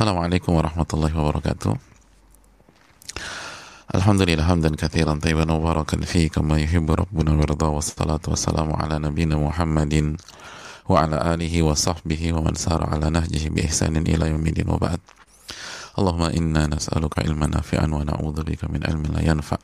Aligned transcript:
Assalamualaikum 0.00 0.56
warahmatullahi 0.56 1.12
wabarakatuh. 1.12 1.76
Alhamdulillah 3.92 4.48
hamdan 4.48 4.72
kathiran 4.72 5.20
tayyiban 5.20 5.52
fi 6.08 6.32
kama 6.32 6.56
yuhibbu 6.56 7.04
rabbuna 7.04 7.36
wa 7.36 7.76
wassalatu 7.76 8.32
wassalamu 8.32 8.80
ala 8.80 8.96
Muhammadin 8.96 10.16
wa 10.88 11.04
ala 11.04 11.36
alihi 11.36 11.60
wa 11.60 11.76
sahbihi 11.76 12.32
wa 12.32 12.48
man 12.48 12.56
sara 12.56 12.88
bi 13.52 13.60
ihsanin 13.60 14.08
ila 14.08 14.24
yaumil. 14.24 14.56
Allahumma 16.00 16.32
inna 16.32 16.64
ilman 17.20 17.60
nafi'an 17.60 17.92
wa 17.92 18.00
na'udzubika 18.00 18.72
min 18.72 18.80
ilmin 18.80 19.20
yanfa'. 19.20 19.60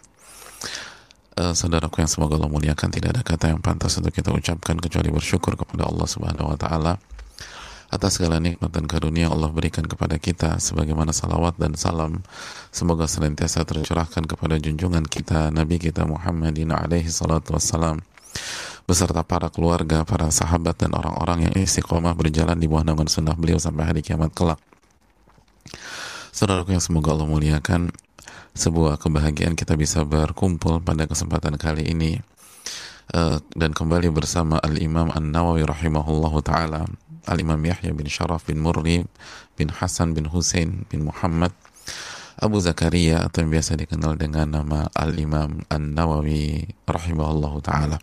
Uh, 1.32 1.56
saudaraku 1.56 2.04
yang 2.04 2.12
semoga 2.12 2.36
Allah 2.36 2.52
muliakan 2.52 2.92
tidak 2.92 3.16
ada 3.16 3.22
kata 3.24 3.56
yang 3.56 3.64
pantas 3.64 3.96
untuk 3.96 4.12
kita 4.12 4.36
ucapkan 4.36 4.76
kecuali 4.84 5.08
bersyukur 5.08 5.56
kepada 5.56 5.88
Allah 5.88 6.04
Subhanahu 6.04 6.52
wa 6.52 6.60
taala 6.60 7.00
atas 7.86 8.18
segala 8.18 8.42
nikmat 8.42 8.70
dan 8.72 8.90
karunia 8.90 9.30
Allah 9.30 9.50
berikan 9.50 9.86
kepada 9.86 10.18
kita 10.18 10.58
sebagaimana 10.58 11.14
salawat 11.14 11.54
dan 11.58 11.78
salam 11.78 12.26
semoga 12.74 13.06
senantiasa 13.06 13.62
tercurahkan 13.62 14.26
kepada 14.26 14.58
junjungan 14.58 15.06
kita 15.06 15.54
Nabi 15.54 15.78
kita 15.78 16.02
Muhammadin 16.04 16.74
alaihi 16.74 17.08
salatu 17.08 17.54
wassalam 17.54 18.02
beserta 18.86 19.26
para 19.26 19.50
keluarga, 19.50 20.06
para 20.06 20.30
sahabat 20.30 20.78
dan 20.78 20.94
orang-orang 20.94 21.50
yang 21.50 21.54
istiqomah 21.58 22.14
berjalan 22.14 22.54
di 22.54 22.70
bawah 22.70 22.86
naungan 22.86 23.10
sunnah 23.10 23.34
beliau 23.34 23.58
sampai 23.58 23.82
hari 23.82 24.00
kiamat 24.00 24.30
kelak. 24.30 24.62
Saudaraku 26.30 26.70
yang 26.70 26.84
semoga 26.84 27.10
Allah 27.10 27.26
muliakan, 27.26 27.90
sebuah 28.56 28.96
kebahagiaan 29.02 29.58
kita 29.58 29.74
bisa 29.74 30.06
berkumpul 30.06 30.80
pada 30.80 31.04
kesempatan 31.04 31.58
kali 31.60 31.92
ini 31.92 32.22
uh, 33.12 33.42
dan 33.52 33.76
kembali 33.76 34.08
bersama 34.14 34.56
Al 34.62 34.80
Imam 34.80 35.12
An 35.12 35.28
Nawawi 35.28 35.68
rahimahullahu 35.68 36.40
taala 36.40 36.88
Al-Imam 37.26 37.58
Yahya 37.58 37.90
bin 37.92 38.06
Sharaf 38.06 38.46
bin 38.46 38.62
Murri 38.62 39.02
bin 39.58 39.68
Hasan 39.68 40.14
bin 40.14 40.30
Hussein 40.30 40.86
bin 40.88 41.06
Muhammad 41.06 41.50
Abu 42.36 42.60
Zakaria 42.60 43.24
atau 43.24 43.42
yang 43.42 43.50
biasa 43.52 43.80
dikenal 43.80 44.20
dengan 44.20 44.60
nama 44.60 44.92
Al-Imam 44.92 45.64
An-Nawawi 45.72 46.68
rahimahullah 46.84 47.52
ta'ala. 47.64 47.96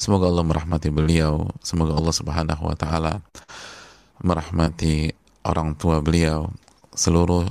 Semoga 0.00 0.32
Allah 0.32 0.44
merahmati 0.46 0.88
beliau 0.88 1.52
semoga 1.60 1.92
Allah 1.92 2.14
subhanahu 2.16 2.62
wa 2.64 2.76
ta'ala 2.78 3.20
merahmati 4.24 5.12
orang 5.44 5.76
tua 5.76 6.00
beliau 6.00 6.48
seluruh 6.96 7.46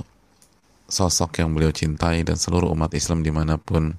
sosok 0.88 1.38
yang 1.38 1.52
beliau 1.52 1.70
cintai 1.70 2.24
dan 2.24 2.34
seluruh 2.34 2.72
umat 2.72 2.92
Islam 2.96 3.22
di 3.22 3.30
mana 3.30 3.60
pun 3.60 3.94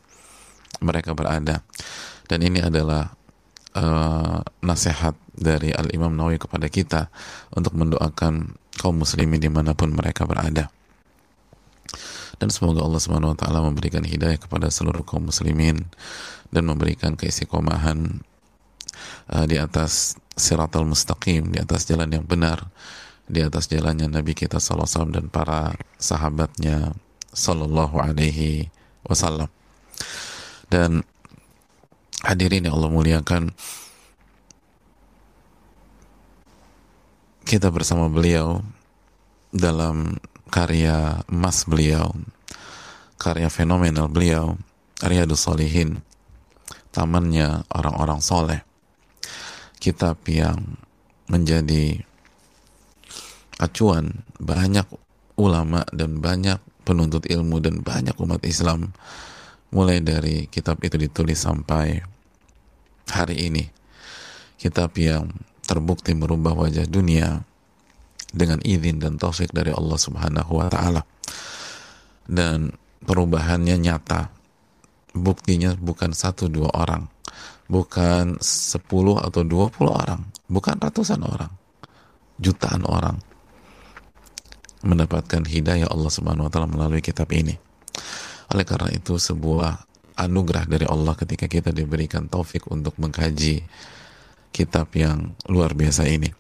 mereka 0.82 1.14
berada. 1.14 1.62
Dan 2.30 2.46
ini 2.46 2.62
adalah 2.62 3.14
uh, 3.80 4.44
nasihat 4.60 5.16
dari 5.32 5.72
Al 5.72 5.88
Imam 5.96 6.12
Nawawi 6.12 6.36
kepada 6.36 6.68
kita 6.68 7.08
untuk 7.56 7.80
mendoakan 7.80 8.60
kaum 8.76 9.00
muslimin 9.00 9.40
di 9.40 9.48
mana 9.48 9.72
pun 9.72 9.96
mereka 9.96 10.28
berada 10.28 10.68
dan 12.40 12.48
semoga 12.48 12.82
Allah 12.82 13.04
Subhanahu 13.04 13.36
wa 13.36 13.38
taala 13.38 13.60
memberikan 13.60 14.02
hidayah 14.02 14.40
kepada 14.40 14.72
seluruh 14.72 15.04
kaum 15.04 15.28
muslimin 15.28 15.84
dan 16.50 16.64
memberikan 16.66 17.20
keistiqomahan 17.20 18.24
uh, 19.36 19.46
di 19.46 19.60
atas 19.60 20.16
siratal 20.40 20.88
mustaqim, 20.88 21.52
di 21.52 21.60
atas 21.60 21.84
jalan 21.84 22.08
yang 22.08 22.24
benar, 22.24 22.72
di 23.28 23.44
atas 23.44 23.68
jalannya 23.68 24.08
Nabi 24.08 24.32
kita 24.34 24.58
wasallam 24.58 25.12
dan 25.12 25.28
para 25.28 25.76
sahabatnya 26.00 26.96
sallallahu 27.36 28.00
alaihi 28.00 28.72
wasallam. 29.04 29.52
Dan 30.72 31.04
hadirin 32.24 32.68
yang 32.68 32.76
Allah 32.76 32.92
muliakan, 32.92 33.54
kita 37.48 37.72
bersama 37.74 38.12
beliau 38.12 38.62
dalam 39.50 40.20
karya 40.54 41.26
emas 41.32 41.66
beliau, 41.66 42.14
karya 43.18 43.50
fenomenal 43.50 44.12
beliau, 44.12 44.58
Riyadus 45.00 45.48
Solihin, 45.48 46.04
tamannya 46.92 47.64
orang-orang 47.72 48.20
soleh, 48.20 48.62
kitab 49.80 50.20
yang 50.28 50.78
menjadi 51.30 52.04
acuan 53.62 54.26
banyak 54.42 54.86
ulama 55.40 55.88
dan 55.96 56.20
banyak 56.20 56.60
penuntut 56.84 57.28
ilmu 57.30 57.62
dan 57.62 57.80
banyak 57.80 58.16
umat 58.18 58.42
Islam 58.44 58.92
mulai 59.70 60.02
dari 60.02 60.50
kitab 60.50 60.82
itu 60.82 60.98
ditulis 60.98 61.38
sampai 61.42 62.02
hari 63.10 63.50
ini 63.50 63.64
kitab 64.58 64.94
yang 64.98 65.30
terbukti 65.66 66.18
merubah 66.18 66.58
wajah 66.58 66.90
dunia 66.90 67.46
dengan 68.30 68.62
izin 68.62 69.02
dan 69.02 69.18
taufik 69.18 69.50
dari 69.54 69.74
Allah 69.74 69.98
Subhanahu 69.98 70.52
wa 70.62 70.70
taala. 70.70 71.02
Dan 72.30 72.74
perubahannya 73.06 73.78
nyata. 73.78 74.30
Buktinya 75.10 75.74
bukan 75.74 76.14
satu 76.14 76.46
dua 76.54 76.70
orang, 76.78 77.10
bukan 77.66 78.38
sepuluh 78.38 79.18
atau 79.18 79.42
dua 79.42 79.66
puluh 79.74 79.98
orang, 79.98 80.22
bukan 80.46 80.78
ratusan 80.78 81.26
orang, 81.26 81.50
jutaan 82.38 82.86
orang 82.86 83.18
mendapatkan 84.86 85.50
hidayah 85.50 85.90
Allah 85.90 86.14
Subhanahu 86.14 86.46
wa 86.46 86.52
taala 86.54 86.70
melalui 86.70 87.02
kitab 87.02 87.26
ini. 87.34 87.58
Oleh 88.50 88.66
karena 88.66 88.90
itu 88.90 89.22
sebuah 89.22 89.86
anugerah 90.20 90.66
dari 90.68 90.86
Allah 90.90 91.16
ketika 91.16 91.48
kita 91.48 91.72
diberikan 91.72 92.28
taufik 92.28 92.68
untuk 92.68 92.98
mengkaji 93.00 93.64
kitab 94.52 94.92
yang 94.98 95.38
luar 95.48 95.78
biasa 95.78 96.10
ini. 96.10 96.34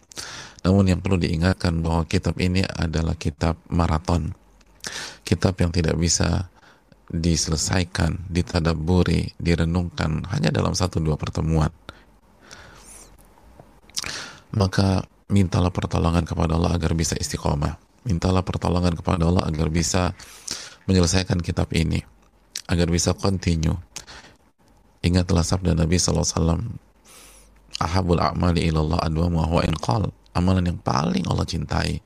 Namun 0.65 0.91
yang 0.91 0.99
perlu 0.99 1.15
diingatkan 1.15 1.79
bahwa 1.79 2.03
kitab 2.03 2.35
ini 2.41 2.65
adalah 2.65 3.15
kitab 3.15 3.55
maraton. 3.71 4.35
Kitab 5.23 5.55
yang 5.61 5.71
tidak 5.71 5.95
bisa 5.95 6.51
diselesaikan, 7.09 8.27
ditadaburi, 8.27 9.33
direnungkan 9.39 10.27
hanya 10.29 10.51
dalam 10.51 10.75
satu 10.75 10.99
dua 10.99 11.15
pertemuan. 11.15 11.71
Maka 14.49 15.05
mintalah 15.29 15.69
pertolongan 15.69 16.25
kepada 16.25 16.57
Allah 16.57 16.75
agar 16.75 16.97
bisa 16.97 17.13
istiqomah. 17.15 17.77
Mintalah 18.03 18.41
pertolongan 18.41 18.97
kepada 18.97 19.29
Allah 19.29 19.45
agar 19.45 19.69
bisa 19.69 20.17
menyelesaikan 20.89 21.45
kitab 21.45 21.69
ini. 21.77 22.01
Agar 22.65 22.89
bisa 22.89 23.13
continue. 23.13 23.77
Ingatlah 25.05 25.45
sabda 25.45 25.77
Nabi 25.77 25.95
SAW 26.01 26.25
ahabul 27.79 28.19
a'mali 28.19 28.67
ilallah 28.67 28.99
adwa 28.99 29.31
huwa 29.31 29.63
inqal 29.63 30.11
amalan 30.35 30.75
yang 30.75 30.79
paling 30.83 31.23
Allah 31.25 31.47
cintai 31.47 32.03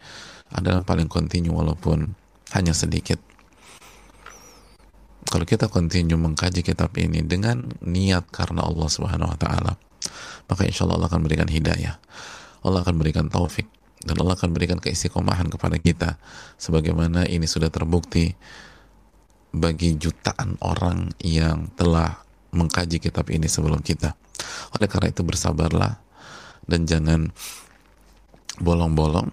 adalah 0.53 0.85
paling 0.85 1.09
kontinu 1.09 1.57
walaupun 1.57 2.13
hanya 2.53 2.71
sedikit 2.77 3.17
kalau 5.25 5.50
kita 5.50 5.65
kontinu 5.65 6.13
mengkaji 6.21 6.61
kitab 6.61 6.94
ini 7.01 7.25
dengan 7.25 7.65
niat 7.81 8.29
karena 8.29 8.61
Allah 8.61 8.85
subhanahu 8.85 9.33
wa 9.33 9.38
ta'ala 9.41 9.73
maka 10.45 10.61
insya 10.69 10.85
Allah 10.85 11.01
Allah 11.01 11.09
akan 11.09 11.21
berikan 11.25 11.50
hidayah 11.50 11.97
Allah 12.61 12.85
akan 12.85 12.95
berikan 13.01 13.25
taufik 13.33 13.65
dan 14.05 14.13
Allah 14.21 14.38
akan 14.38 14.53
berikan 14.53 14.77
keistiqomahan 14.77 15.50
kepada 15.50 15.81
kita 15.81 16.21
sebagaimana 16.61 17.25
ini 17.25 17.50
sudah 17.50 17.73
terbukti 17.73 18.38
bagi 19.53 19.96
jutaan 19.96 20.58
orang 20.66 21.14
yang 21.22 21.69
telah 21.78 22.18
mengkaji 22.53 22.97
kitab 22.97 23.30
ini 23.30 23.46
sebelum 23.46 23.80
kita. 23.86 24.18
Oleh 24.78 24.90
karena 24.90 25.14
itu 25.14 25.22
bersabarlah 25.22 25.94
dan 26.66 26.90
jangan 26.90 27.30
bolong-bolong 28.62 29.30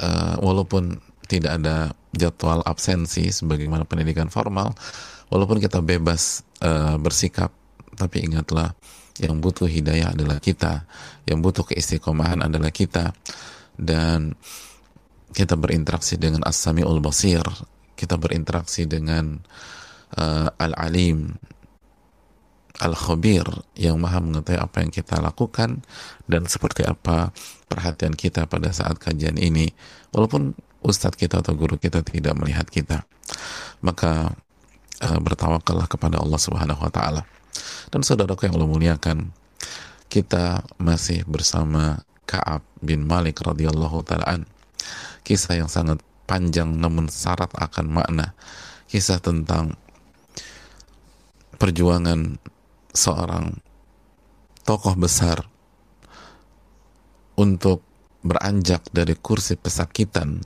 uh, 0.00 0.36
walaupun 0.40 0.96
tidak 1.24 1.60
ada 1.60 1.92
jadwal 2.12 2.60
absensi 2.68 3.32
sebagaimana 3.32 3.88
pendidikan 3.88 4.28
formal 4.28 4.76
walaupun 5.32 5.58
kita 5.58 5.80
bebas 5.80 6.44
uh, 6.60 7.00
bersikap 7.00 7.50
tapi 7.96 8.28
ingatlah 8.28 8.76
yang 9.18 9.38
butuh 9.38 9.70
hidayah 9.70 10.12
adalah 10.12 10.38
kita 10.42 10.84
yang 11.24 11.40
butuh 11.40 11.64
keistiqomahan 11.64 12.44
adalah 12.44 12.68
kita 12.68 13.14
dan 13.78 14.36
kita 15.34 15.58
berinteraksi 15.58 16.14
dengan 16.20 16.46
as-sami'ul 16.46 17.02
basir 17.02 17.42
kita 17.94 18.18
berinteraksi 18.18 18.86
dengan 18.86 19.42
uh, 20.18 20.48
al-alim 20.58 21.34
Al-Khabir 22.74 23.46
yang 23.78 24.02
maha 24.02 24.18
mengetahui 24.18 24.58
apa 24.58 24.82
yang 24.82 24.90
kita 24.90 25.22
lakukan 25.22 25.86
dan 26.26 26.42
seperti 26.50 26.82
apa 26.82 27.30
perhatian 27.70 28.18
kita 28.18 28.50
pada 28.50 28.74
saat 28.74 28.98
kajian 28.98 29.38
ini. 29.38 29.70
Walaupun 30.10 30.58
ustadz 30.82 31.14
kita 31.14 31.38
atau 31.38 31.54
guru 31.54 31.78
kita 31.78 32.02
tidak 32.02 32.34
melihat 32.34 32.66
kita 32.66 33.06
maka 33.84 34.32
uh, 35.04 35.20
bertawakallah 35.20 35.88
kepada 35.88 36.20
Allah 36.20 36.40
Subhanahu 36.40 36.80
wa 36.80 36.92
taala. 36.92 37.22
Dan 37.92 38.02
saudaraku 38.02 38.48
yang 38.48 38.58
Allah 38.58 38.70
muliakan 38.70 39.30
kita 40.10 40.64
masih 40.80 41.22
bersama 41.28 42.02
Ka'ab 42.24 42.64
bin 42.80 43.04
Malik 43.04 43.44
radhiyallahu 43.44 44.02
taalaan 44.02 44.48
kisah 45.22 45.60
yang 45.60 45.70
sangat 45.70 46.00
panjang 46.24 46.76
namun 46.76 47.06
syarat 47.08 47.52
akan 47.54 47.86
makna 47.88 48.32
kisah 48.88 49.20
tentang 49.20 49.76
perjuangan 51.56 52.36
seorang 52.92 53.58
tokoh 54.64 54.94
besar 54.96 55.44
untuk 57.34 57.84
beranjak 58.24 58.80
dari 58.94 59.12
kursi 59.18 59.58
pesakitan 59.58 60.40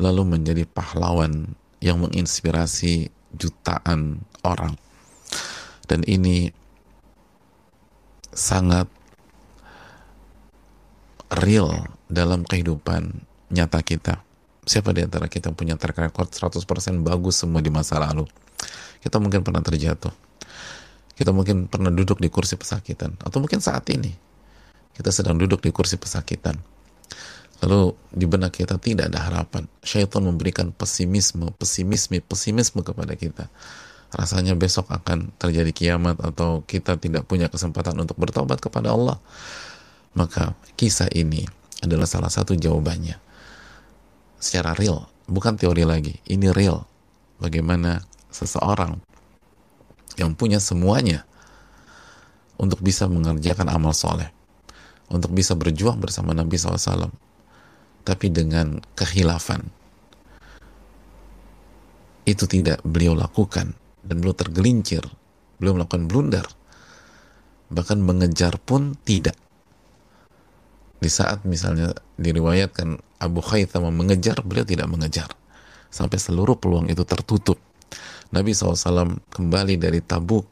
lalu 0.00 0.24
menjadi 0.24 0.64
pahlawan 0.66 1.54
yang 1.82 2.02
menginspirasi 2.02 3.10
jutaan 3.34 4.22
orang. 4.42 4.74
Dan 5.86 6.06
ini 6.06 6.48
sangat 8.32 8.88
real 11.32 11.90
dalam 12.08 12.46
kehidupan 12.46 13.24
nyata 13.52 13.80
kita. 13.84 14.24
Siapa 14.62 14.94
di 14.94 15.02
antara 15.02 15.26
kita 15.26 15.50
punya 15.50 15.74
track 15.74 15.98
record 16.10 16.30
100% 16.30 16.62
bagus 17.02 17.42
semua 17.42 17.58
di 17.58 17.70
masa 17.70 17.98
lalu? 17.98 18.26
Kita 19.02 19.18
mungkin 19.18 19.42
pernah 19.42 19.60
terjatuh. 19.62 20.14
Kita 21.18 21.34
mungkin 21.34 21.66
pernah 21.66 21.90
duduk 21.90 22.22
di 22.22 22.30
kursi 22.30 22.54
pesakitan. 22.54 23.18
Atau 23.20 23.42
mungkin 23.42 23.58
saat 23.58 23.84
ini 23.90 24.14
kita 24.94 25.10
sedang 25.10 25.34
duduk 25.40 25.64
di 25.64 25.74
kursi 25.74 25.98
pesakitan 25.98 26.54
Lalu 27.62 27.94
di 28.10 28.26
benak 28.26 28.58
kita 28.58 28.74
tidak 28.82 29.14
ada 29.14 29.22
harapan. 29.22 29.70
Syaitan 29.86 30.26
memberikan 30.26 30.74
pesimisme, 30.74 31.54
pesimisme, 31.54 32.18
pesimisme 32.18 32.82
kepada 32.82 33.14
kita. 33.14 33.46
Rasanya 34.12 34.58
besok 34.58 34.90
akan 34.90 35.30
terjadi 35.38 35.70
kiamat 35.70 36.18
atau 36.20 36.66
kita 36.66 36.98
tidak 36.98 37.24
punya 37.30 37.46
kesempatan 37.46 37.94
untuk 38.02 38.18
bertobat 38.18 38.58
kepada 38.58 38.90
Allah. 38.90 39.22
Maka 40.18 40.58
kisah 40.74 41.06
ini 41.14 41.46
adalah 41.80 42.10
salah 42.10 42.28
satu 42.28 42.58
jawabannya. 42.58 43.16
Secara 44.42 44.74
real, 44.74 45.06
bukan 45.30 45.54
teori 45.54 45.86
lagi. 45.86 46.18
Ini 46.26 46.50
real. 46.50 46.82
Bagaimana 47.38 48.02
seseorang 48.34 48.98
yang 50.18 50.34
punya 50.34 50.58
semuanya 50.58 51.22
untuk 52.58 52.82
bisa 52.82 53.06
mengerjakan 53.06 53.70
amal 53.70 53.94
soleh, 53.94 54.34
untuk 55.06 55.30
bisa 55.30 55.54
berjuang 55.54 56.02
bersama 56.02 56.34
Nabi 56.34 56.58
SAW, 56.58 57.10
tapi 58.02 58.26
dengan 58.34 58.82
kehilafan 58.98 59.62
itu 62.26 62.46
tidak 62.46 62.78
beliau 62.86 63.18
lakukan 63.18 63.74
dan 64.02 64.14
beliau 64.18 64.34
tergelincir 64.34 65.02
beliau 65.58 65.78
melakukan 65.78 66.06
blunder 66.06 66.46
bahkan 67.70 67.98
mengejar 68.02 68.58
pun 68.62 68.94
tidak 69.02 69.34
di 71.02 71.10
saat 71.10 71.42
misalnya 71.42 71.90
diriwayatkan 72.14 73.02
Abu 73.18 73.42
Khaytham 73.42 73.90
mengejar 73.90 74.38
beliau 74.46 74.62
tidak 74.62 74.86
mengejar 74.86 75.26
sampai 75.90 76.22
seluruh 76.22 76.54
peluang 76.54 76.86
itu 76.86 77.02
tertutup 77.02 77.58
Nabi 78.30 78.54
SAW 78.54 79.18
kembali 79.34 79.74
dari 79.82 79.98
Tabuk 79.98 80.46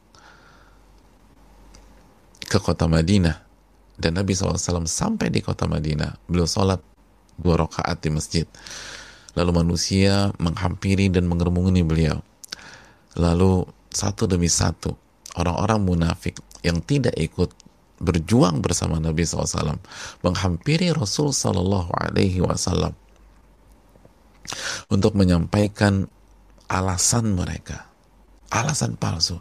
ke 2.51 2.59
kota 2.59 2.85
Madinah 2.91 3.39
dan 3.95 4.19
Nabi 4.19 4.35
SAW 4.35 4.59
sampai 4.85 5.31
di 5.31 5.39
kota 5.39 5.71
Madinah 5.71 6.27
beliau 6.27 6.45
sholat 6.45 6.83
dua 7.41 7.65
rakaat 7.65 7.97
di 8.05 8.09
masjid. 8.13 8.45
Lalu 9.33 9.63
manusia 9.63 10.29
menghampiri 10.37 11.07
dan 11.07 11.25
mengerumuni 11.25 11.81
beliau. 11.81 12.19
Lalu 13.15 13.63
satu 13.89 14.27
demi 14.27 14.51
satu 14.51 14.91
orang-orang 15.39 15.79
munafik 15.81 16.37
yang 16.61 16.83
tidak 16.83 17.15
ikut 17.15 17.49
berjuang 18.01 18.59
bersama 18.59 18.97
Nabi 18.97 19.23
SAW 19.23 19.77
menghampiri 20.25 20.89
Rasul 20.91 21.31
Sallallahu 21.31 21.93
Alaihi 21.93 22.41
Wasallam 22.41 22.97
untuk 24.89 25.13
menyampaikan 25.13 26.09
alasan 26.67 27.37
mereka, 27.37 27.87
alasan 28.49 28.97
palsu, 28.97 29.37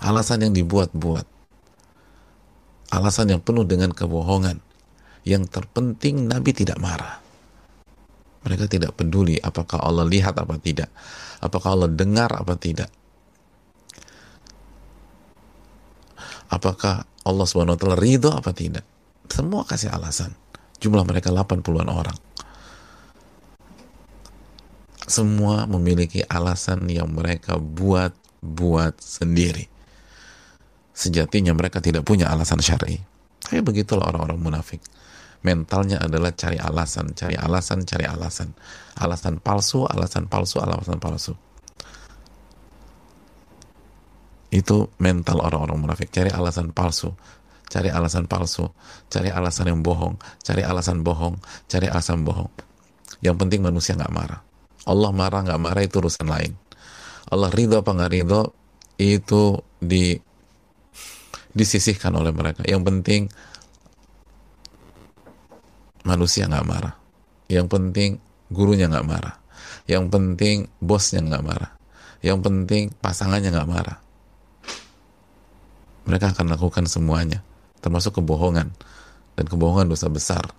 alasan 0.00 0.48
yang 0.48 0.52
dibuat-buat, 0.56 1.26
alasan 2.90 3.36
yang 3.36 3.40
penuh 3.44 3.68
dengan 3.68 3.92
kebohongan, 3.92 4.58
yang 5.28 5.44
terpenting 5.44 6.24
Nabi 6.24 6.50
tidak 6.56 6.80
marah. 6.80 7.20
Mereka 8.44 8.68
tidak 8.68 8.92
peduli 8.92 9.40
apakah 9.40 9.80
Allah 9.80 10.04
lihat 10.04 10.36
apa 10.36 10.60
tidak. 10.60 10.92
Apakah 11.40 11.80
Allah 11.80 11.88
dengar 11.88 12.28
apa 12.28 12.60
tidak. 12.60 12.92
Apakah 16.52 17.08
Allah 17.24 17.46
SWT 17.48 17.84
ridho 17.96 18.30
apa 18.32 18.52
tidak. 18.52 18.84
Semua 19.28 19.64
kasih 19.64 19.88
alasan. 19.92 20.36
Jumlah 20.80 21.04
mereka 21.08 21.32
80-an 21.32 21.88
orang. 21.88 22.18
Semua 25.04 25.64
memiliki 25.68 26.24
alasan 26.24 26.88
yang 26.88 27.12
mereka 27.12 27.56
buat-buat 27.56 29.00
sendiri. 29.00 29.68
Sejatinya 30.94 31.52
mereka 31.56 31.80
tidak 31.80 32.04
punya 32.04 32.28
alasan 32.28 32.60
syar'i. 32.60 33.00
Tapi 33.44 33.60
begitulah 33.60 34.08
orang-orang 34.08 34.40
munafik 34.40 34.80
mentalnya 35.44 36.00
adalah 36.00 36.32
cari 36.32 36.56
alasan, 36.56 37.12
cari 37.12 37.36
alasan, 37.36 37.84
cari 37.84 38.08
alasan. 38.08 38.56
Alasan 38.96 39.38
palsu, 39.44 39.84
alasan 39.84 40.26
palsu, 40.26 40.58
alasan 40.58 40.96
palsu. 40.96 41.36
Itu 44.54 44.94
mental 45.02 45.42
orang-orang 45.42 45.82
munafik, 45.82 46.14
cari 46.14 46.30
alasan 46.30 46.70
palsu, 46.70 47.10
cari 47.66 47.90
alasan 47.90 48.30
palsu, 48.30 48.70
cari 49.10 49.34
alasan 49.34 49.66
yang 49.74 49.82
bohong, 49.82 50.14
cari 50.46 50.62
alasan 50.62 51.02
bohong, 51.02 51.42
cari 51.66 51.90
alasan 51.90 52.22
bohong. 52.22 52.46
Yang 53.18 53.36
penting 53.42 53.66
manusia 53.66 53.98
nggak 53.98 54.14
marah. 54.14 54.40
Allah 54.86 55.10
marah 55.10 55.42
nggak 55.42 55.58
marah 55.58 55.82
itu 55.82 55.98
urusan 55.98 56.30
lain. 56.30 56.54
Allah 57.34 57.50
ridho 57.50 57.82
apa 57.82 57.90
nggak 57.90 58.12
ridho 58.14 58.54
itu 59.00 59.58
di 59.82 60.14
disisihkan 61.50 62.14
oleh 62.14 62.30
mereka. 62.30 62.62
Yang 62.62 62.82
penting 62.86 63.20
manusia 66.06 66.46
nggak 66.46 66.66
marah. 66.68 66.94
Yang 67.50 67.66
penting 67.72 68.10
gurunya 68.52 68.86
nggak 68.86 69.08
marah. 69.08 69.34
Yang 69.90 70.04
penting 70.12 70.56
bosnya 70.78 71.24
nggak 71.24 71.42
marah. 71.42 71.72
Yang 72.20 72.38
penting 72.44 72.82
pasangannya 73.02 73.50
nggak 73.50 73.70
marah. 73.70 74.03
Mereka 76.04 76.36
akan 76.36 76.52
lakukan 76.52 76.84
semuanya, 76.84 77.40
termasuk 77.80 78.20
kebohongan. 78.20 78.72
Dan 79.34 79.44
kebohongan 79.48 79.88
dosa 79.88 80.06
besar. 80.12 80.52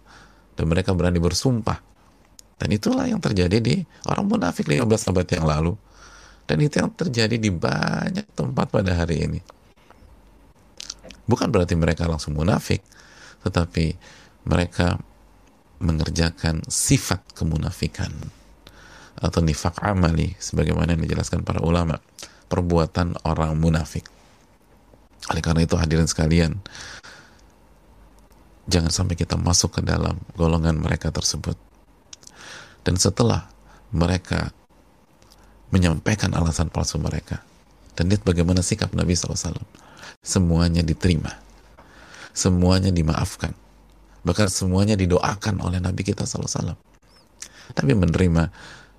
Dan 0.57 0.67
mereka 0.67 0.91
berani 0.97 1.21
bersumpah. 1.21 1.79
Dan 2.57 2.73
itulah 2.73 3.05
yang 3.05 3.21
terjadi 3.21 3.61
di 3.61 3.83
orang 4.09 4.25
munafik 4.25 4.65
15 4.65 5.11
abad 5.11 5.27
yang 5.29 5.45
lalu. 5.45 5.73
Dan 6.45 6.61
itu 6.61 6.81
yang 6.81 6.91
terjadi 6.93 7.37
di 7.37 7.49
banyak 7.53 8.25
tempat 8.33 8.67
pada 8.69 8.91
hari 8.93 9.25
ini. 9.25 9.39
Bukan 11.25 11.49
berarti 11.49 11.73
mereka 11.73 12.05
langsung 12.05 12.37
munafik, 12.37 12.85
tetapi 13.41 13.97
mereka 14.45 15.01
mengerjakan 15.81 16.61
sifat 16.69 17.33
kemunafikan 17.33 18.13
atau 19.15 19.39
nifak 19.41 19.79
amali 19.81 20.35
sebagaimana 20.37 20.93
yang 20.95 21.03
dijelaskan 21.07 21.41
para 21.41 21.63
ulama 21.63 21.97
perbuatan 22.47 23.25
orang 23.25 23.57
munafik 23.57 24.05
oleh 25.31 25.41
karena 25.41 25.65
itu 25.65 25.75
hadirin 25.77 26.05
sekalian 26.05 26.57
jangan 28.65 28.89
sampai 28.89 29.15
kita 29.17 29.37
masuk 29.37 29.77
ke 29.77 29.81
dalam 29.85 30.17
golongan 30.33 30.77
mereka 30.77 31.13
tersebut. 31.13 31.53
Dan 32.85 33.01
setelah 33.01 33.49
mereka 33.89 34.53
menyampaikan 35.73 36.33
alasan 36.37 36.69
palsu 36.69 37.01
mereka 37.01 37.41
dan 37.97 38.11
lihat 38.11 38.21
bagaimana 38.21 38.61
sikap 38.61 38.93
Nabi 38.93 39.17
SAW 39.17 39.57
semuanya 40.21 40.85
diterima 40.85 41.33
semuanya 42.35 42.93
dimaafkan 42.93 43.55
bahkan 44.21 44.51
semuanya 44.51 44.93
didoakan 44.93 45.63
oleh 45.63 45.81
Nabi 45.81 46.05
kita 46.05 46.27
SAW 46.27 46.77
Nabi 47.75 47.93
menerima 47.97 48.43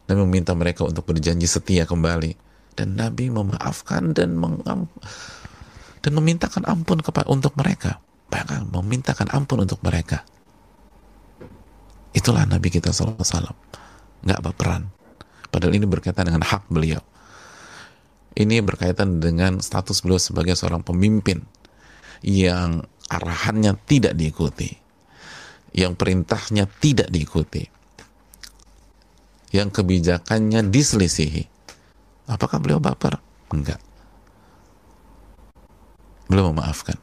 Nabi 0.06 0.20
meminta 0.26 0.54
mereka 0.54 0.86
untuk 0.86 1.06
berjanji 1.06 1.46
setia 1.46 1.86
kembali 1.86 2.34
dan 2.76 2.92
Nabi 2.92 3.32
memaafkan 3.32 4.12
dan 4.12 4.36
mengam, 4.36 4.86
dan 6.06 6.14
memintakan 6.14 6.62
ampun 6.70 7.02
kepada 7.02 7.26
untuk 7.26 7.58
mereka. 7.58 7.98
Bahkan 8.30 8.70
memintakan 8.70 9.26
ampun 9.34 9.66
untuk 9.66 9.82
mereka. 9.82 10.22
Itulah 12.14 12.46
Nabi 12.46 12.70
kita 12.70 12.94
SAW 12.94 13.18
nggak 14.22 14.40
berperan. 14.46 14.86
Padahal 15.50 15.74
ini 15.74 15.82
berkaitan 15.82 16.30
dengan 16.30 16.46
hak 16.46 16.70
beliau. 16.70 17.02
Ini 18.38 18.62
berkaitan 18.62 19.18
dengan 19.18 19.58
status 19.58 19.98
beliau 20.06 20.22
sebagai 20.22 20.54
seorang 20.54 20.86
pemimpin 20.86 21.42
yang 22.22 22.86
arahannya 23.10 23.74
tidak 23.90 24.14
diikuti. 24.14 24.70
Yang 25.76 25.92
perintahnya 26.00 26.64
tidak 26.80 27.12
diikuti, 27.12 27.60
yang 29.52 29.68
kebijakannya 29.68 30.72
diselisihi. 30.72 31.44
Apakah 32.32 32.64
beliau 32.64 32.80
baper? 32.80 33.20
Enggak. 33.52 33.85
Beliau 36.26 36.50
memaafkan. 36.50 36.98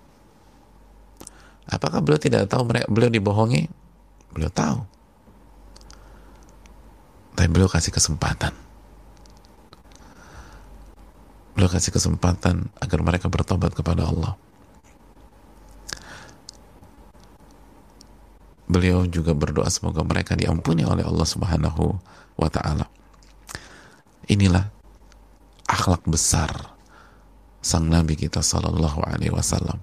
Apakah 1.67 2.03
beliau 2.03 2.19
tidak 2.19 2.51
tahu 2.51 2.67
mereka 2.67 2.87
beliau 2.91 3.11
dibohongi? 3.11 3.71
Beliau 4.35 4.51
tahu. 4.51 4.83
Tapi 7.33 7.47
beliau 7.49 7.71
kasih 7.71 7.95
kesempatan. 7.95 8.51
Beliau 11.55 11.69
kasih 11.71 11.95
kesempatan 11.95 12.67
agar 12.83 12.99
mereka 12.99 13.31
bertobat 13.31 13.71
kepada 13.71 14.05
Allah. 14.09 14.35
beliau 18.73 19.05
juga 19.05 19.37
berdoa 19.37 19.69
semoga 19.69 20.01
mereka 20.01 20.33
diampuni 20.33 20.81
oleh 20.81 21.05
Allah 21.05 21.29
Subhanahu 21.29 21.93
wa 22.33 22.49
taala. 22.49 22.89
Inilah 24.25 24.73
akhlak 25.69 26.01
besar 26.09 26.72
sang 27.63 27.87
nabi 27.87 28.19
kita 28.19 28.43
sallallahu 28.43 28.99
alaihi 29.07 29.31
wasallam. 29.31 29.79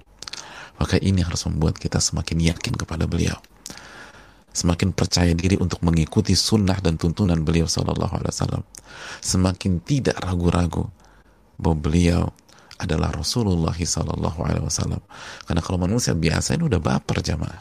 Maka 0.76 1.00
ini 1.00 1.24
harus 1.24 1.44
membuat 1.48 1.80
kita 1.80 2.00
semakin 2.00 2.52
yakin 2.52 2.76
kepada 2.76 3.08
beliau. 3.08 3.36
Semakin 4.52 4.92
percaya 4.92 5.32
diri 5.32 5.56
untuk 5.56 5.80
mengikuti 5.80 6.36
sunnah 6.36 6.76
dan 6.84 7.00
tuntunan 7.00 7.40
beliau 7.40 7.64
sallallahu 7.64 8.20
alaihi 8.20 8.32
wasallam. 8.32 8.62
Semakin 9.24 9.80
tidak 9.80 10.20
ragu-ragu 10.20 10.88
bahwa 11.56 11.76
beliau 11.80 12.22
adalah 12.80 13.12
Rasulullah 13.12 13.76
sallallahu 13.76 14.40
alaihi 14.44 14.64
wasallam. 14.64 15.00
Karena 15.44 15.60
kalau 15.64 15.78
manusia 15.80 16.16
biasa 16.16 16.56
ini 16.56 16.68
udah 16.68 16.80
baper 16.80 17.20
jamaah. 17.24 17.60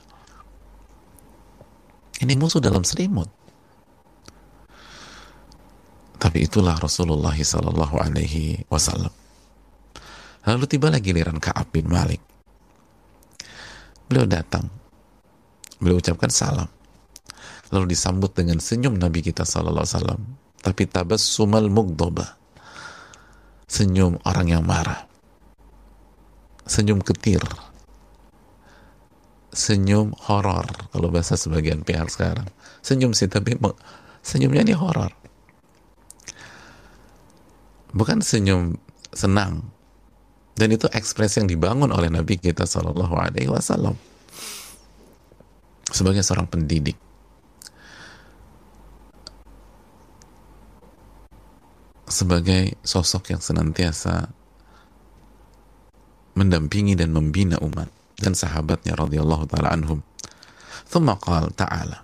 Ini 2.19 2.35
musuh 2.35 2.59
dalam 2.59 2.83
selimut. 2.83 3.31
Tapi 6.19 6.43
itulah 6.43 6.75
Rasulullah 6.75 7.31
Sallallahu 7.31 7.95
Alaihi 7.95 8.67
Wasallam. 8.67 9.11
Lalu 10.47 10.65
tiba 10.69 10.87
lagi 10.87 11.11
giliran 11.11 11.41
Kaab 11.41 11.67
bin 11.73 11.91
Malik. 11.91 12.21
Beliau 14.07 14.25
datang. 14.25 14.67
Beliau 15.79 15.99
ucapkan 15.99 16.31
salam. 16.31 16.69
Lalu 17.69 17.93
disambut 17.93 18.33
dengan 18.33 18.57
senyum 18.57 18.97
Nabi 18.97 19.21
kita 19.21 19.45
Sallallahu 19.45 19.85
Alaihi 19.85 19.95
Wasallam. 19.95 20.21
Tapi 20.59 20.83
tabas 20.89 21.21
sumal 21.21 21.69
mugdoba. 21.69 22.35
Senyum 23.69 24.17
orang 24.25 24.47
yang 24.49 24.63
marah. 24.65 25.05
Senyum 26.65 26.99
ketir. 27.05 27.43
Senyum 29.53 30.17
horor. 30.25 30.65
Kalau 30.89 31.13
bahasa 31.13 31.37
sebagian 31.37 31.85
pihak 31.85 32.09
sekarang. 32.09 32.49
Senyum 32.81 33.13
sih, 33.13 33.29
tapi 33.29 33.53
senyumnya 34.25 34.65
ini 34.65 34.73
horor 34.73 35.13
bukan 37.93 38.21
senyum 38.21 38.77
senang 39.13 39.65
dan 40.59 40.75
itu 40.75 40.91
ekspresi 40.91 41.39
yang 41.39 41.47
dibangun 41.47 41.87
oleh 41.95 42.11
Nabi 42.11 42.35
kita 42.35 42.67
Shallallahu 42.67 43.15
Alaihi 43.15 43.47
Wasallam 43.47 43.95
sebagai 45.87 46.19
seorang 46.19 46.51
pendidik 46.51 46.99
sebagai 52.11 52.75
sosok 52.83 53.31
yang 53.31 53.39
senantiasa 53.39 54.27
mendampingi 56.35 56.99
dan 56.99 57.15
membina 57.15 57.55
umat 57.63 57.87
dan 58.19 58.35
sahabatnya 58.35 58.95
radhiyallahu 58.99 59.47
taala 59.47 59.71
anhum. 59.71 59.99
Thumma 60.89 61.15
qala 61.21 61.53
ta'ala. 61.53 62.01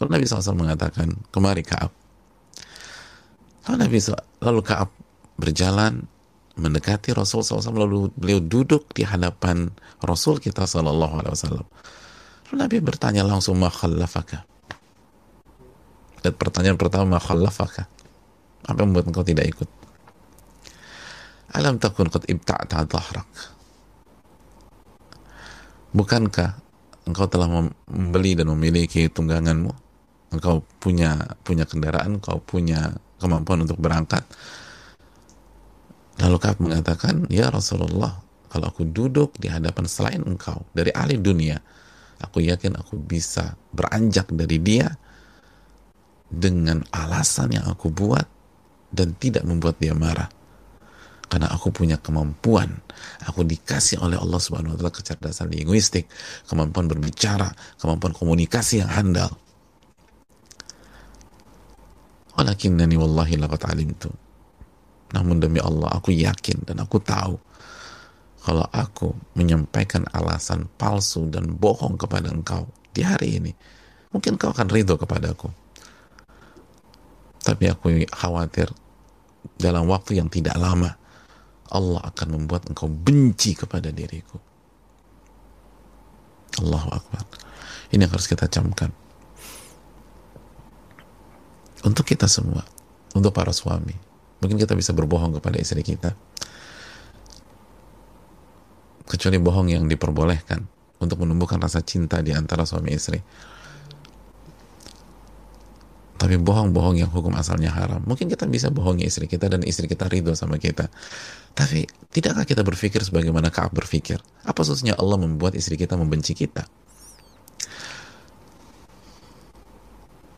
Lalu 0.00 0.08
Nabi 0.16 0.24
SAW 0.24 0.56
mengatakan, 0.56 1.12
kemari 1.28 1.60
Ka'ab. 1.60 1.92
Lalu 3.68 3.76
Nabi 3.76 3.96
lalu 4.40 4.60
Kaab 4.64 4.88
berjalan 5.36 6.08
mendekati 6.58 7.14
Rasul 7.14 7.46
SAW 7.46 7.62
lalu 7.74 8.10
beliau 8.14 8.40
duduk 8.42 8.90
di 8.90 9.06
hadapan 9.06 9.70
Rasul 10.02 10.42
kita 10.42 10.66
Sallallahu 10.66 11.22
Alaihi 11.22 11.34
Wasallam. 11.34 11.66
Lalu 12.50 12.56
Nabi 12.58 12.76
bertanya 12.82 13.22
langsung 13.22 13.60
ma 13.60 13.70
khallafaka. 13.70 14.42
Dan 16.20 16.32
pertanyaan 16.34 16.76
pertama 16.76 17.16
ma 17.16 17.20
khallafaka. 17.22 17.86
Apa 18.66 18.76
yang 18.82 18.92
membuat 18.92 19.08
engkau 19.08 19.24
tidak 19.24 19.46
ikut? 19.48 19.68
Alam 21.50 21.82
takun 21.82 22.06
qad 22.06 22.26
ibta'ta 22.30 22.86
dhahrak. 22.86 23.30
Bukankah 25.90 26.50
engkau 27.10 27.26
telah 27.26 27.50
membeli 27.90 28.38
dan 28.38 28.46
memiliki 28.54 29.10
tungganganmu? 29.10 29.72
Engkau 30.30 30.62
punya 30.78 31.18
punya 31.42 31.66
kendaraan, 31.66 32.22
engkau 32.22 32.38
punya 32.38 32.94
kemampuan 33.18 33.66
untuk 33.66 33.82
berangkat. 33.82 34.22
Lalu 36.18 36.36
Ka'ab 36.42 36.58
mengatakan, 36.58 37.30
Ya 37.30 37.48
Rasulullah, 37.48 38.18
kalau 38.50 38.66
aku 38.66 38.82
duduk 38.82 39.38
di 39.38 39.46
hadapan 39.46 39.86
selain 39.86 40.22
engkau, 40.26 40.66
dari 40.74 40.90
ahli 40.90 41.20
dunia, 41.20 41.62
aku 42.18 42.42
yakin 42.42 42.74
aku 42.74 42.98
bisa 42.98 43.54
beranjak 43.70 44.26
dari 44.34 44.58
dia 44.58 44.90
dengan 46.26 46.82
alasan 46.90 47.54
yang 47.54 47.66
aku 47.70 47.94
buat 47.94 48.26
dan 48.90 49.14
tidak 49.14 49.46
membuat 49.46 49.78
dia 49.78 49.94
marah. 49.94 50.28
Karena 51.30 51.46
aku 51.46 51.70
punya 51.70 51.94
kemampuan, 51.94 52.82
aku 53.22 53.46
dikasih 53.46 54.02
oleh 54.02 54.18
Allah 54.18 54.42
Subhanahu 54.42 54.74
wa 54.74 54.78
taala 54.82 54.90
kecerdasan 54.90 55.54
linguistik, 55.54 56.10
kemampuan 56.50 56.90
berbicara, 56.90 57.54
kemampuan 57.78 58.10
komunikasi 58.10 58.82
yang 58.82 58.90
handal 58.90 59.30
Walakinnani 62.40 62.96
wallahi 62.96 63.36
laqad 63.36 63.68
alimtu. 63.68 64.08
Namun 65.10 65.42
demi 65.42 65.58
Allah, 65.58 65.90
aku 65.90 66.14
yakin 66.14 66.66
dan 66.66 66.82
aku 66.82 67.02
tahu 67.02 67.34
kalau 68.40 68.64
aku 68.72 69.12
menyampaikan 69.36 70.08
alasan 70.16 70.64
palsu 70.80 71.28
dan 71.28 71.60
bohong 71.60 72.00
kepada 72.00 72.32
engkau 72.32 72.64
di 72.96 73.04
hari 73.04 73.36
ini, 73.36 73.52
mungkin 74.14 74.40
kau 74.40 74.54
akan 74.54 74.70
ridho 74.72 74.96
kepadaku. 74.96 75.52
Tapi 77.40 77.64
aku 77.68 78.04
khawatir 78.08 78.72
dalam 79.60 79.88
waktu 79.88 80.20
yang 80.20 80.32
tidak 80.32 80.56
lama, 80.56 80.96
Allah 81.70 82.02
akan 82.08 82.28
membuat 82.40 82.68
engkau 82.68 82.88
benci 82.88 83.52
kepada 83.54 83.92
diriku. 83.92 84.40
Allahu 86.60 86.88
Akbar. 86.96 87.24
Ini 87.90 88.06
yang 88.06 88.12
harus 88.12 88.30
kita 88.30 88.46
camkan 88.46 88.90
untuk 91.84 92.04
kita 92.04 92.28
semua, 92.28 92.64
untuk 93.16 93.32
para 93.32 93.52
suami. 93.52 94.09
Mungkin 94.40 94.56
kita 94.56 94.72
bisa 94.72 94.96
berbohong 94.96 95.36
kepada 95.36 95.60
istri 95.60 95.84
kita. 95.84 96.16
Kecuali 99.04 99.36
bohong 99.36 99.68
yang 99.68 99.84
diperbolehkan 99.84 100.64
untuk 101.00 101.24
menumbuhkan 101.24 101.60
rasa 101.60 101.84
cinta 101.84 102.20
di 102.24 102.32
antara 102.32 102.64
suami 102.64 102.92
istri. 102.92 103.20
Tapi 106.20 106.36
bohong-bohong 106.36 107.00
yang 107.00 107.08
hukum 107.08 107.32
asalnya 107.32 107.72
haram. 107.72 108.04
Mungkin 108.04 108.28
kita 108.28 108.44
bisa 108.44 108.68
bohongi 108.68 109.08
istri 109.08 109.24
kita 109.24 109.48
dan 109.48 109.64
istri 109.64 109.88
kita 109.88 110.04
ridho 110.04 110.36
sama 110.36 110.60
kita. 110.60 110.92
Tapi 111.56 111.88
tidakkah 112.12 112.44
kita 112.44 112.60
berpikir 112.60 113.00
sebagaimana 113.00 113.48
Kaab 113.48 113.72
berpikir? 113.72 114.20
Apa 114.44 114.60
susahnya 114.60 115.00
Allah 115.00 115.16
membuat 115.16 115.56
istri 115.56 115.80
kita 115.80 115.96
membenci 115.96 116.36
kita? 116.36 116.68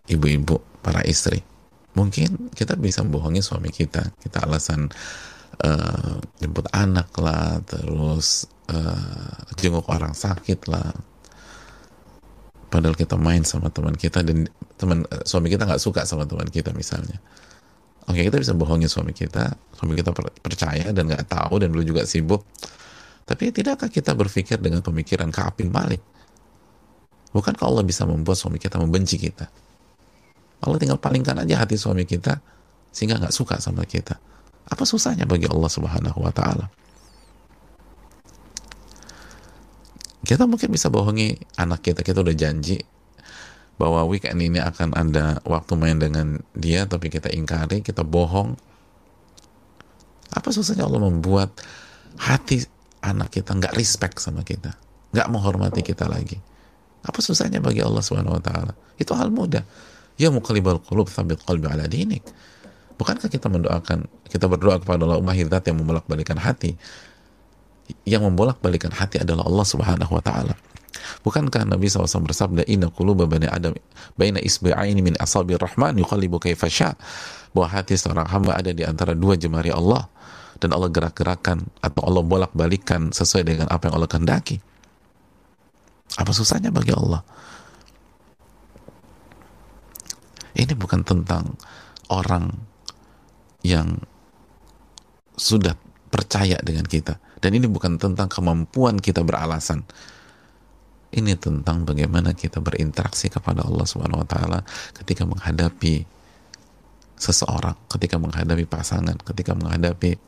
Ibu-ibu, 0.07 0.63
para 0.87 1.03
istri. 1.03 1.52
Mungkin 1.93 2.53
kita 2.57 2.77
bisa 2.81 3.05
membohongi 3.05 3.45
suami 3.45 3.69
kita. 3.69 4.17
Kita 4.17 4.49
alasan 4.49 4.89
uh, 5.61 6.17
jemput 6.41 6.67
anak 6.73 7.13
lah, 7.21 7.61
terus 7.69 8.49
uh, 8.73 9.37
jenguk 9.61 9.85
orang 9.93 10.17
sakit 10.17 10.73
lah. 10.73 10.93
Padahal 12.73 12.97
kita 12.97 13.21
main 13.21 13.45
sama 13.45 13.69
teman 13.69 13.93
kita 13.93 14.25
dan 14.25 14.49
teman 14.81 15.05
uh, 15.13 15.21
suami 15.29 15.53
kita 15.53 15.69
nggak 15.69 15.83
suka 15.83 16.09
sama 16.09 16.25
teman 16.25 16.49
kita 16.49 16.73
misalnya. 16.73 17.21
Oke 18.09 18.25
kita 18.25 18.41
bisa 18.41 18.57
bohongi 18.57 18.91
suami 18.91 19.15
kita, 19.15 19.53
suami 19.77 19.95
kita 19.95 20.11
percaya 20.43 20.91
dan 20.91 21.07
nggak 21.07 21.29
tahu 21.29 21.63
dan 21.63 21.71
dulu 21.71 21.85
juga 21.85 22.03
sibuk. 22.09 22.43
Tapi 23.23 23.55
tidakkah 23.55 23.87
kita 23.87 24.17
berpikir 24.19 24.59
dengan 24.59 24.83
pemikiran 24.83 25.31
kapin 25.31 25.71
Malik? 25.71 26.03
Bukankah 27.31 27.65
Allah 27.65 27.85
bisa 27.87 28.03
membuat 28.03 28.37
suami 28.37 28.59
kita 28.59 28.77
membenci 28.83 29.17
kita? 29.17 29.47
Allah 30.63 30.79
tinggal 30.79 30.99
palingkan 31.03 31.43
aja 31.43 31.59
hati 31.59 31.75
suami 31.75 32.07
kita 32.07 32.39
sehingga 32.95 33.19
nggak 33.19 33.35
suka 33.35 33.59
sama 33.59 33.83
kita. 33.83 34.15
Apa 34.71 34.87
susahnya 34.87 35.27
bagi 35.27 35.51
Allah 35.51 35.67
Subhanahu 35.67 36.23
wa 36.23 36.31
taala? 36.31 36.71
Kita 40.23 40.47
mungkin 40.47 40.71
bisa 40.71 40.87
bohongi 40.87 41.35
anak 41.59 41.83
kita, 41.83 42.07
kita 42.07 42.23
udah 42.23 42.37
janji 42.39 42.79
bahwa 43.75 44.07
weekend 44.07 44.39
ini 44.39 44.63
akan 44.63 44.95
ada 44.95 45.43
waktu 45.43 45.75
main 45.75 45.99
dengan 45.99 46.39
dia 46.55 46.87
tapi 46.87 47.11
kita 47.11 47.27
ingkari, 47.35 47.83
kita 47.83 48.07
bohong. 48.07 48.55
Apa 50.31 50.49
susahnya 50.55 50.87
Allah 50.87 51.03
membuat 51.03 51.59
hati 52.23 52.63
anak 53.03 53.35
kita 53.35 53.51
nggak 53.51 53.75
respect 53.75 54.23
sama 54.23 54.47
kita, 54.47 54.79
nggak 55.11 55.27
menghormati 55.27 55.83
kita 55.83 56.07
lagi? 56.07 56.39
Apa 57.03 57.19
susahnya 57.19 57.59
bagi 57.59 57.83
Allah 57.83 57.99
Subhanahu 57.99 58.39
wa 58.39 58.43
taala? 58.47 58.79
Itu 58.95 59.19
hal 59.19 59.35
mudah 59.35 59.67
Ya 60.21 60.29
muqallibal 60.29 60.81
qulub 60.85 61.09
tsabbit 61.09 61.41
qalbi 61.45 61.69
ala 61.69 61.89
dinik. 61.89 62.25
Bukankah 63.01 63.27
kita 63.33 63.49
mendoakan, 63.49 64.07
kita 64.29 64.47
berdoa 64.47 64.79
kepada 64.79 65.03
Allah 65.09 65.25
Mahidat 65.25 65.65
yang 65.67 65.81
membolak-balikan 65.81 66.39
hati? 66.39 66.77
Yang 68.07 68.31
membolak-balikan 68.31 68.93
hati 68.95 69.19
adalah 69.19 69.49
Allah 69.49 69.67
Subhanahu 69.67 70.13
wa 70.13 70.23
taala. 70.23 70.55
Bukankah 71.25 71.67
Nabi 71.67 71.89
SAW 71.89 72.29
bersabda 72.29 72.63
inna 72.69 72.93
quluba 72.93 73.25
bani 73.27 73.49
adam 73.49 73.73
baina 74.15 74.39
isbi'aini 74.39 75.01
min 75.01 75.15
asabi 75.19 75.57
rahman 75.57 75.99
yuqallibu 75.99 76.39
kaifa 76.39 76.69
sya 76.69 76.91
bahwa 77.57 77.69
hati 77.73 77.97
seorang 77.97 78.29
hamba 78.29 78.55
ada 78.55 78.71
di 78.71 78.85
antara 78.87 79.17
dua 79.17 79.35
jemari 79.35 79.73
Allah 79.73 80.07
dan 80.63 80.71
Allah 80.71 80.93
gerak-gerakan 80.93 81.67
atau 81.83 82.07
Allah 82.07 82.23
bolak-balikan 82.23 83.11
sesuai 83.11 83.43
dengan 83.43 83.67
apa 83.67 83.91
yang 83.91 83.99
Allah 83.99 84.11
kehendaki. 84.11 84.63
Apa 86.21 86.31
susahnya 86.31 86.71
bagi 86.71 86.93
Allah? 86.93 87.25
Bukan 90.77 91.01
tentang 91.03 91.57
orang 92.13 92.53
yang 93.65 93.97
sudah 95.39 95.79
percaya 96.13 96.61
dengan 96.61 96.85
kita 96.85 97.17
dan 97.41 97.51
ini 97.57 97.65
bukan 97.67 97.97
tentang 97.97 98.29
kemampuan 98.29 99.01
kita 99.01 99.25
beralasan 99.25 99.87
ini 101.13 101.37
tentang 101.37 101.85
bagaimana 101.85 102.33
kita 102.33 102.61
berinteraksi 102.65 103.29
kepada 103.29 103.65
Allah 103.65 103.85
Subhanahu 103.85 104.25
wa 104.25 104.29
taala 104.29 104.65
ketika 104.97 105.29
menghadapi 105.29 106.09
seseorang, 107.23 107.79
ketika 107.87 108.19
menghadapi 108.19 108.67
pasangan, 108.67 109.15
ketika 109.23 109.55
menghadapi 109.55 110.19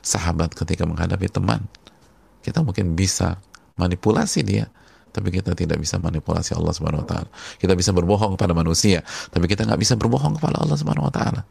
sahabat, 0.00 0.56
ketika 0.56 0.88
menghadapi 0.88 1.28
teman. 1.28 1.68
Kita 2.40 2.64
mungkin 2.64 2.96
bisa 2.96 3.36
manipulasi 3.76 4.40
dia, 4.46 4.72
tapi 5.10 5.34
kita 5.34 5.56
tidak 5.56 5.80
bisa 5.80 5.96
manipulasi 5.98 6.54
Allah 6.54 6.72
Subhanahu 6.72 7.04
wa 7.04 7.08
taala. 7.08 7.28
Kita 7.58 7.72
bisa 7.74 7.90
berbohong 7.96 8.38
kepada 8.38 8.54
manusia, 8.54 9.02
tapi 9.32 9.48
kita 9.48 9.64
nggak 9.64 9.80
bisa 9.80 9.94
berbohong 9.94 10.36
kepada 10.40 10.62
Allah 10.62 10.76
Subhanahu 10.76 11.08
wa 11.08 11.14
taala. 11.14 11.42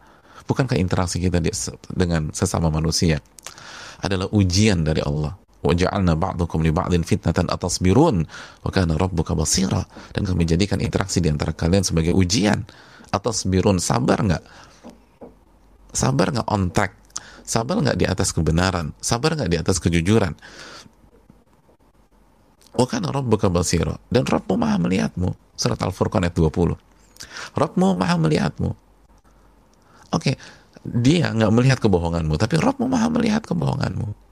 Bukankah 0.47 0.79
interaksi 0.79 1.19
kita 1.19 1.43
dengan 1.91 2.31
sesama 2.31 2.71
manusia 2.71 3.19
adalah 3.99 4.31
ujian 4.31 4.85
dari 4.85 5.03
Allah? 5.03 5.35
waja'alna 5.65 6.13
ba'dukum 6.13 6.61
li 6.61 6.71
ba'din 6.71 7.01
fitnatan 7.01 7.49
atasbirun 7.49 8.23
wa 8.61 8.69
kana 8.69 8.93
rabbuka 8.95 9.33
basira 9.33 9.83
dan 10.13 10.23
kami 10.23 10.45
jadikan 10.45 10.77
interaksi 10.77 11.17
di 11.19 11.33
antara 11.33 11.51
kalian 11.51 11.81
sebagai 11.81 12.13
ujian 12.13 12.61
atasbirun 13.09 13.81
sabar 13.81 14.21
nggak 14.21 14.43
sabar 15.91 16.29
nggak 16.29 16.47
on 16.47 16.69
track 16.69 16.93
sabar 17.41 17.79
nggak 17.81 17.97
di 17.97 18.05
atas 18.05 18.35
kebenaran 18.35 18.93
sabar 19.01 19.33
nggak 19.33 19.49
di 19.49 19.57
atas 19.57 19.81
kejujuran 19.81 20.37
Wakana 22.77 23.09
rabbuka 23.09 23.49
basira 23.49 23.97
dan 24.13 24.23
Rabbmu 24.29 24.53
maha 24.53 24.77
melihatmu 24.77 25.33
surat 25.57 25.81
Al-Furqan 25.81 26.29
ayat 26.29 26.37
20 26.37 26.77
Rabbmu 27.57 27.87
maha 27.97 28.15
melihatmu 28.21 28.69
oke 28.69 28.77
okay. 30.13 30.37
dia 30.85 31.33
nggak 31.33 31.51
melihat 31.51 31.79
kebohonganmu 31.81 32.37
tapi 32.37 32.61
Rabbmu 32.61 32.85
maha 32.85 33.09
melihat 33.09 33.41
kebohonganmu 33.49 34.27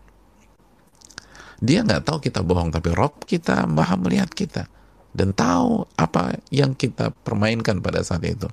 dia 1.63 1.87
nggak 1.87 2.03
tahu 2.03 2.17
kita 2.19 2.43
bohong, 2.43 2.71
tapi 2.71 2.91
Rob 2.91 3.23
kita 3.23 3.63
maha 3.63 3.95
melihat 3.95 4.27
kita 4.27 4.67
dan 5.15 5.31
tahu 5.31 5.87
apa 5.95 6.35
yang 6.51 6.75
kita 6.75 7.15
permainkan 7.23 7.79
pada 7.79 8.03
saat 8.03 8.27
itu. 8.27 8.51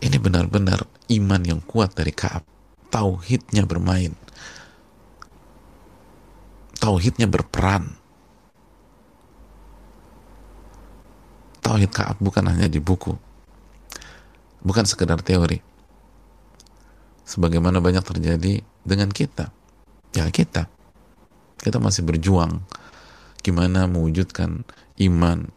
Ini 0.00 0.16
benar-benar 0.16 0.86
iman 1.12 1.42
yang 1.42 1.60
kuat 1.60 1.98
dari 1.98 2.14
Kaab. 2.14 2.46
Tauhidnya 2.88 3.66
bermain. 3.66 4.14
Tauhidnya 6.80 7.28
berperan. 7.28 7.94
Tauhid 11.60 11.92
Kaab 11.92 12.16
bukan 12.18 12.48
hanya 12.48 12.66
di 12.66 12.80
buku. 12.80 13.12
Bukan 14.64 14.88
sekedar 14.88 15.20
teori. 15.20 15.60
Sebagaimana 17.28 17.78
banyak 17.78 18.02
terjadi 18.02 18.64
dengan 18.82 19.12
kita 19.12 19.52
ya 20.16 20.26
kita 20.28 20.66
kita 21.60 21.78
masih 21.78 22.02
berjuang 22.02 22.64
gimana 23.40 23.86
mewujudkan 23.86 24.66
iman 25.00 25.48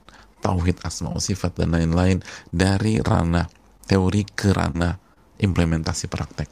tauhid 0.44 0.84
asma 0.86 1.15
sifat 1.18 1.58
dan 1.58 1.74
lain-lain 1.74 2.22
dari 2.53 3.01
ranah 3.01 3.50
teori 3.88 4.24
ke 4.27 4.53
ranah 4.53 4.96
implementasi 5.42 6.06
praktek 6.08 6.50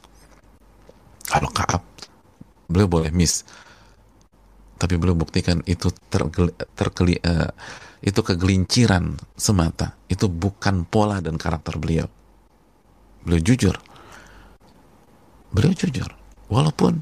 kalau 1.30 1.48
Kaab 1.54 1.84
beliau 2.66 2.90
boleh 2.90 3.12
miss 3.14 3.46
tapi 4.78 4.98
beliau 4.98 5.14
buktikan 5.14 5.62
itu 5.64 5.92
tergeli, 6.10 7.16
uh, 7.22 7.50
itu 8.02 8.20
kegelinciran 8.20 9.14
semata. 9.38 9.94
Itu 10.10 10.26
bukan 10.26 10.88
pola 10.88 11.22
dan 11.22 11.38
karakter 11.38 11.78
beliau. 11.78 12.10
Beliau 13.22 13.42
jujur. 13.42 13.76
Beliau 15.54 15.72
jujur. 15.76 16.10
Walaupun 16.50 16.98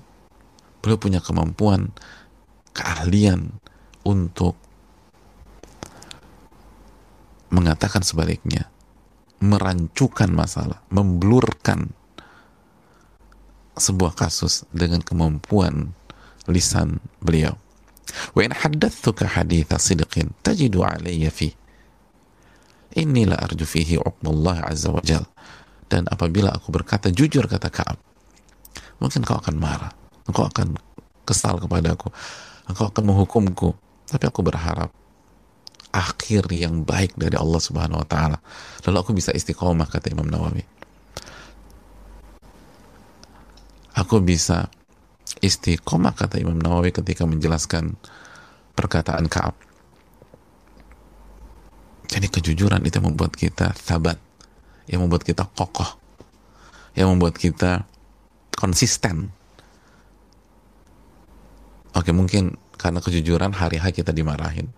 beliau 0.84 0.98
punya 1.00 1.20
kemampuan 1.24 1.92
keahlian 2.76 3.60
untuk 4.04 4.56
mengatakan 7.50 8.06
sebaliknya 8.06 8.70
merancukan 9.40 10.30
masalah 10.30 10.84
memblurkan 10.92 11.90
sebuah 13.74 14.12
kasus 14.12 14.68
dengan 14.70 15.00
kemampuan 15.00 15.96
lisan 16.48 17.02
beliau. 17.20 17.58
Wa 18.32 18.40
in 18.46 18.54
haddathuka 18.54 19.26
haditha 19.36 19.76
sidqin 19.76 20.32
tajidu 20.40 20.86
alayya 20.86 21.28
fi. 21.28 21.52
Inni 22.98 23.28
la 23.28 23.38
arju 23.38 23.66
fihi 23.66 24.00
uqballah 24.00 24.66
azza 24.70 24.90
wa 24.90 25.02
jal. 25.04 25.26
Dan 25.90 26.06
apabila 26.06 26.54
aku 26.54 26.70
berkata 26.70 27.10
jujur 27.10 27.50
kata 27.50 27.66
Ka'ab 27.70 27.98
mungkin 29.00 29.24
kau 29.24 29.40
akan 29.40 29.56
marah. 29.56 29.92
Engkau 30.28 30.46
akan 30.46 30.76
kesal 31.24 31.58
kepadaku. 31.58 32.12
Engkau 32.68 32.92
akan 32.92 33.02
menghukumku. 33.02 33.74
Tapi 34.06 34.24
aku 34.28 34.44
berharap 34.44 34.92
akhir 35.90 36.46
yang 36.54 36.86
baik 36.86 37.18
dari 37.18 37.34
Allah 37.34 37.58
Subhanahu 37.58 38.04
wa 38.04 38.06
taala. 38.06 38.38
Lalu 38.86 38.96
aku 39.00 39.10
bisa 39.16 39.34
istiqomah 39.34 39.88
kata 39.90 40.12
Imam 40.12 40.28
Nawawi. 40.28 40.62
Aku 43.98 44.22
bisa 44.22 44.70
istiqomah 45.38 46.18
kata 46.18 46.42
Imam 46.42 46.58
Nawawi 46.58 46.90
ketika 46.90 47.22
menjelaskan 47.22 47.94
perkataan 48.74 49.30
Kaab 49.30 49.54
jadi 52.10 52.26
kejujuran 52.26 52.82
itu 52.82 52.98
membuat 52.98 53.38
kita 53.38 53.70
sabat 53.78 54.18
yang 54.90 55.06
membuat 55.06 55.22
kita 55.22 55.46
kokoh 55.46 55.94
yang 56.98 57.14
membuat 57.14 57.38
kita 57.38 57.86
konsisten 58.58 59.30
Oke, 61.90 62.14
mungkin 62.14 62.54
karena 62.78 63.02
kejujuran 63.02 63.50
hari-hari 63.50 63.90
kita 63.90 64.14
dimarahin. 64.14 64.70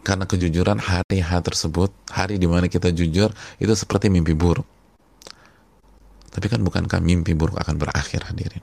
Karena 0.00 0.24
kejujuran 0.24 0.80
hari-hari 0.80 1.44
tersebut, 1.44 1.92
hari 2.08 2.40
di 2.40 2.48
mana 2.48 2.70
kita 2.70 2.88
jujur, 2.94 3.34
itu 3.60 3.72
seperti 3.76 4.08
mimpi 4.08 4.32
buruk. 4.32 4.64
Tapi 6.36 6.52
kan 6.52 6.60
bukankah 6.60 7.00
mimpi 7.00 7.32
buruk 7.32 7.56
akan 7.56 7.80
berakhir 7.80 8.28
hadirin? 8.28 8.60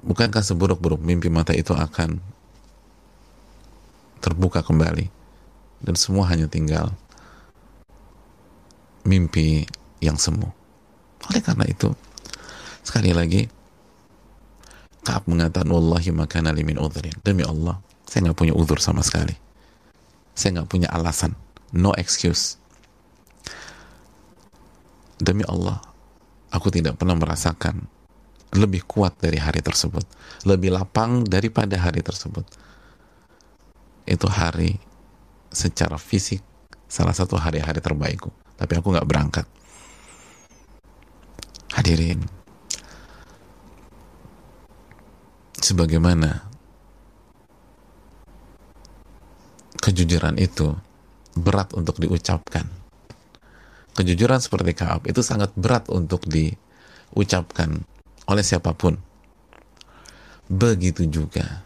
Bukankah 0.00 0.40
seburuk-buruk 0.40 1.04
mimpi 1.04 1.28
mata 1.28 1.52
itu 1.52 1.76
akan 1.76 2.16
terbuka 4.24 4.64
kembali? 4.64 5.12
Dan 5.84 5.94
semua 6.00 6.24
hanya 6.32 6.48
tinggal 6.48 6.88
mimpi 9.04 9.68
yang 10.00 10.16
semu. 10.16 10.48
Oleh 11.28 11.44
karena 11.44 11.68
itu, 11.68 11.92
sekali 12.80 13.12
lagi, 13.12 13.44
Kaab 15.02 15.26
mengatakan 15.26 15.66
wallahi 15.66 16.14
makana 16.14 16.54
limin 16.54 16.78
udhrin. 16.78 17.10
Demi 17.26 17.42
Allah 17.42 17.82
saya 18.06 18.30
nggak 18.30 18.38
punya 18.38 18.54
uzur 18.54 18.78
sama 18.78 19.02
sekali. 19.02 19.34
Saya 20.38 20.62
nggak 20.62 20.70
punya 20.70 20.88
alasan. 20.94 21.34
No 21.74 21.90
excuse 21.98 22.61
demi 25.22 25.46
Allah 25.46 25.78
aku 26.50 26.74
tidak 26.74 26.98
pernah 26.98 27.14
merasakan 27.14 27.86
lebih 28.52 28.84
kuat 28.84 29.16
dari 29.22 29.38
hari 29.38 29.62
tersebut 29.62 30.04
lebih 30.42 30.74
lapang 30.74 31.22
daripada 31.22 31.78
hari 31.78 32.02
tersebut. 32.02 32.42
Itu 34.02 34.26
hari 34.26 34.82
secara 35.54 35.94
fisik 35.94 36.42
salah 36.90 37.14
satu 37.14 37.38
hari-hari 37.38 37.78
terbaikku. 37.78 38.30
Tapi 38.58 38.72
aku 38.78 38.90
nggak 38.90 39.08
berangkat. 39.08 39.46
Hadirin 41.72 42.20
sebagaimana 45.56 46.44
kejujuran 49.80 50.36
itu 50.36 50.74
berat 51.38 51.72
untuk 51.72 51.96
diucapkan. 51.96 52.81
Kejujuran 53.92 54.40
seperti 54.40 54.72
Kaab 54.72 55.04
itu 55.04 55.20
sangat 55.20 55.52
berat 55.52 55.92
untuk 55.92 56.24
diucapkan 56.24 57.84
oleh 58.24 58.44
siapa 58.44 58.72
pun. 58.72 58.96
Begitu 60.48 61.04
juga 61.08 61.64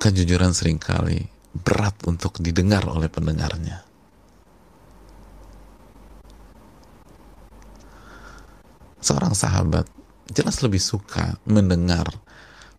kejujuran 0.00 0.54
sering 0.54 0.78
kali 0.80 1.28
berat 1.52 1.98
untuk 2.06 2.38
didengar 2.38 2.86
oleh 2.86 3.10
pendengarnya. 3.10 3.82
Seorang 9.00 9.34
sahabat 9.34 9.88
jelas 10.30 10.62
lebih 10.62 10.78
suka 10.78 11.36
mendengar 11.42 12.06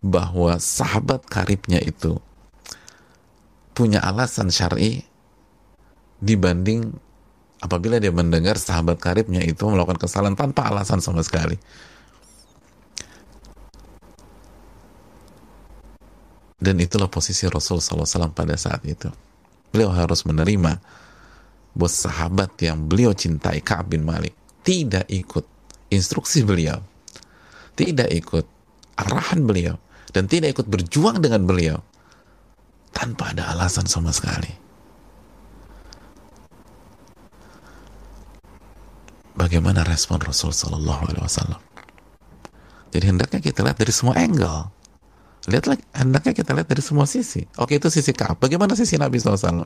bahwa 0.02 0.58
sahabat 0.58 1.28
karibnya 1.28 1.78
itu 1.84 2.18
punya 3.76 4.02
alasan 4.02 4.50
syar'i 4.50 5.06
dibanding 6.22 6.98
apabila 7.62 8.02
dia 8.02 8.10
mendengar 8.10 8.58
sahabat 8.58 8.98
karibnya 8.98 9.46
itu 9.46 9.62
melakukan 9.70 10.02
kesalahan 10.02 10.34
tanpa 10.34 10.68
alasan 10.68 11.00
sama 11.00 11.22
sekali. 11.22 11.56
Dan 16.62 16.78
itulah 16.78 17.10
posisi 17.10 17.50
Rasul 17.50 17.82
SAW 17.82 18.34
pada 18.38 18.54
saat 18.54 18.86
itu. 18.86 19.10
beliau 19.72 19.90
harus 19.96 20.28
menerima 20.28 20.84
bos 21.72 21.96
sahabat 21.96 22.60
yang 22.60 22.86
beliau 22.92 23.16
cintai 23.16 23.64
Ka'ab 23.64 23.96
bin 23.96 24.04
Malik 24.04 24.36
tidak 24.68 25.08
ikut 25.08 25.48
instruksi 25.88 26.44
beliau 26.44 26.84
tidak 27.80 28.12
ikut 28.12 28.46
arahan 29.00 29.48
beliau 29.48 29.76
dan 30.12 30.28
tidak 30.28 30.60
ikut 30.60 30.68
berjuang 30.68 31.24
dengan 31.24 31.48
beliau 31.48 31.80
tanpa 32.92 33.32
ada 33.32 33.56
alasan 33.56 33.88
sama 33.88 34.12
sekali 34.12 34.61
bagaimana 39.42 39.82
respon 39.82 40.22
Rasul 40.22 40.54
Shallallahu 40.54 41.10
Alaihi 41.10 41.26
Wasallam. 41.26 41.62
Jadi 42.94 43.06
hendaknya 43.10 43.40
kita 43.42 43.66
lihat 43.66 43.82
dari 43.82 43.90
semua 43.90 44.14
angle. 44.22 44.70
Lihatlah 45.50 45.82
hendaknya 45.98 46.38
kita 46.38 46.54
lihat 46.54 46.70
dari 46.70 46.84
semua 46.86 47.10
sisi. 47.10 47.50
Oke 47.58 47.82
itu 47.82 47.90
sisi 47.90 48.14
Kaab 48.14 48.38
bagaimana 48.38 48.78
sisi 48.78 49.02
Nabi 49.02 49.18
SAW 49.18 49.66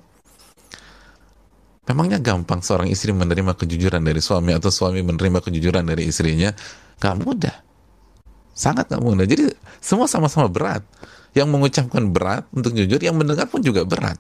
memangnya 1.85 2.17
gampang 2.17 2.63
seorang 2.63 2.89
istri 2.89 3.11
menerima 3.11 3.53
kejujuran 3.53 4.01
dari 4.01 4.17
suami 4.23 4.55
atau 4.55 4.71
suami 4.71 5.03
menerima 5.03 5.43
kejujuran 5.43 5.83
dari 5.83 6.07
istrinya? 6.07 6.55
Gak 6.97 7.19
mudah. 7.19 7.53
Sangat 8.55 8.87
gak 8.87 9.03
mudah. 9.03 9.27
Jadi 9.27 9.51
semua 9.83 10.07
sama-sama 10.07 10.47
berat. 10.47 10.81
Yang 11.35 11.51
mengucapkan 11.51 12.03
berat 12.15 12.47
untuk 12.55 12.71
jujur 12.71 12.95
yang 13.03 13.19
mendengar 13.19 13.51
pun 13.51 13.59
juga 13.59 13.83
berat 13.83 14.15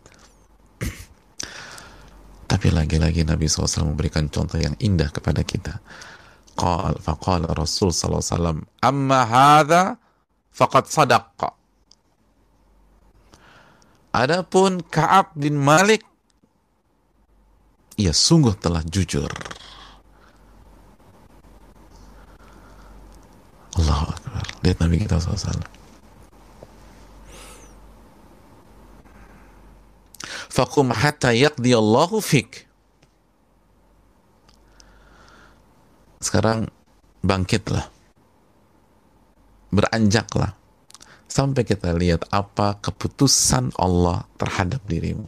tapi 2.65 2.81
lagi-lagi 2.81 3.21
Nabi 3.21 3.45
SAW 3.45 3.93
memberikan 3.93 4.25
contoh 4.25 4.57
yang 4.57 4.73
indah 4.81 5.13
kepada 5.13 5.45
kita 5.45 5.77
qal 6.57 6.97
faqala 6.97 7.53
Rasul 7.53 7.93
SAW 7.93 8.65
amma 8.81 9.21
hadha 9.21 10.01
faqad 10.49 10.89
sadaqqa. 10.89 11.53
Adapun 14.17 14.81
Ka'ab 14.81 15.37
bin 15.37 15.61
Malik 15.61 16.01
ia 18.01 18.09
sungguh 18.09 18.57
telah 18.57 18.81
jujur. 18.81 19.29
Allahu 23.77 24.05
Akbar. 24.09 24.45
Lihat 24.65 24.77
Nabi 24.81 25.05
kita 25.05 25.21
SAW. 25.21 25.84
Fakum 30.55 30.87
hatta 30.95 31.35
yaqdi 31.35 31.75
Allahu 31.75 32.23
fik. 32.23 32.63
Sekarang 36.23 36.71
bangkitlah 37.19 37.91
beranjaklah 39.75 40.55
sampai 41.27 41.67
kita 41.67 41.91
lihat 41.91 42.23
apa 42.31 42.79
keputusan 42.79 43.75
Allah 43.75 44.23
terhadap 44.39 44.79
dirimu. 44.87 45.27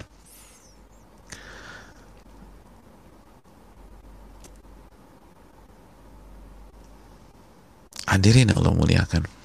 Hadirin 8.07 8.55
Allah 8.55 8.71
muliakan. 8.71 9.36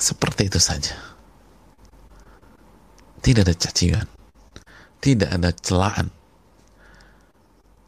Seperti 0.00 0.48
itu 0.48 0.56
saja. 0.56 0.96
Tidak 3.20 3.44
ada 3.44 3.52
cacian. 3.52 4.08
Tidak 5.00 5.28
ada 5.28 5.52
celaan 5.52 6.08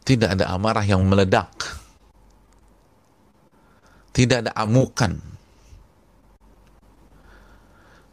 tidak 0.03 0.35
ada 0.35 0.51
amarah 0.51 0.83
yang 0.83 1.07
meledak. 1.07 1.79
Tidak 4.11 4.45
ada 4.45 4.51
amukan. 4.59 5.15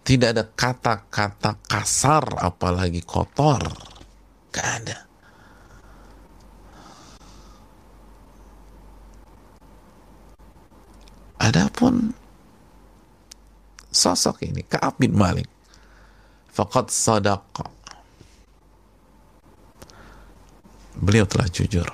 Tidak 0.06 0.28
ada 0.32 0.46
kata-kata 0.46 1.60
kasar 1.66 2.24
apalagi 2.40 3.02
kotor. 3.02 3.60
Gak 4.54 4.66
ada. 4.82 4.98
Adapun 11.42 12.14
sosok 13.90 14.46
ini 14.46 14.62
Ka'ab 14.66 14.98
bin 15.03 15.14
Malik 15.18 15.46
faqad 16.50 16.90
sadaqa 16.90 17.66
beliau 21.00 21.24
telah 21.24 21.48
jujur. 21.48 21.88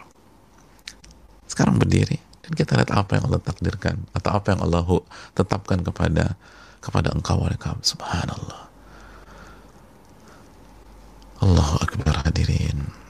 Sekarang 1.46 1.78
berdiri 1.78 2.18
dan 2.42 2.52
kita 2.52 2.74
lihat 2.76 2.92
apa 2.92 3.16
yang 3.16 3.30
Allah 3.30 3.42
takdirkan 3.42 3.96
atau 4.12 4.30
apa 4.34 4.52
yang 4.52 4.60
Allah 4.66 4.84
tetapkan 5.32 5.80
kepada 5.86 6.34
kepada 6.82 7.14
engkau 7.14 7.38
wahai 7.40 7.56
kaum. 7.56 7.78
Subhanallah. 7.80 8.66
Allahu 11.40 11.74
Akbar 11.80 12.26
hadirin. 12.26 13.05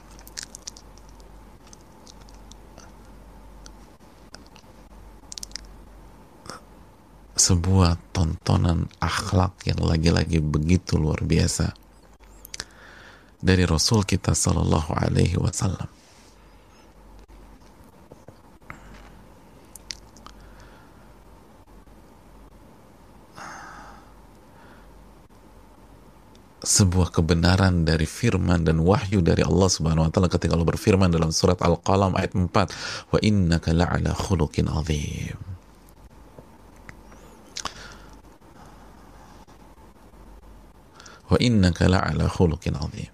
Sebuah 7.47 8.11
tontonan 8.11 8.91
akhlak 8.99 9.63
yang 9.63 9.79
lagi-lagi 9.79 10.43
begitu 10.43 10.99
luar 10.99 11.23
biasa 11.23 11.71
dari 13.39 13.63
Rasul 13.63 14.03
kita 14.03 14.35
Sallallahu 14.35 14.91
Alaihi 14.91 15.39
Wasallam. 15.39 15.87
sebuah 26.67 27.15
kebenaran 27.15 27.87
dari 27.87 28.03
firman 28.03 28.67
dan 28.67 28.83
wahyu 28.83 29.23
dari 29.23 29.39
Allah 29.39 29.71
Subhanahu 29.71 30.03
wa 30.03 30.11
taala 30.11 30.27
ketika 30.27 30.51
Allah 30.51 30.67
berfirman 30.67 31.07
dalam 31.07 31.31
surat 31.31 31.55
Al-Qalam 31.63 32.11
ayat 32.19 32.35
4 32.35 32.43
wa 33.07 33.17
innaka 33.23 33.71
la'ala 33.71 34.11
khuluqin 34.11 34.67
azim 34.67 35.56
wa 41.27 41.37
innaka 41.39 41.87
la'ala 41.91 42.27
khuluqin 42.31 42.75
azim 42.75 43.11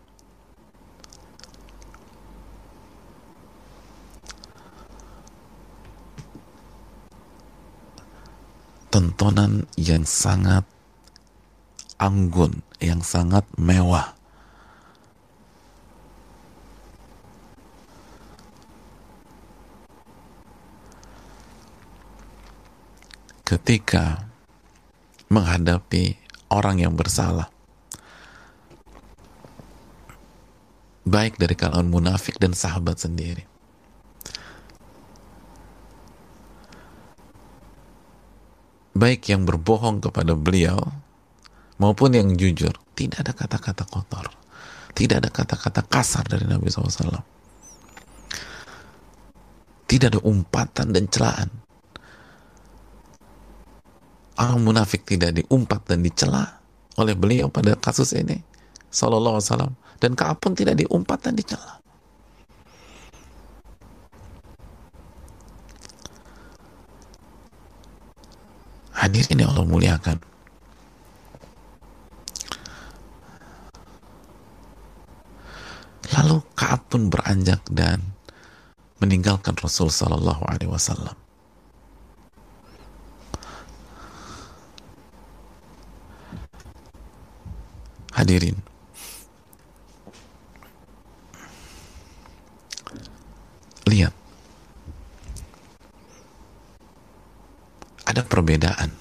tontonan 8.93 9.65
yang 9.73 10.05
sangat 10.05 10.61
anggun, 11.97 12.65
yang 12.81 12.99
sangat 12.99 13.45
mewah. 13.57 14.13
Ketika 23.45 24.29
menghadapi 25.29 26.17
orang 26.49 26.81
yang 26.81 26.97
bersalah, 26.97 27.52
baik 31.03 31.39
dari 31.39 31.55
kalangan 31.55 31.87
munafik 31.87 32.39
dan 32.39 32.55
sahabat 32.55 32.99
sendiri. 32.99 33.49
baik 38.93 39.25
yang 39.25 39.43
berbohong 39.43 39.99
kepada 39.99 40.37
beliau 40.37 40.79
maupun 41.81 42.13
yang 42.13 42.29
jujur 42.37 42.71
tidak 42.93 43.25
ada 43.25 43.33
kata-kata 43.33 43.83
kotor. 43.89 44.31
Tidak 44.93 45.17
ada 45.17 45.33
kata-kata 45.33 45.81
kasar 45.89 46.23
dari 46.29 46.45
Nabi 46.45 46.69
SAW 46.69 47.25
tidak 49.93 50.17
ada 50.17 50.21
umpatan 50.25 50.89
dan 50.89 51.05
celaan. 51.05 51.49
Orang 54.33 54.65
munafik 54.65 55.05
tidak 55.05 55.37
diumpat 55.37 55.85
dan 55.85 56.01
dicela 56.01 56.57
oleh 56.97 57.13
beliau 57.13 57.53
pada 57.53 57.77
kasus 57.77 58.17
ini 58.17 58.41
Sallallahu 58.89 59.37
Alaihi 59.37 59.49
Wasallam 59.53 59.73
dan 60.03 60.19
Kaab 60.19 60.43
pun 60.43 60.51
tidak 60.51 60.75
diumpat 60.75 61.23
dan 61.23 61.39
dicela 61.39 61.79
Hadirin 69.03 69.43
yang 69.43 69.51
Allah 69.51 69.67
muliakan. 69.67 70.17
Lalu 76.15 76.39
Kaab 76.55 76.87
pun 76.87 77.11
beranjak 77.11 77.59
dan 77.67 77.99
meninggalkan 79.03 79.59
Rasul 79.59 79.91
Sallallahu 79.91 80.47
Alaihi 80.47 80.71
Wasallam. 80.71 81.19
Hadirin, 88.15 88.55
ada 98.13 98.21
perbedaan. 98.21 98.93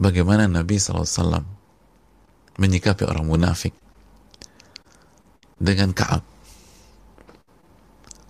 Bagaimana 0.00 0.48
Nabi 0.48 0.80
SAW 0.80 1.44
menyikapi 2.56 3.04
orang 3.04 3.28
munafik 3.28 3.76
dengan 5.60 5.92
Kaab? 5.92 6.24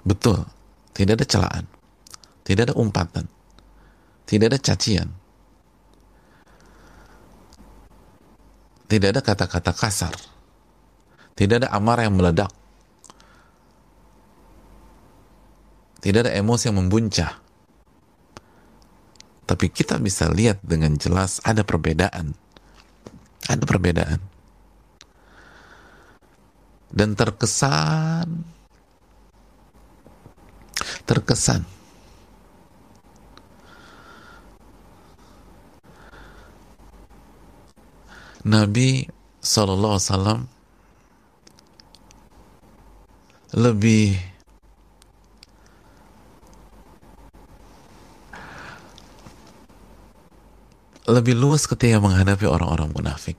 Betul, 0.02 0.42
tidak 0.90 1.22
ada 1.22 1.26
celaan, 1.30 1.64
tidak 2.42 2.68
ada 2.68 2.74
umpatan, 2.74 3.30
tidak 4.26 4.50
ada 4.50 4.58
cacian, 4.58 5.14
tidak 8.90 9.14
ada 9.14 9.20
kata-kata 9.22 9.70
kasar, 9.70 10.14
tidak 11.38 11.62
ada 11.62 11.68
amarah 11.70 12.10
yang 12.10 12.18
meledak, 12.18 12.50
tidak 16.00 16.28
ada 16.28 16.32
emosi 16.36 16.72
yang 16.72 16.80
membuncah. 16.80 17.40
Tapi 19.44 19.66
kita 19.68 20.00
bisa 20.00 20.30
lihat 20.32 20.62
dengan 20.64 20.96
jelas 20.96 21.44
ada 21.44 21.60
perbedaan. 21.60 22.32
Ada 23.44 23.64
perbedaan. 23.68 24.20
Dan 26.90 27.14
terkesan 27.14 28.26
terkesan 31.06 31.62
Nabi 38.46 39.04
Sallallahu 39.44 39.94
Alaihi 39.98 40.08
Wasallam 40.08 40.40
lebih 43.54 44.16
lebih 51.10 51.34
luas 51.34 51.66
ketika 51.66 51.98
menghadapi 51.98 52.46
orang-orang 52.46 52.94
munafik 52.94 53.36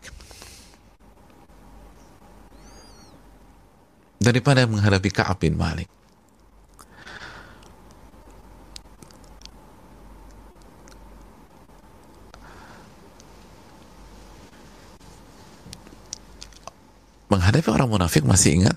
daripada 4.21 4.67
menghadapi 4.69 5.09
Ka'ab 5.09 5.41
bin 5.41 5.57
Malik. 5.57 5.89
Menghadapi 17.31 17.71
orang 17.71 17.87
munafik 17.87 18.27
masih 18.27 18.59
ingat 18.59 18.75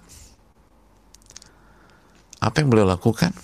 apa 2.38 2.62
yang 2.62 2.70
beliau 2.70 2.86
lakukan? 2.86 3.34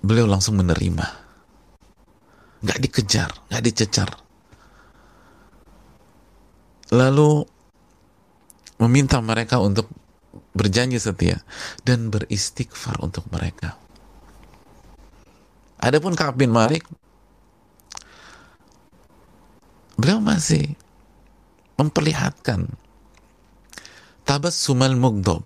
Beliau 0.00 0.30
langsung 0.30 0.54
menerima 0.56 1.29
nggak 2.60 2.78
dikejar, 2.80 3.30
nggak 3.48 3.64
dicecar. 3.64 4.10
Lalu 6.90 7.46
meminta 8.80 9.22
mereka 9.22 9.60
untuk 9.62 9.86
berjanji 10.54 10.98
setia 10.98 11.38
dan 11.86 12.10
beristighfar 12.10 12.98
untuk 13.00 13.26
mereka. 13.30 13.78
Adapun 15.80 16.12
Ka'ab 16.12 16.36
bin 16.36 16.52
Malik, 16.52 16.84
beliau 19.96 20.20
masih 20.20 20.76
memperlihatkan 21.80 22.68
tabas 24.28 24.52
sumal 24.52 24.92
mugdob, 24.92 25.40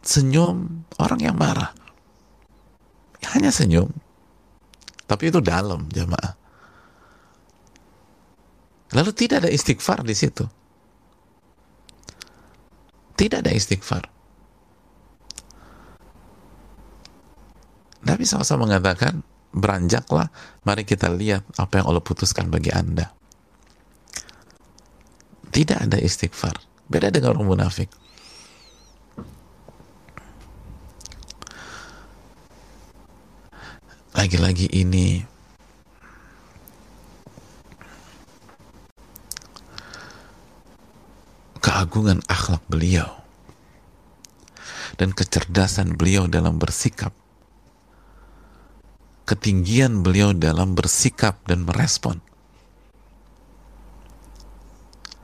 senyum 0.00 0.88
orang 0.96 1.20
yang 1.20 1.36
marah. 1.36 1.76
Hanya 3.36 3.52
senyum, 3.52 3.92
tapi 5.08 5.32
itu 5.32 5.40
dalam 5.40 5.88
jamaah. 5.88 6.36
Lalu 8.92 9.10
tidak 9.16 9.44
ada 9.44 9.50
istighfar 9.52 10.04
di 10.04 10.12
situ. 10.12 10.44
Tidak 13.16 13.40
ada 13.40 13.52
istighfar. 13.52 14.04
Nabi 18.04 18.22
SAW 18.24 18.62
mengatakan, 18.62 19.20
beranjaklah, 19.50 20.30
mari 20.62 20.86
kita 20.86 21.10
lihat 21.12 21.44
apa 21.58 21.82
yang 21.82 21.90
Allah 21.90 22.04
putuskan 22.04 22.48
bagi 22.48 22.70
Anda. 22.70 23.10
Tidak 25.48 25.88
ada 25.88 25.98
istighfar. 25.98 26.56
Beda 26.88 27.12
dengan 27.12 27.36
orang 27.36 27.58
munafik. 27.58 27.90
Lagi-lagi 34.18 34.66
ini. 34.74 35.22
Keagungan 41.62 42.26
akhlak 42.26 42.66
beliau. 42.66 43.06
Dan 44.98 45.14
kecerdasan 45.14 45.94
beliau 45.94 46.26
dalam 46.26 46.58
bersikap. 46.58 47.14
Ketinggian 49.22 50.02
beliau 50.02 50.34
dalam 50.34 50.74
bersikap 50.74 51.38
dan 51.46 51.62
merespon. 51.62 52.18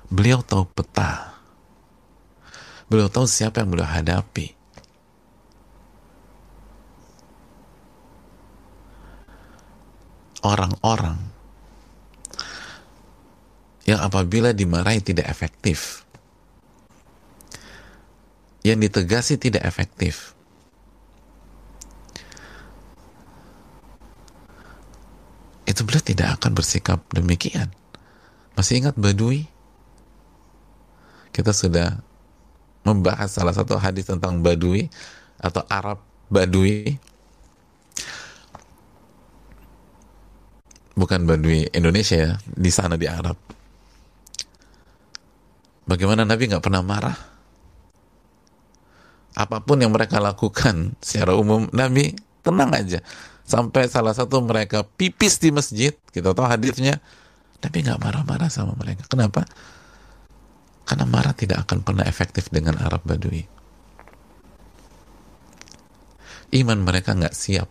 Beliau 0.07 0.39
tahu 0.47 0.71
peta. 0.71 1.35
Beliau 2.87 3.11
tahu 3.11 3.27
siapa 3.27 3.59
yang 3.59 3.75
beliau 3.75 3.91
hadapi 3.91 4.64
orang-orang 10.45 11.17
yang 13.85 14.01
apabila 14.01 14.53
dimarahi 14.53 15.01
tidak 15.01 15.29
efektif 15.29 16.05
yang 18.65 18.81
ditegasi 18.81 19.37
tidak 19.37 19.63
efektif. 19.69 20.33
Itu 25.69 25.85
beliau 25.85 26.01
tidak 26.01 26.41
akan 26.41 26.57
bersikap 26.57 27.05
demikian. 27.13 27.69
Masih 28.57 28.81
ingat 28.81 28.97
Badui? 28.97 29.45
Kita 31.29 31.53
sudah 31.53 32.01
membahas 32.89 33.37
salah 33.37 33.53
satu 33.53 33.77
hadis 33.77 34.09
tentang 34.09 34.41
Badui 34.41 34.89
atau 35.37 35.61
Arab 35.69 36.01
Badui. 36.33 36.97
Bukan 40.95 41.27
Badui 41.27 41.67
Indonesia 41.75 42.17
ya, 42.17 42.33
di 42.47 42.71
sana 42.71 42.95
di 42.95 43.11
Arab. 43.11 43.35
Bagaimana 45.85 46.23
Nabi 46.23 46.49
nggak 46.49 46.65
pernah 46.65 46.81
marah? 46.81 47.35
apa 49.35 49.59
pun 49.61 49.83
yang 49.83 49.91
mereka 49.91 50.23
lakukan 50.23 50.95
secara 51.03 51.35
umum 51.35 51.67
Nabi 51.75 52.15
tenang 52.47 52.71
aja. 52.71 53.03
Sampai 53.45 53.91
salah 53.93 54.17
satu 54.17 54.41
mereka 54.41 54.87
pipis 54.97 55.37
di 55.37 55.53
masjid 55.53 55.93
kita 56.15 56.33
tahu 56.33 56.49
hadisnya 56.49 57.03
Nabi 57.61 57.79
nggak 57.85 58.01
marah-marah 58.01 58.49
sama 58.49 58.73
mereka. 58.79 59.05
Kenapa? 59.11 59.45
Karena 60.87 61.05
marah 61.05 61.35
tidak 61.37 61.67
akan 61.69 61.83
pernah 61.83 62.07
efektif 62.07 62.49
dengan 62.49 62.79
Arab 62.81 63.05
Badui. 63.05 63.45
Iman 66.55 66.87
mereka 66.87 67.19
nggak 67.19 67.35
siap 67.35 67.67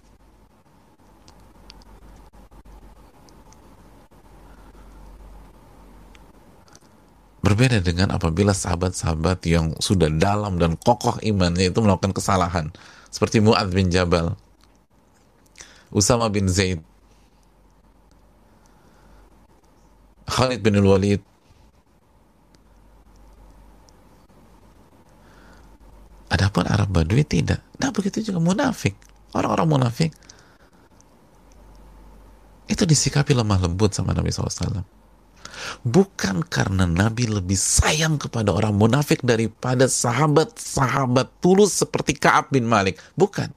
Berbeda 7.43 7.83
dengan 7.83 8.15
apabila 8.15 8.55
sahabat-sahabat 8.55 9.43
yang 9.51 9.75
sudah 9.75 10.07
dalam 10.07 10.55
dan 10.55 10.79
kokoh 10.79 11.19
imannya 11.19 11.75
itu 11.75 11.79
melakukan 11.83 12.15
kesalahan. 12.15 12.71
Seperti 13.11 13.43
Mu'ad 13.43 13.67
bin 13.67 13.91
Jabal, 13.91 14.39
Usama 15.91 16.31
bin 16.31 16.47
Zaid, 16.47 16.79
Khalid 20.23 20.63
bin 20.63 20.79
Walid, 20.79 21.19
Adapun 26.31 26.65
Arab 26.65 26.89
Badui 26.89 27.27
tidak. 27.27 27.61
Nah 27.77 27.93
begitu 27.93 28.23
juga 28.25 28.41
munafik. 28.41 28.97
Orang-orang 29.37 29.67
munafik 29.69 30.09
itu 32.65 32.83
disikapi 32.87 33.37
lemah 33.37 33.61
lembut 33.61 33.93
sama 33.93 34.17
Nabi 34.17 34.33
SAW 34.33 35.02
bukan 35.83 36.43
karena 36.47 36.87
Nabi 36.87 37.27
lebih 37.29 37.57
sayang 37.57 38.17
kepada 38.17 38.53
orang 38.53 38.75
munafik 38.75 39.21
daripada 39.21 39.85
sahabat-sahabat 39.89 41.43
tulus 41.43 41.77
seperti 41.81 42.17
Kaab 42.17 42.51
bin 42.53 42.65
Malik. 42.65 42.99
Bukan. 43.13 43.51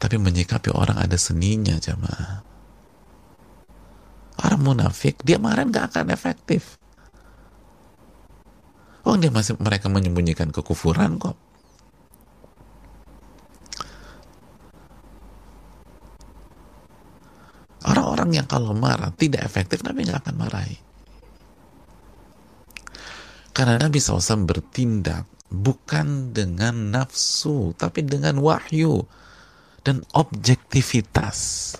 Tapi 0.00 0.16
menyikapi 0.16 0.72
orang 0.72 0.96
ada 0.96 1.16
seninya 1.20 1.76
jamaah. 1.76 2.40
Orang 4.40 4.64
munafik, 4.64 5.20
dia 5.20 5.36
marah 5.36 5.68
gak 5.68 5.92
akan 5.92 6.08
efektif. 6.08 6.80
Oh 9.04 9.16
dia 9.16 9.28
masih 9.28 9.56
mereka 9.60 9.92
menyembunyikan 9.92 10.48
kekufuran 10.52 11.20
kok. 11.20 11.49
Orang-orang 17.80 18.20
orang 18.20 18.36
yang 18.36 18.46
kalau 18.46 18.70
marah 18.76 19.10
tidak 19.18 19.42
efektif 19.42 19.82
Nabi 19.82 20.06
nggak 20.06 20.22
akan 20.22 20.36
marahi. 20.38 20.78
Karena 23.50 23.74
Nabi 23.74 23.98
SAW 23.98 24.46
bertindak 24.46 25.26
bukan 25.50 26.30
dengan 26.30 26.94
nafsu 26.94 27.74
tapi 27.74 28.06
dengan 28.06 28.38
wahyu 28.38 29.02
dan 29.82 30.06
objektivitas. 30.14 31.74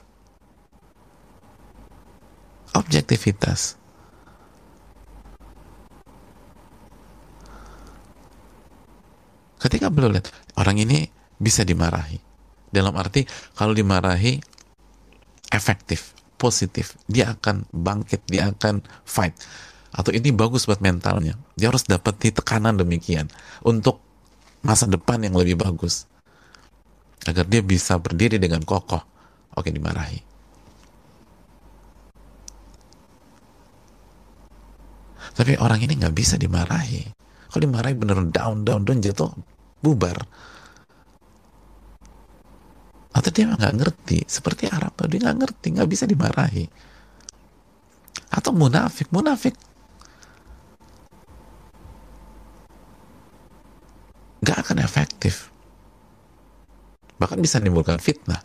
Objektivitas. 2.74 3.78
Ketika 9.60 9.86
beliau 9.92 10.18
lihat 10.18 10.32
orang 10.58 10.82
ini 10.82 11.06
bisa 11.38 11.62
dimarahi. 11.62 12.18
Dalam 12.74 12.98
arti 12.98 13.22
kalau 13.54 13.70
dimarahi 13.70 14.40
efektif 15.50 16.14
positif. 16.40 16.96
Dia 17.04 17.36
akan 17.36 17.68
bangkit 17.68 18.24
dia 18.24 18.48
akan 18.48 18.80
fight. 19.04 19.36
Atau 19.92 20.16
ini 20.16 20.32
bagus 20.32 20.64
buat 20.64 20.80
mentalnya. 20.80 21.36
Dia 21.60 21.68
harus 21.68 21.84
dapat 21.84 22.16
tekanan 22.16 22.80
demikian 22.80 23.28
untuk 23.60 24.00
masa 24.64 24.88
depan 24.88 25.20
yang 25.20 25.36
lebih 25.36 25.60
bagus. 25.60 26.08
Agar 27.28 27.44
dia 27.44 27.60
bisa 27.60 28.00
berdiri 28.00 28.40
dengan 28.40 28.64
kokoh. 28.64 29.04
Oke 29.52 29.68
dimarahi. 29.68 30.24
Tapi 35.36 35.60
orang 35.60 35.84
ini 35.84 36.00
nggak 36.00 36.16
bisa 36.16 36.40
dimarahi. 36.40 37.04
Kalau 37.50 37.62
dimarahi 37.66 37.94
bener 37.98 38.18
down 38.30 38.62
down 38.64 38.86
down 38.86 38.98
jatuh 39.02 39.34
bubar 39.82 40.16
atau 43.10 43.30
dia 43.34 43.50
nggak 43.50 43.74
ngerti. 43.74 44.18
Seperti 44.26 44.70
Arab 44.70 44.94
dia 45.10 45.18
nggak 45.18 45.38
ngerti 45.42 45.66
nggak 45.74 45.90
bisa 45.90 46.04
dimarahi. 46.06 46.66
Atau 48.30 48.54
munafik 48.54 49.10
munafik. 49.10 49.54
Nggak 54.40 54.58
akan 54.66 54.78
efektif. 54.80 55.50
Bahkan 57.20 57.38
bisa 57.42 57.60
menimbulkan 57.60 58.00
fitnah. 58.00 58.40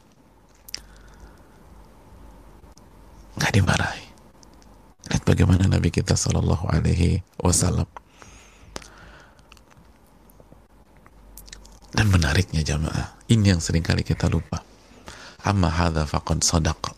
Nggak 3.39 3.53
dimarahi. 3.55 4.05
Lihat 5.05 5.23
bagaimana 5.23 5.69
Nabi 5.69 5.93
kita 5.93 6.17
Shallallahu 6.17 6.65
Alaihi 6.67 7.21
Wasallam 7.39 7.87
Dan 11.95 12.11
menariknya 12.11 12.59
jamaah, 12.59 13.15
ini 13.31 13.55
yang 13.55 13.63
sering 13.63 13.79
kali 13.79 14.03
kita 14.03 14.27
lupa. 14.27 14.59
Amma 15.47 15.71
hadha 15.71 16.03
faqad 16.03 16.43
sadaq. 16.43 16.91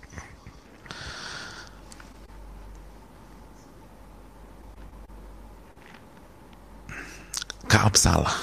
Kaab 7.70 7.94
salah. 7.94 8.34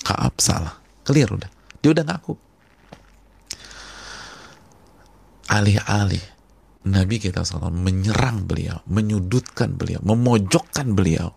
Kaab 0.00 0.40
salah. 0.40 0.80
Clear 1.04 1.28
udah. 1.28 1.50
Dia 1.84 1.92
udah 1.92 2.04
ngaku. 2.08 2.34
Alih-alih 5.52 6.24
Nabi 6.88 7.20
kita 7.20 7.44
SAW 7.44 7.68
menyerang 7.68 8.48
beliau, 8.48 8.80
menyudutkan 8.88 9.76
beliau, 9.76 10.00
memojokkan 10.00 10.96
beliau 10.96 11.36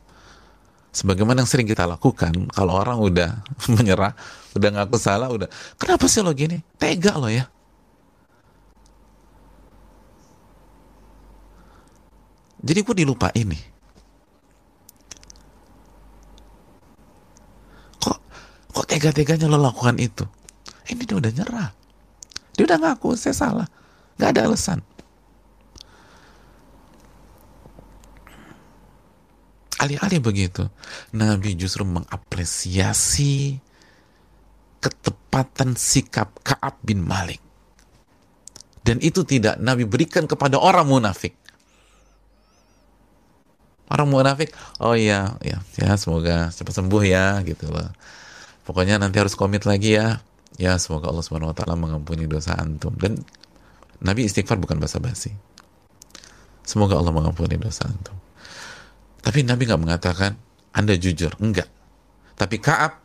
sebagaimana 0.95 1.43
yang 1.43 1.49
sering 1.51 1.67
kita 1.67 1.83
lakukan 1.83 2.47
kalau 2.55 2.79
orang 2.79 3.03
udah 3.03 3.43
menyerah 3.75 4.15
udah 4.55 4.69
ngaku 4.71 4.95
salah 4.95 5.27
udah. 5.27 5.51
Kenapa 5.75 6.07
sih 6.07 6.23
lo 6.23 6.31
gini? 6.31 6.63
Tega 6.79 7.19
lo 7.19 7.27
ya. 7.27 7.45
Jadi 12.65 12.79
gue 12.81 12.95
dilupa 13.05 13.29
ini 13.37 13.61
kok 18.01 18.17
kok 18.73 18.85
tega-teganya 18.89 19.45
lo 19.45 19.61
lakukan 19.61 20.01
itu? 20.01 20.25
Ini 20.89 21.01
dia 21.05 21.17
udah 21.19 21.31
nyerah. 21.35 21.69
Dia 22.57 22.63
udah 22.65 22.79
ngaku 22.81 23.13
saya 23.13 23.35
salah. 23.37 23.67
Nggak 24.17 24.29
ada 24.33 24.41
alasan. 24.49 24.79
Alih-alih 29.75 30.23
begitu 30.23 30.65
Nabi 31.13 31.53
justru 31.53 31.85
mengapresiasi 31.85 33.59
ketepatan 34.85 35.73
sikap 35.73 36.29
Kaab 36.45 36.77
bin 36.85 37.01
Malik. 37.01 37.41
Dan 38.85 39.01
itu 39.01 39.25
tidak 39.25 39.57
Nabi 39.57 39.89
berikan 39.89 40.29
kepada 40.29 40.61
orang 40.61 40.85
munafik. 40.85 41.33
Orang 43.89 44.13
munafik 44.13 44.53
oh 44.81 44.97
iya 44.97 45.37
ya 45.45 45.61
ya 45.77 45.93
semoga 45.97 46.53
cepat 46.53 46.73
sembuh 46.73 47.03
ya 47.05 47.41
gitu 47.41 47.73
loh. 47.73 47.89
Pokoknya 48.65 49.01
nanti 49.01 49.17
harus 49.17 49.33
komit 49.33 49.65
lagi 49.65 49.97
ya. 49.97 50.21
Ya 50.61 50.77
semoga 50.77 51.09
Allah 51.09 51.25
subhanahu 51.25 51.53
wa 51.53 51.57
taala 51.57 51.73
mengampuni 51.77 52.29
dosa 52.29 52.57
antum. 52.57 52.93
Dan 52.97 53.21
Nabi 54.01 54.25
istighfar 54.29 54.61
bukan 54.61 54.77
basa-basi. 54.77 55.33
Semoga 56.65 56.97
Allah 56.97 57.13
mengampuni 57.13 57.57
dosa 57.61 57.85
antum. 57.85 58.17
Tapi 59.21 59.45
Nabi 59.45 59.69
nggak 59.69 59.81
mengatakan 59.81 60.37
Anda 60.73 60.97
jujur, 60.97 61.33
enggak. 61.41 61.69
Tapi 62.37 62.57
Kaab 62.57 63.04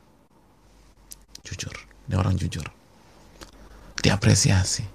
jujur, 1.50 1.74
ini 2.06 2.14
orang 2.14 2.38
jujur. 2.38 2.64
Diapresiasi. 3.98 4.86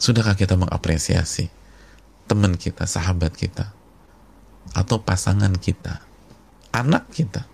Sudahkah 0.00 0.34
kita 0.34 0.56
mengapresiasi 0.56 1.52
teman 2.24 2.56
kita, 2.56 2.88
sahabat 2.88 3.36
kita, 3.36 3.70
atau 4.72 4.96
pasangan 5.00 5.52
kita, 5.60 6.00
anak 6.72 7.04
kita, 7.12 7.44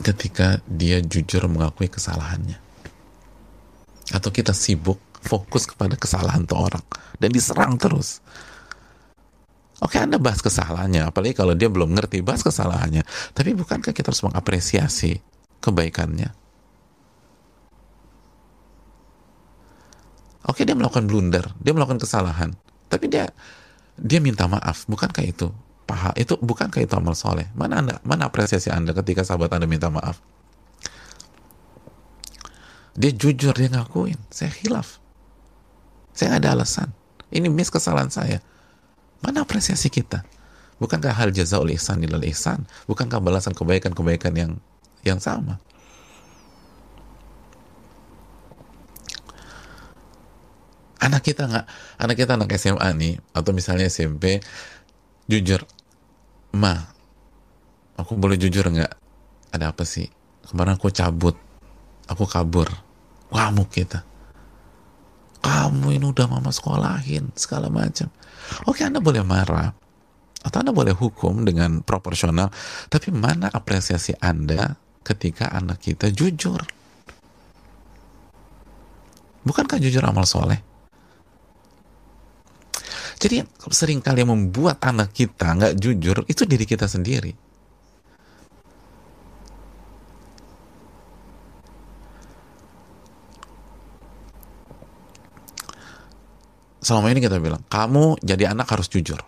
ketika 0.00 0.62
dia 0.64 1.02
jujur 1.04 1.44
mengakui 1.50 1.90
kesalahannya, 1.90 2.56
atau 4.14 4.30
kita 4.32 4.56
sibuk 4.56 4.98
fokus 5.20 5.66
kepada 5.66 5.98
kesalahan 5.98 6.46
tuh 6.46 6.70
orang. 6.70 6.84
Dan 7.18 7.34
diserang 7.34 7.74
terus 7.76 8.22
Oke, 9.78 9.94
Anda 10.02 10.18
bahas 10.18 10.42
kesalahannya, 10.42 11.06
apalagi 11.06 11.38
kalau 11.38 11.54
dia 11.54 11.70
belum 11.70 11.94
ngerti, 11.94 12.18
bahas 12.18 12.42
kesalahannya. 12.42 13.06
Tapi 13.30 13.54
bukankah 13.54 13.94
kita 13.94 14.10
harus 14.10 14.26
mengapresiasi 14.26 15.22
kebaikannya? 15.62 16.34
Oke, 20.50 20.66
dia 20.66 20.74
melakukan 20.74 21.06
blunder, 21.06 21.46
dia 21.62 21.70
melakukan 21.70 22.02
kesalahan, 22.02 22.58
tapi 22.90 23.06
dia 23.06 23.30
dia 23.94 24.18
minta 24.18 24.50
maaf. 24.50 24.82
Bukankah 24.90 25.22
itu 25.22 25.54
paha? 25.86 26.10
Itu 26.18 26.40
bukankah 26.42 26.82
itu 26.82 26.94
amal 26.98 27.14
soleh? 27.14 27.46
Mana 27.54 27.78
anda, 27.78 27.94
mana 28.02 28.26
apresiasi 28.26 28.74
anda 28.74 28.90
ketika 28.90 29.22
sahabat 29.22 29.54
anda 29.54 29.70
minta 29.70 29.86
maaf? 29.92 30.18
Dia 32.98 33.14
jujur, 33.14 33.54
dia 33.54 33.70
ngakuin, 33.70 34.18
saya 34.26 34.50
hilaf. 34.50 34.98
Saya 36.18 36.34
nggak 36.34 36.42
ada 36.42 36.50
alasan. 36.58 36.90
Ini 37.30 37.46
miss 37.46 37.70
kesalahan 37.70 38.10
saya 38.10 38.42
Mana 39.18 39.42
apresiasi 39.42 39.90
kita? 39.90 40.22
Bukankah 40.78 41.10
hal 41.10 41.34
jazaul 41.34 41.74
ihsan 41.74 41.98
ilal 42.06 42.22
ihsan? 42.30 42.62
Bukankah 42.86 43.18
balasan 43.18 43.50
kebaikan-kebaikan 43.50 44.34
yang 44.38 44.52
yang 45.02 45.18
sama? 45.18 45.58
Anak 51.02 51.26
kita 51.26 51.46
nggak, 51.46 51.66
anak 51.98 52.16
kita 52.18 52.32
anak 52.34 52.50
SMA 52.58 52.88
nih, 52.94 53.14
atau 53.30 53.50
misalnya 53.54 53.86
SMP, 53.86 54.42
jujur, 55.30 55.62
ma, 56.54 56.90
aku 57.94 58.18
boleh 58.18 58.34
jujur 58.34 58.66
nggak? 58.66 58.92
Ada 59.54 59.70
apa 59.70 59.86
sih? 59.86 60.10
Kemarin 60.46 60.74
aku 60.74 60.90
cabut, 60.90 61.38
aku 62.10 62.26
kabur, 62.26 62.66
ngamuk 63.30 63.70
kita. 63.70 64.02
Kamu 65.38 65.94
ini 65.94 66.02
udah 66.02 66.26
mama 66.26 66.50
sekolahin, 66.50 67.30
segala 67.38 67.70
macam 67.70 68.10
Oke, 68.68 68.84
Anda 68.84 69.02
boleh 69.02 69.24
marah 69.24 69.72
atau 70.38 70.58
Anda 70.62 70.70
boleh 70.70 70.94
hukum 70.94 71.42
dengan 71.42 71.82
proporsional, 71.82 72.48
tapi 72.88 73.10
mana 73.10 73.50
apresiasi 73.50 74.14
Anda 74.22 74.78
ketika 75.02 75.50
anak 75.50 75.82
kita 75.82 76.12
jujur? 76.14 76.62
Bukankah 79.42 79.80
jujur 79.80 80.04
amal 80.04 80.28
soleh? 80.28 80.60
Jadi 83.18 83.42
sering 83.74 83.98
kali 83.98 84.22
yang 84.22 84.30
membuat 84.30 84.78
anak 84.86 85.10
kita 85.10 85.58
nggak 85.58 85.74
jujur 85.74 86.22
itu 86.30 86.46
diri 86.46 86.62
kita 86.62 86.86
sendiri. 86.86 87.47
selama 96.88 97.12
ini 97.12 97.20
kita 97.20 97.36
bilang 97.36 97.60
kamu 97.68 98.16
jadi 98.24 98.56
anak 98.56 98.72
harus 98.72 98.88
jujur 98.88 99.20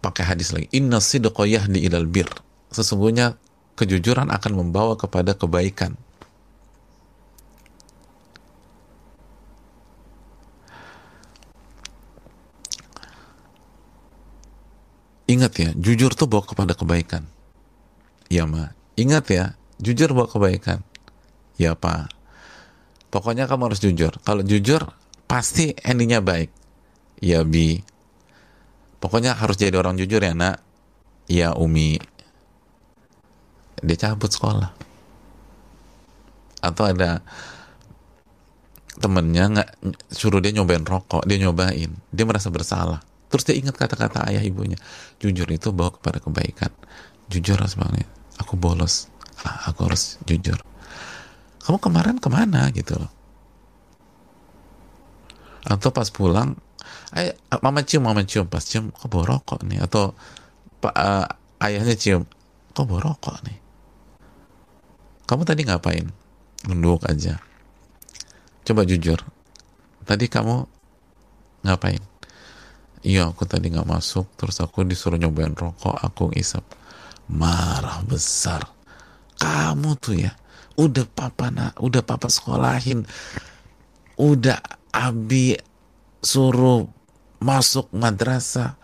pakai 0.00 0.24
hadis 0.24 0.56
lagi 0.56 0.72
inna 0.72 1.04
sidqoyah 1.04 1.68
di 1.68 1.84
ilal 1.84 2.08
bir 2.08 2.32
sesungguhnya 2.72 3.36
kejujuran 3.76 4.32
akan 4.32 4.52
membawa 4.56 4.96
kepada 4.96 5.36
kebaikan 5.36 6.00
Ingat 15.28 15.60
ya, 15.60 15.70
jujur 15.76 16.16
tuh 16.16 16.24
bawa 16.24 16.40
kepada 16.40 16.72
kebaikan. 16.72 17.28
Ya, 18.32 18.48
Ma. 18.48 18.72
Ingat 18.96 19.28
ya, 19.28 19.44
jujur 19.76 20.16
bawa 20.16 20.24
kebaikan. 20.24 20.80
Ya, 21.60 21.76
Pak. 21.76 22.08
Pokoknya 23.12 23.44
kamu 23.44 23.68
harus 23.68 23.84
jujur. 23.84 24.16
Kalau 24.24 24.40
jujur, 24.40 24.88
pasti 25.28 25.76
endingnya 25.84 26.24
baik. 26.24 26.50
Ya 27.20 27.44
bi. 27.44 27.78
Pokoknya 28.98 29.36
harus 29.36 29.60
jadi 29.60 29.76
orang 29.78 30.00
jujur 30.00 30.18
ya 30.24 30.32
nak. 30.34 30.64
Ya 31.28 31.52
umi. 31.54 32.00
Dia 33.84 33.96
cabut 34.00 34.32
sekolah. 34.32 34.72
Atau 36.64 36.90
ada 36.90 37.22
temennya 38.98 39.46
nggak 39.46 39.70
suruh 40.10 40.42
dia 40.42 40.50
nyobain 40.50 40.82
rokok 40.82 41.22
dia 41.28 41.38
nyobain. 41.38 41.92
Dia 42.10 42.24
merasa 42.26 42.50
bersalah. 42.50 43.04
Terus 43.28 43.44
dia 43.44 43.54
ingat 43.60 43.76
kata-kata 43.76 44.24
ayah 44.32 44.40
ibunya 44.40 44.80
jujur 45.20 45.46
itu 45.52 45.70
bawa 45.70 45.94
kepada 45.94 46.18
kebaikan. 46.18 46.72
Jujur 47.28 47.60
harus 47.60 47.76
banget 47.76 48.08
aku 48.40 48.56
bolos. 48.56 49.12
Ah, 49.44 49.70
aku 49.70 49.86
harus 49.86 50.18
jujur. 50.26 50.58
Kamu 51.62 51.78
kemarin 51.78 52.16
ke 52.18 52.26
mana? 52.32 52.72
Gitu 52.72 52.96
loh 52.96 53.17
atau 55.68 55.92
pas 55.92 56.08
pulang 56.08 56.56
ayah, 57.12 57.36
mama 57.60 57.84
cium 57.84 58.08
mama 58.08 58.24
cium 58.24 58.48
pas 58.48 58.64
cium 58.64 58.88
kok 58.88 59.06
bawa 59.12 59.36
rokok 59.36 59.60
nih 59.68 59.84
atau 59.84 60.16
pak 60.80 60.94
uh, 60.96 61.28
ayahnya 61.60 61.94
cium 61.94 62.24
kok 62.72 62.84
bawa 62.88 63.12
rokok 63.12 63.36
nih 63.44 63.58
kamu 65.28 65.42
tadi 65.44 65.62
ngapain 65.68 66.08
nunduk 66.64 67.04
aja 67.04 67.36
Coba 68.68 68.84
jujur. 68.84 69.16
Tadi 70.04 70.28
kamu 70.28 70.60
ngapain? 71.64 72.04
Iya, 73.00 73.32
aku 73.32 73.48
tadi 73.48 73.72
nggak 73.72 73.88
masuk, 73.88 74.28
terus 74.36 74.60
aku 74.60 74.84
disuruh 74.84 75.16
nyobain 75.16 75.56
rokok, 75.56 75.96
aku 75.96 76.28
ngisap. 76.36 76.68
Marah 77.32 78.04
besar. 78.04 78.68
Kamu 79.40 79.96
tuh 79.96 80.20
ya, 80.20 80.36
udah 80.76 81.08
papa 81.08 81.48
nak, 81.48 81.80
udah 81.80 82.04
papa 82.04 82.28
sekolahin, 82.28 83.08
udah 84.20 84.60
abi 84.92 85.56
suruh 86.22 86.88
masuk 87.38 87.90
madrasah, 87.94 88.74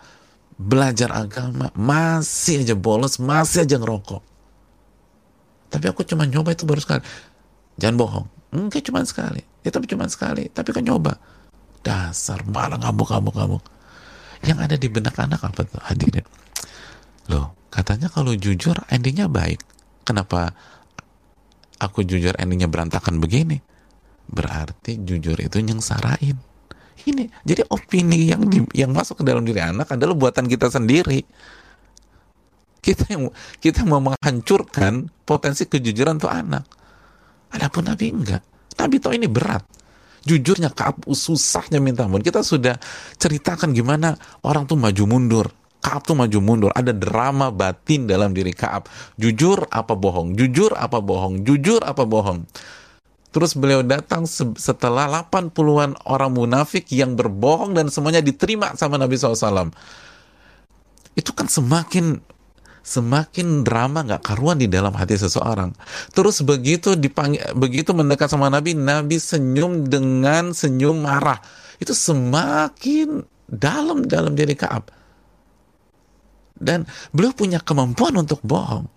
belajar 0.55 1.11
agama, 1.11 1.71
masih 1.75 2.63
aja 2.63 2.75
bolos, 2.75 3.19
masih 3.19 3.67
aja 3.67 3.75
ngerokok. 3.75 4.23
Tapi 5.69 5.85
aku 5.91 6.07
cuma 6.07 6.23
nyoba 6.23 6.55
itu 6.55 6.63
baru 6.63 6.79
sekali. 6.79 7.03
Jangan 7.75 7.95
bohong. 7.99 8.25
Enggak 8.55 8.87
cuma 8.87 9.03
sekali. 9.03 9.43
Ya 9.65 9.69
tapi 9.75 9.91
cuma 9.91 10.07
sekali. 10.07 10.47
Tapi 10.47 10.71
kan 10.71 10.87
nyoba. 10.87 11.19
Dasar 11.83 12.47
malah 12.47 12.79
ngabuk-ngabuk-ngabuk. 12.79 13.63
Yang 14.47 14.59
ada 14.63 14.75
di 14.79 14.87
benak 14.87 15.19
anak 15.19 15.43
apa 15.43 15.67
tuh 15.67 15.81
hadirin? 15.83 16.23
Loh, 17.27 17.51
katanya 17.67 18.07
kalau 18.07 18.31
jujur 18.37 18.77
endingnya 18.87 19.27
baik. 19.27 19.59
Kenapa 20.07 20.55
aku 21.81 22.07
jujur 22.07 22.31
endingnya 22.39 22.71
berantakan 22.71 23.19
begini? 23.19 23.59
Berarti 24.29 25.01
jujur 25.01 25.37
itu 25.37 25.57
nyengsarain. 25.61 26.37
Ini 27.05 27.23
jadi 27.45 27.61
opini 27.69 28.33
yang 28.33 28.49
di, 28.49 28.65
yang 28.73 28.89
masuk 28.89 29.21
ke 29.21 29.23
dalam 29.27 29.45
diri 29.45 29.61
anak 29.61 29.93
adalah 29.93 30.17
buatan 30.17 30.49
kita 30.49 30.73
sendiri. 30.73 31.21
Kita 32.81 33.13
yang 33.13 33.29
kita 33.61 33.85
mau 33.85 34.01
menghancurkan 34.01 35.09
potensi 35.25 35.65
kejujuran 35.65 36.21
tuh 36.21 36.29
anak 36.29 36.65
Adapun 37.55 37.87
Nabi 37.87 38.11
enggak. 38.11 38.43
Nabi 38.75 38.99
tahu 38.99 39.15
ini 39.15 39.31
berat. 39.31 39.63
Jujurnya 40.25 40.73
Kaab 40.73 41.05
susahnya 41.07 41.79
minta 41.79 42.03
ampun. 42.03 42.19
Kita 42.19 42.43
sudah 42.43 42.75
ceritakan 43.15 43.71
gimana 43.71 44.17
orang 44.43 44.67
tuh 44.67 44.75
maju 44.75 45.03
mundur. 45.07 45.47
Kaab 45.79 46.01
tuh 46.03 46.17
maju 46.17 46.39
mundur. 46.41 46.71
Ada 46.73 46.91
drama 46.91 47.53
batin 47.53 48.09
dalam 48.09 48.33
diri 48.33 48.51
Kaab. 48.51 48.89
Jujur 49.15 49.69
apa 49.69 49.93
bohong? 49.93 50.33
Jujur 50.33 50.73
apa 50.75 50.99
bohong? 50.99 51.45
Jujur 51.45 51.79
apa 51.85 52.03
bohong? 52.03 52.43
Terus 53.35 53.51
beliau 53.51 53.83
datang 53.83 54.23
setelah 54.55 55.11
80-an 55.27 55.99
orang 56.07 56.31
munafik 56.31 56.87
yang 56.95 57.19
berbohong 57.19 57.75
dan 57.75 57.91
semuanya 57.91 58.23
diterima 58.23 58.71
sama 58.79 58.95
Nabi 58.95 59.19
SAW. 59.19 59.75
Itu 61.19 61.35
kan 61.35 61.51
semakin 61.51 62.23
semakin 62.79 63.67
drama 63.67 64.07
nggak 64.07 64.23
karuan 64.23 64.55
di 64.55 64.71
dalam 64.71 64.95
hati 64.95 65.19
seseorang. 65.19 65.75
Terus 66.15 66.47
begitu 66.47 66.95
dipanggil, 66.95 67.43
begitu 67.59 67.91
mendekat 67.91 68.31
sama 68.31 68.47
Nabi, 68.47 68.71
Nabi 68.71 69.19
senyum 69.19 69.83
dengan 69.83 70.55
senyum 70.55 71.03
marah. 71.03 71.43
Itu 71.75 71.91
semakin 71.91 73.19
dalam 73.51 74.07
dalam 74.07 74.31
diri 74.31 74.55
Kaab. 74.55 74.87
Dan 76.55 76.87
beliau 77.11 77.35
punya 77.35 77.59
kemampuan 77.59 78.15
untuk 78.15 78.39
bohong. 78.47 78.94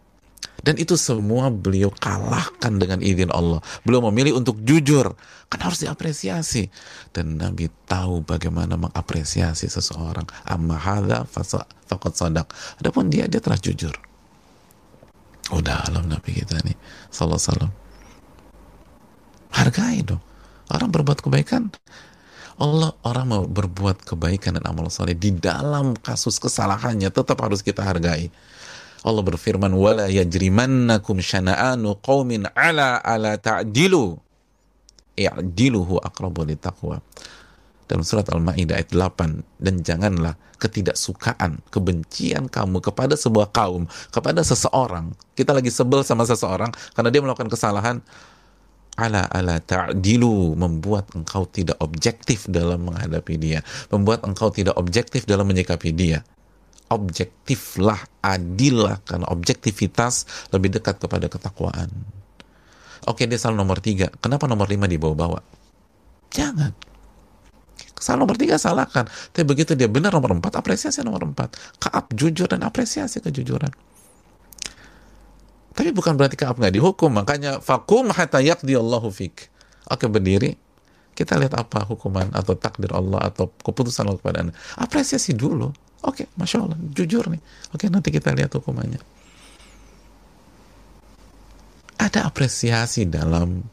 Dan 0.59 0.75
itu 0.75 0.99
semua 0.99 1.55
beliau 1.55 1.89
kalahkan 1.95 2.83
dengan 2.83 2.99
izin 2.99 3.31
Allah. 3.31 3.63
Beliau 3.87 4.03
memilih 4.11 4.43
untuk 4.43 4.59
jujur. 4.67 5.15
Kan 5.47 5.61
harus 5.63 5.87
diapresiasi. 5.87 6.67
Dan 7.15 7.39
Nabi 7.39 7.71
tahu 7.87 8.27
bagaimana 8.27 8.75
mengapresiasi 8.75 9.71
seseorang. 9.71 10.27
Amma 10.45 10.75
hadha 10.75 11.23
faqad 11.31 12.13
sadaq. 12.19 12.51
Adapun 12.83 13.07
dia, 13.07 13.31
dia 13.31 13.39
telah 13.39 13.59
jujur. 13.59 13.95
Udah 15.55 15.87
alam 15.87 16.11
Nabi 16.11 16.43
kita 16.43 16.59
nih. 16.67 16.77
Salam 17.09 17.39
salam. 17.39 17.71
Hargai 19.55 20.05
dong. 20.05 20.21
Orang 20.69 20.93
berbuat 20.93 21.25
kebaikan. 21.25 21.73
Allah 22.59 22.91
orang 23.07 23.27
mau 23.31 23.43
berbuat 23.47 24.03
kebaikan 24.03 24.59
dan 24.59 24.67
amal 24.67 24.91
soleh 24.91 25.15
di 25.15 25.31
dalam 25.31 25.95
kasus 25.95 26.43
kesalahannya 26.43 27.07
tetap 27.15 27.39
harus 27.39 27.63
kita 27.63 27.87
hargai 27.87 28.35
Allah 29.09 29.25
berfirman 29.25 29.73
wala 29.73 30.05
yajrimannakum 30.13 31.17
syana'anu 31.25 31.97
qaumin 32.05 32.45
ala 32.53 33.01
ala 33.01 33.41
ta'dilu 33.41 34.21
i'diluhu 35.17 35.97
aqrabu 36.05 36.45
litaqwa. 36.45 37.01
Dalam 37.89 38.05
surat 38.05 38.29
Al-Maidah 38.29 38.77
ayat 38.77 38.93
8 38.93 39.65
dan 39.65 39.81
janganlah 39.81 40.37
ketidaksukaan, 40.61 41.65
kebencian 41.73 42.53
kamu 42.53 42.85
kepada 42.85 43.17
sebuah 43.17 43.49
kaum, 43.49 43.89
kepada 44.13 44.45
seseorang. 44.45 45.17
Kita 45.33 45.57
lagi 45.57 45.73
sebel 45.73 46.05
sama 46.05 46.29
seseorang 46.29 46.69
karena 46.93 47.09
dia 47.09 47.25
melakukan 47.25 47.49
kesalahan. 47.49 48.05
Ala 48.99 49.25
ala 49.31 49.63
ta'dilu 49.63 50.59
membuat 50.59 51.09
engkau 51.17 51.49
tidak 51.49 51.79
objektif 51.81 52.45
dalam 52.51 52.83
menghadapi 52.93 53.41
dia, 53.41 53.65
membuat 53.89 54.27
engkau 54.27 54.53
tidak 54.53 54.75
objektif 54.77 55.25
dalam 55.25 55.49
menyikapi 55.49 55.95
dia 55.97 56.21
objektiflah, 56.89 58.01
adillah, 58.25 59.01
karena 59.05 59.29
objektivitas 59.29 60.25
lebih 60.53 60.73
dekat 60.73 60.97
kepada 61.01 61.29
ketakwaan. 61.29 61.93
Oke, 63.07 63.25
dia 63.29 63.39
salah 63.41 63.57
nomor 63.57 63.79
tiga. 63.81 64.11
Kenapa 64.19 64.45
nomor 64.51 64.69
lima 64.69 64.89
dibawa-bawa? 64.91 65.41
Jangan. 66.33 66.73
Salah 67.99 68.25
nomor 68.25 68.39
tiga 68.39 68.57
salahkan. 68.59 69.07
Tapi 69.09 69.45
begitu 69.47 69.75
dia 69.75 69.91
benar 69.91 70.15
nomor 70.15 70.35
empat, 70.39 70.59
apresiasi 70.59 71.03
nomor 71.03 71.25
empat. 71.27 71.57
Kaap 71.83 72.15
jujur 72.15 72.47
dan 72.47 72.63
apresiasi 72.63 73.19
kejujuran. 73.23 73.71
Tapi 75.79 75.95
bukan 75.95 76.19
berarti 76.19 76.35
Kaab 76.35 76.59
nggak 76.59 76.75
dihukum. 76.75 77.11
Makanya 77.15 77.63
fakum 77.63 78.11
hatta 78.11 78.43
yakdi 78.43 78.75
Allahu 78.75 79.15
fik. 79.15 79.47
Oke, 79.95 80.11
berdiri. 80.11 80.59
Kita 81.15 81.35
lihat 81.35 81.59
apa 81.59 81.83
hukuman 81.83 82.31
atau 82.31 82.55
takdir 82.55 82.95
Allah 82.95 83.27
atau 83.27 83.51
keputusan 83.51 84.07
Allah 84.07 84.23
kepada 84.23 84.39
Anda. 84.47 84.55
Apresiasi 84.79 85.35
dulu 85.35 85.75
Oke, 86.07 86.23
okay, 86.23 86.27
masya 86.39 86.63
Allah, 86.63 86.79
jujur 86.95 87.27
nih. 87.27 87.43
Oke, 87.75 87.87
okay, 87.87 87.89
nanti 87.91 88.15
kita 88.15 88.31
lihat 88.31 88.55
hukumannya. 88.55 89.03
Ada 91.99 92.23
apresiasi 92.31 93.11
dalam 93.11 93.67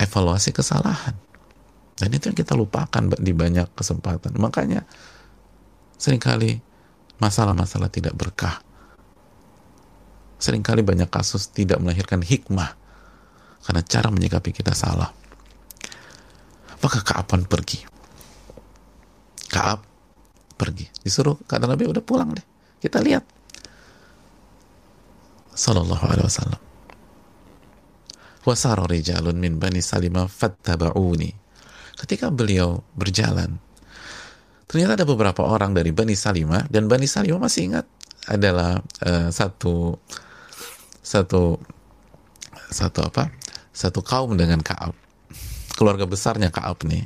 evaluasi 0.00 0.50
kesalahan. 0.50 1.14
Dan 1.94 2.10
itu 2.16 2.32
yang 2.32 2.38
kita 2.38 2.56
lupakan 2.56 3.12
di 3.20 3.30
banyak 3.30 3.70
kesempatan. 3.76 4.34
Makanya 4.40 4.82
sering 6.00 6.18
kali 6.18 6.58
masalah-masalah 7.20 7.92
tidak 7.92 8.16
berkah. 8.16 8.64
Seringkali 10.40 10.80
banyak 10.80 11.12
kasus 11.12 11.52
tidak 11.52 11.76
melahirkan 11.84 12.24
hikmah 12.24 12.72
karena 13.60 13.84
cara 13.84 14.08
menyikapi 14.08 14.56
kita 14.56 14.72
salah. 14.72 15.12
Maka 16.80 17.04
Kapan 17.04 17.44
pergi. 17.44 17.84
Kaab 19.52 19.89
pergi. 20.60 20.84
Disuruh 21.00 21.40
kata 21.48 21.64
Nabi 21.64 21.88
udah 21.88 22.04
pulang 22.04 22.36
deh. 22.36 22.44
Kita 22.76 23.00
lihat. 23.00 23.24
Sallallahu 25.56 26.04
alaihi 26.04 26.28
wasallam. 26.28 26.60
Wasara 28.44 28.84
rijalun 28.84 29.36
min 29.40 29.56
bani 29.56 29.80
Salimah 29.80 30.28
fattaba'uni. 30.28 31.32
Ketika 32.00 32.32
beliau 32.32 32.80
berjalan, 32.96 33.60
ternyata 34.64 34.96
ada 34.96 35.04
beberapa 35.04 35.44
orang 35.44 35.76
dari 35.76 35.92
Bani 35.92 36.16
Salimah 36.16 36.64
dan 36.72 36.88
Bani 36.88 37.04
Salimah 37.04 37.36
masih 37.36 37.68
ingat 37.68 37.84
adalah 38.24 38.80
uh, 39.04 39.28
satu 39.28 40.00
satu 41.04 41.60
satu 42.72 43.00
apa? 43.04 43.28
Satu 43.76 44.00
kaum 44.00 44.32
dengan 44.40 44.64
Kaab. 44.64 44.96
Keluarga 45.76 46.08
besarnya 46.08 46.48
Kaab 46.48 46.88
nih. 46.88 47.04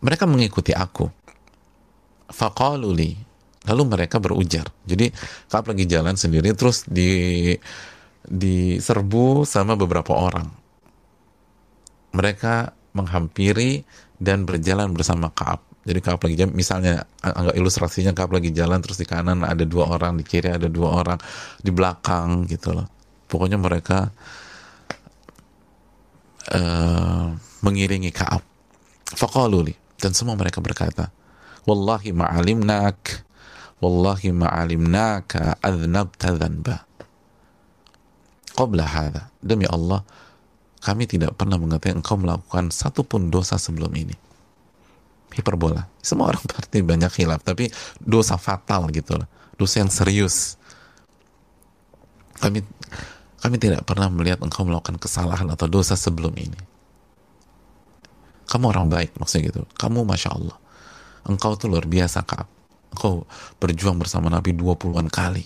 Mereka 0.00 0.24
mengikuti 0.24 0.72
aku 0.72 1.12
faqaluli 2.30 3.30
lalu 3.68 3.82
mereka 3.84 4.16
berujar. 4.16 4.72
Jadi 4.88 5.12
Kaab 5.50 5.68
lagi 5.68 5.84
jalan 5.84 6.16
sendiri 6.16 6.54
terus 6.56 6.88
di 6.88 7.52
diserbu 8.24 9.44
sama 9.44 9.76
beberapa 9.76 10.16
orang. 10.16 10.48
Mereka 12.16 12.72
menghampiri 12.96 13.84
dan 14.16 14.48
berjalan 14.48 14.92
bersama 14.96 15.28
Kaab. 15.32 15.60
Jadi 15.84 16.00
Kaab 16.00 16.20
lagi 16.24 16.36
jalan 16.40 16.52
misalnya 16.56 17.04
anggap 17.20 17.54
ilustrasinya 17.56 18.12
Kaab 18.16 18.32
lagi 18.36 18.50
jalan 18.52 18.80
terus 18.80 19.00
di 19.00 19.06
kanan 19.08 19.44
ada 19.44 19.64
dua 19.64 19.92
orang 19.92 20.16
di 20.20 20.24
kiri 20.24 20.52
ada 20.52 20.68
dua 20.68 21.04
orang 21.04 21.18
di 21.60 21.68
belakang 21.68 22.48
gitu 22.48 22.72
loh. 22.72 22.88
Pokoknya 23.28 23.60
mereka 23.60 24.08
uh, 26.50 27.28
mengiringi 27.60 28.10
Kaab. 28.10 28.42
Faqaluli 29.10 29.74
dan 29.98 30.14
semua 30.14 30.38
mereka 30.38 30.62
berkata 30.62 31.10
wallahi 31.70 32.10
ma'alimnak. 32.10 33.30
Wallahi 33.80 34.28
ma'alimnaka 34.36 35.62
adnabta 35.62 36.36
dhanba. 36.36 36.84
Qabla 38.52 38.84
hadha. 38.84 39.22
Demi 39.40 39.64
Allah 39.64 40.04
kami 40.84 41.08
tidak 41.08 41.38
pernah 41.38 41.56
mengetahui 41.56 41.96
engkau 42.02 42.20
melakukan 42.20 42.68
satu 42.68 43.06
pun 43.06 43.32
dosa 43.32 43.56
sebelum 43.56 43.88
ini. 43.96 44.12
Hiperbola. 45.32 45.88
Semua 46.04 46.34
orang 46.34 46.44
pasti 46.52 46.84
banyak 46.84 47.12
hilaf 47.24 47.40
tapi 47.40 47.72
dosa 47.96 48.36
fatal 48.36 48.92
gitu 48.92 49.16
loh. 49.16 49.28
Dosa 49.56 49.80
yang 49.80 49.88
serius. 49.88 50.60
Kami 52.36 52.60
kami 53.40 53.56
tidak 53.56 53.88
pernah 53.88 54.12
melihat 54.12 54.44
engkau 54.44 54.68
melakukan 54.68 55.00
kesalahan 55.00 55.48
atau 55.48 55.64
dosa 55.64 55.96
sebelum 55.96 56.36
ini. 56.36 56.60
Kamu 58.44 58.68
orang 58.68 58.92
baik 58.92 59.16
maksudnya 59.16 59.48
gitu. 59.48 59.64
Kamu 59.80 60.04
masya 60.04 60.36
Allah 60.36 60.59
engkau 61.26 61.56
tuh 61.56 61.68
luar 61.68 61.84
biasa 61.84 62.24
kak. 62.24 62.46
Engkau 62.96 63.26
berjuang 63.62 64.00
bersama 64.00 64.32
Nabi 64.32 64.56
20-an 64.56 65.06
kali. 65.12 65.44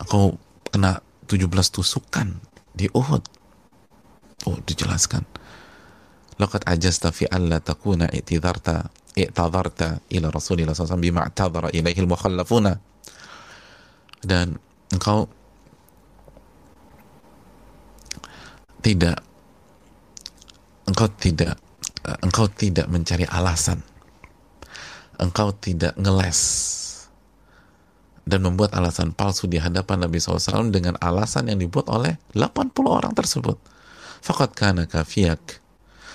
Engkau 0.00 0.36
kena 0.70 0.98
17 1.28 1.48
tusukan 1.70 2.28
di 2.74 2.90
Uhud. 2.90 3.22
Oh 4.50 4.58
dijelaskan. 4.66 5.24
Laqad 6.36 6.66
ajasta 6.66 7.14
fi 7.14 7.30
alla 7.30 7.62
takuna 7.62 8.10
i'tidarta 8.10 8.90
i'tadarta 9.14 10.02
ila 10.10 10.34
Rasulillah 10.34 10.74
SAW 10.74 10.98
bima 10.98 11.22
i'tadara 11.22 11.70
ilaihi 11.70 12.02
al-mukhallafuna. 12.02 12.74
Dan 14.24 14.58
engkau 14.90 15.30
tidak 18.82 19.22
engkau 20.84 21.08
tidak 21.16 21.56
engkau 22.20 22.46
tidak 22.52 22.86
mencari 22.90 23.24
alasan 23.24 23.80
engkau 25.20 25.54
tidak 25.54 25.94
ngeles 25.98 26.40
dan 28.24 28.40
membuat 28.40 28.72
alasan 28.72 29.12
palsu 29.12 29.44
di 29.44 29.60
hadapan 29.60 30.08
Nabi 30.08 30.16
SAW 30.16 30.72
dengan 30.72 30.96
alasan 30.96 31.52
yang 31.52 31.60
dibuat 31.60 31.92
oleh 31.92 32.16
80 32.32 32.72
orang 32.88 33.12
tersebut. 33.12 33.60
Fakat 34.24 34.56
kana 34.56 34.88
kafiyak. 34.88 35.60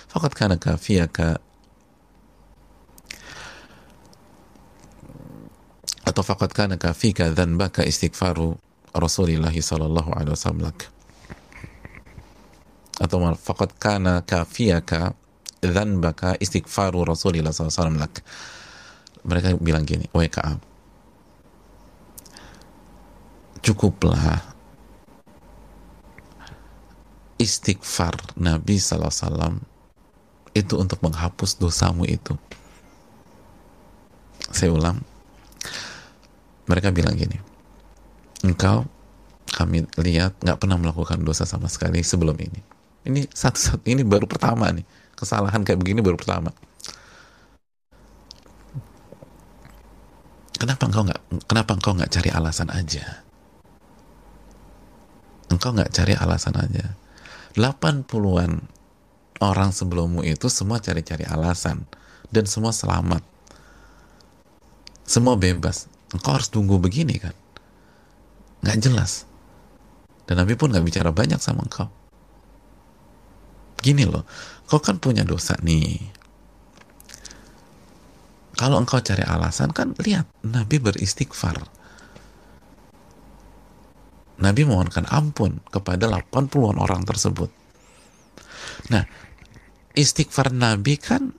Fakat 0.09 0.33
kana 0.33 0.57
kafiyaka 0.57 1.37
atau 6.09 6.25
fakat 6.25 6.49
kana 6.49 6.75
kafika 6.81 7.29
baka 7.53 7.85
istighfaru 7.85 8.57
Rasulullah 8.97 9.53
sallallahu 9.53 10.09
alaihi 10.17 10.33
wasallam 10.33 10.73
atau 12.97 13.17
fakat 13.37 13.71
kana 13.77 14.25
kafiyaka 14.25 15.13
baka 16.01 16.33
istighfaru 16.41 17.05
Rasulullah 17.05 17.53
sallallahu 17.53 17.69
alaihi 17.69 18.01
wasallam 18.01 18.58
mereka 19.29 19.53
bilang 19.61 19.85
gini, 19.85 20.09
Kaab, 20.09 20.57
cukuplah 23.61 24.41
istighfar 27.39 28.17
Nabi 28.35 28.81
SAW 28.81 29.61
itu 30.57 30.73
untuk 30.75 30.99
menghapus 31.05 31.55
dosamu 31.61 32.03
itu. 32.09 32.33
Saya 34.49 34.73
ulang, 34.73 34.99
mereka 36.65 36.89
bilang 36.89 37.13
gini, 37.13 37.37
engkau 38.41 38.83
kami 39.53 39.85
lihat 40.01 40.35
nggak 40.41 40.57
pernah 40.57 40.77
melakukan 40.81 41.21
dosa 41.21 41.45
sama 41.45 41.69
sekali 41.69 42.01
sebelum 42.01 42.35
ini. 42.41 42.59
Ini 43.05 43.29
satu-satu 43.31 43.87
ini 43.87 44.03
baru 44.03 44.27
pertama 44.27 44.67
nih 44.73 44.83
kesalahan 45.15 45.63
kayak 45.63 45.79
begini 45.79 46.03
baru 46.03 46.19
pertama. 46.19 46.51
Kenapa 50.59 50.91
engkau 50.91 51.07
nggak 51.07 51.47
kenapa 51.47 51.71
engkau 51.79 51.95
nggak 51.95 52.11
cari 52.11 52.29
alasan 52.35 52.67
aja? 52.67 53.23
Engkau 55.47 55.71
nggak 55.71 55.95
cari 55.95 56.13
alasan 56.19 56.59
aja. 56.59 56.99
80-an 57.55 58.51
orang 59.39 59.71
sebelummu 59.71 60.21
itu 60.27 60.51
semua 60.51 60.83
cari-cari 60.83 61.23
alasan 61.23 61.87
dan 62.27 62.43
semua 62.43 62.75
selamat. 62.75 63.23
Semua 65.07 65.39
bebas. 65.39 65.87
Engkau 66.11 66.35
harus 66.35 66.51
tunggu 66.51 66.75
begini 66.75 67.15
kan? 67.17 67.33
Nggak 68.59 68.77
jelas. 68.83 69.23
Dan 70.27 70.43
Nabi 70.43 70.59
pun 70.59 70.75
nggak 70.75 70.83
bicara 70.83 71.09
banyak 71.15 71.39
sama 71.39 71.63
engkau. 71.63 71.87
Gini 73.79 74.03
loh, 74.03 74.27
kau 74.67 74.83
kan 74.83 74.99
punya 74.99 75.23
dosa 75.23 75.55
nih 75.63 76.18
kalau 78.59 78.75
engkau 78.83 78.99
cari 78.99 79.23
alasan 79.23 79.71
kan 79.71 79.95
lihat 80.03 80.27
Nabi 80.43 80.83
beristighfar. 80.83 81.63
Nabi 84.43 84.67
mohonkan 84.67 85.07
ampun 85.07 85.63
kepada 85.71 86.11
80-an 86.11 86.75
orang 86.75 87.07
tersebut. 87.07 87.47
Nah, 88.91 89.07
istighfar 89.95 90.51
Nabi 90.51 90.99
kan 90.99 91.31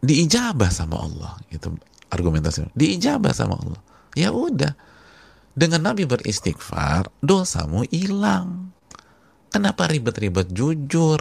diijabah 0.00 0.72
sama 0.72 1.04
Allah 1.04 1.36
gitu 1.52 1.76
argumentasinya. 2.08 2.72
Diijabah 2.72 3.32
sama 3.36 3.60
Allah. 3.60 3.80
Ya 4.16 4.32
udah. 4.32 4.72
Dengan 5.52 5.92
Nabi 5.92 6.08
beristighfar, 6.08 7.12
dosamu 7.20 7.84
hilang. 7.92 8.72
Kenapa 9.52 9.84
ribet-ribet 9.84 10.48
jujur? 10.48 11.20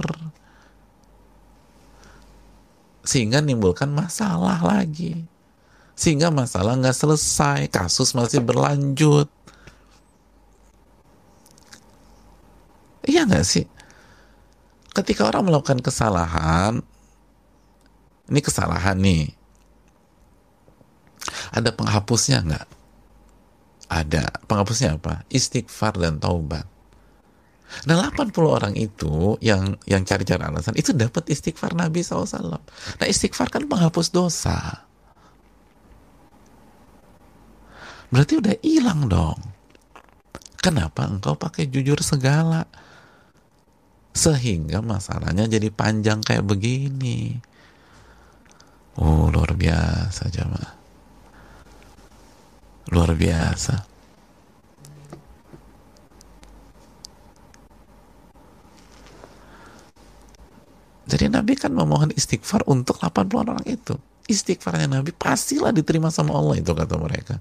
Sehingga 3.02 3.42
nimbulkan 3.42 3.90
masalah 3.90 4.62
lagi. 4.62 5.26
Sehingga 5.98 6.34
masalah 6.34 6.78
nggak 6.78 6.98
selesai 6.98 7.70
kasus 7.70 8.14
masih 8.18 8.42
berlanjut. 8.42 9.30
Iya 13.06 13.26
nggak 13.26 13.46
sih? 13.46 13.66
Ketika 14.92 15.30
orang 15.30 15.50
melakukan 15.50 15.82
kesalahan 15.82 16.82
ini 18.32 18.40
kesalahan 18.40 18.96
nih. 18.96 19.34
Ada 21.52 21.76
penghapusnya 21.76 22.40
nggak? 22.48 22.68
Ada. 23.92 24.24
Penghapusnya 24.48 24.96
apa? 24.96 25.28
Istighfar 25.28 26.00
dan 26.00 26.18
taubat 26.18 26.64
Nah 27.88 28.12
80 28.12 28.36
orang 28.46 28.74
itu 28.76 29.40
yang 29.40 29.80
yang 29.88 30.04
cari-cari 30.04 30.44
alasan 30.44 30.76
itu 30.76 30.92
dapat 30.92 31.28
istighfar 31.32 31.74
Nabi 31.74 32.04
SAW. 32.04 32.60
Nah 33.00 33.08
istighfar 33.08 33.48
kan 33.50 33.66
menghapus 33.66 34.12
dosa. 34.12 34.86
Berarti 38.12 38.34
udah 38.38 38.56
hilang 38.60 39.08
dong. 39.08 39.40
Kenapa 40.62 41.08
engkau 41.08 41.34
pakai 41.40 41.72
jujur 41.72 41.98
segala? 42.04 42.68
Sehingga 44.12 44.84
masalahnya 44.84 45.48
jadi 45.48 45.72
panjang 45.72 46.20
kayak 46.22 46.44
begini. 46.44 47.40
Oh 49.00 49.32
luar 49.32 49.56
biasa 49.56 50.28
jamaah. 50.28 50.74
Luar 52.92 53.16
biasa. 53.16 53.91
Jadi 61.12 61.28
Nabi 61.28 61.60
kan 61.60 61.76
memohon 61.76 62.16
istighfar 62.16 62.64
untuk 62.72 62.96
80 62.96 63.36
orang 63.36 63.60
itu. 63.68 64.00
Istighfarnya 64.32 64.88
Nabi 64.88 65.12
pastilah 65.12 65.76
diterima 65.76 66.08
sama 66.08 66.40
Allah 66.40 66.64
itu 66.64 66.72
kata 66.72 66.96
mereka. 66.96 67.36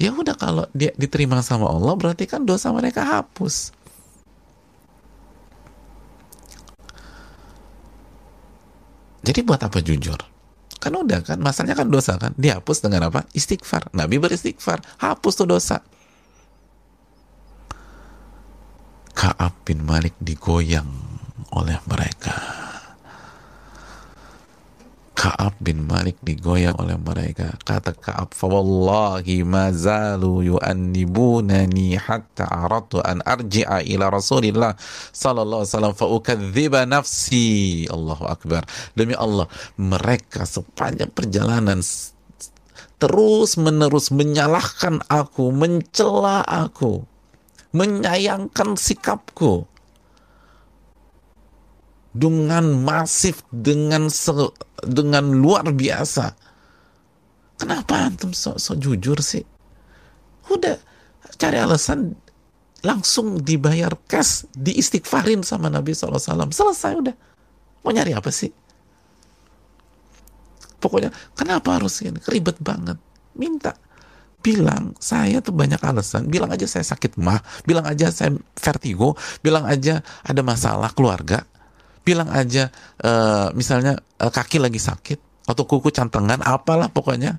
Ya 0.00 0.16
udah 0.16 0.32
kalau 0.32 0.64
dia 0.72 0.96
diterima 0.96 1.36
sama 1.44 1.68
Allah 1.68 1.92
berarti 1.92 2.24
kan 2.24 2.48
dosa 2.48 2.72
mereka 2.72 3.04
hapus. 3.04 3.76
Jadi 9.20 9.44
buat 9.44 9.60
apa 9.60 9.84
jujur? 9.84 10.16
Kan 10.80 10.96
udah 10.96 11.20
kan, 11.20 11.36
masalahnya 11.44 11.76
kan 11.76 11.92
dosa 11.92 12.16
kan, 12.16 12.32
dihapus 12.40 12.80
dengan 12.80 13.12
apa? 13.12 13.28
Istighfar. 13.36 13.92
Nabi 13.92 14.16
beristighfar, 14.16 14.80
hapus 14.96 15.44
tuh 15.44 15.44
dosa. 15.44 15.84
Ka'ab 19.12 19.52
bin 19.68 19.84
Malik 19.84 20.16
digoyang 20.16 21.09
oleh 21.54 21.78
mereka. 21.86 22.36
Ka'ab 25.20 25.60
bin 25.60 25.84
Malik 25.84 26.16
digoyang 26.24 26.80
oleh 26.80 26.96
mereka. 26.96 27.52
Kata 27.60 27.92
Ka'ab, 27.92 28.32
"Fawallahi 28.32 29.44
ma 29.44 29.68
zalu 29.68 30.56
yu'annibunani 30.56 32.00
hatta 32.00 32.48
aratu 32.48 33.04
an 33.04 33.20
arji'a 33.20 33.84
ila 33.84 34.08
Rasulillah 34.08 34.80
sallallahu 35.12 35.60
alaihi 35.60 35.72
wasallam 35.76 35.92
fa 35.92 36.06
ukadziba 36.08 36.88
nafsi." 36.88 37.84
Allahu 37.92 38.32
akbar. 38.32 38.64
Demi 38.96 39.12
Allah, 39.12 39.44
mereka 39.76 40.48
sepanjang 40.48 41.12
perjalanan 41.12 41.84
terus 43.00 43.60
menerus 43.60 44.08
menyalahkan 44.08 45.04
aku, 45.04 45.52
mencela 45.52 46.40
aku, 46.48 47.04
menyayangkan 47.76 48.76
sikapku 48.76 49.68
dengan 52.10 52.82
masif 52.82 53.46
dengan 53.54 54.10
se, 54.10 54.34
dengan 54.82 55.30
luar 55.30 55.70
biasa. 55.70 56.34
Kenapa 57.60 58.08
antum 58.08 58.34
sok 58.34 58.56
so 58.56 58.72
jujur 58.74 59.20
sih? 59.20 59.44
Udah 60.50 60.80
cari 61.36 61.60
alasan 61.60 62.16
langsung 62.80 63.44
dibayar 63.44 63.92
cash 64.08 64.48
diistighfarin 64.56 65.44
sama 65.44 65.68
Nabi 65.68 65.92
SAW 65.92 66.50
selesai 66.50 66.92
udah. 66.96 67.16
Mau 67.84 67.92
nyari 67.92 68.16
apa 68.16 68.32
sih? 68.32 68.50
Pokoknya 70.80 71.12
kenapa 71.36 71.76
harus 71.76 72.00
ini? 72.00 72.16
Ribet 72.24 72.56
banget. 72.58 72.96
Minta. 73.36 73.76
Bilang 74.40 74.96
saya 74.96 75.44
tuh 75.44 75.52
banyak 75.52 75.84
alasan. 75.84 76.32
Bilang 76.32 76.48
aja 76.48 76.64
saya 76.64 76.88
sakit 76.88 77.20
mah. 77.20 77.44
Bilang 77.68 77.84
aja 77.84 78.08
saya 78.08 78.32
vertigo. 78.56 79.12
Bilang 79.44 79.68
aja 79.68 80.00
ada 80.24 80.40
masalah 80.40 80.88
keluarga 80.96 81.44
bilang 82.00 82.28
aja 82.32 82.72
uh, 83.04 83.52
misalnya 83.52 84.00
uh, 84.20 84.32
kaki 84.32 84.56
lagi 84.58 84.80
sakit 84.80 85.46
atau 85.46 85.64
kuku 85.66 85.90
cantengan 85.90 86.40
apalah 86.44 86.88
pokoknya. 86.88 87.38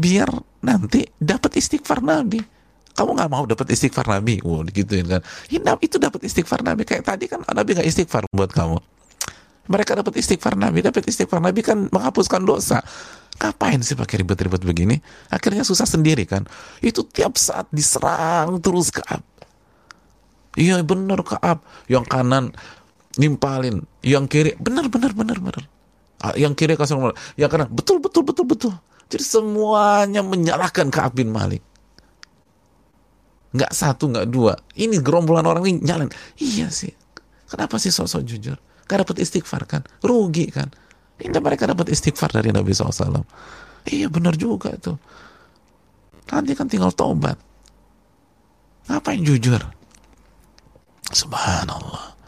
Biar 0.00 0.30
nanti 0.64 1.04
dapat 1.20 1.60
istighfar 1.60 2.00
Nabi. 2.00 2.40
Kamu 2.96 3.16
nggak 3.16 3.30
mau 3.30 3.44
dapat 3.44 3.72
istighfar 3.74 4.08
Nabi? 4.08 4.40
Wow 4.40 4.64
digituin 4.64 5.06
kan. 5.06 5.20
Ya, 5.52 5.60
itu 5.80 5.96
dapat 6.00 6.24
istighfar 6.24 6.64
Nabi. 6.64 6.88
Kayak 6.88 7.04
tadi 7.04 7.28
kan 7.28 7.44
Nabi 7.44 7.76
nggak 7.76 7.88
istighfar 7.88 8.24
buat 8.32 8.50
kamu. 8.52 8.78
Mereka 9.70 9.92
dapat 10.00 10.14
istighfar 10.18 10.56
Nabi 10.58 10.82
dapat 10.82 11.04
istighfar 11.06 11.38
Nabi 11.38 11.60
kan 11.60 11.86
menghapuskan 11.92 12.42
dosa. 12.42 12.80
Ngapain 13.40 13.80
sih 13.80 13.96
pakai 13.96 14.20
ribet-ribet 14.20 14.60
begini? 14.60 15.00
Akhirnya 15.32 15.64
susah 15.64 15.88
sendiri 15.88 16.28
kan. 16.28 16.44
Itu 16.84 17.06
tiap 17.08 17.40
saat 17.40 17.70
diserang 17.72 18.60
terus 18.60 18.92
ke 18.92 19.00
iya 20.58 20.82
bener 20.82 21.22
Kaab 21.22 21.62
yang 21.86 22.02
kanan 22.02 22.50
nimpalin. 23.18 23.82
Yang 24.04 24.24
kiri 24.30 24.50
benar 24.60 24.86
benar 24.92 25.16
benar 25.16 25.38
benar. 25.40 25.64
Ah, 26.20 26.36
yang 26.36 26.52
kiri 26.52 26.76
nomor. 26.76 27.16
Yang 27.34 27.50
kanan 27.56 27.68
betul 27.72 27.98
betul 27.98 28.22
betul 28.22 28.46
betul. 28.46 28.72
Jadi 29.10 29.24
semuanya 29.24 30.22
menyalahkan 30.22 30.86
Kaab 30.92 31.18
bin 31.18 31.34
Malik. 31.34 31.64
Nggak 33.50 33.72
satu 33.74 34.06
nggak 34.12 34.28
dua. 34.30 34.54
Ini 34.78 35.02
gerombolan 35.02 35.42
orang 35.42 35.66
ini 35.66 35.82
nyalain. 35.82 36.12
Iya 36.38 36.70
sih. 36.70 36.94
Kenapa 37.50 37.82
sih 37.82 37.90
sosok 37.90 38.22
jujur? 38.22 38.54
Gak 38.86 39.02
dapat 39.02 39.26
istighfar 39.26 39.66
kan? 39.66 39.82
Rugi 40.06 40.54
kan? 40.54 40.70
Ini 41.18 41.34
mereka 41.42 41.66
dapat 41.66 41.90
istighfar 41.90 42.30
dari 42.30 42.54
Nabi 42.54 42.70
SAW 42.70 43.26
iya 43.88 44.12
benar 44.12 44.36
juga 44.36 44.74
tuh. 44.76 44.98
Nanti 46.28 46.52
kan 46.52 46.68
tinggal 46.68 46.92
tobat 46.92 47.38
ngapain 48.90 49.22
jujur? 49.22 49.62
Subhanallah 51.10 52.19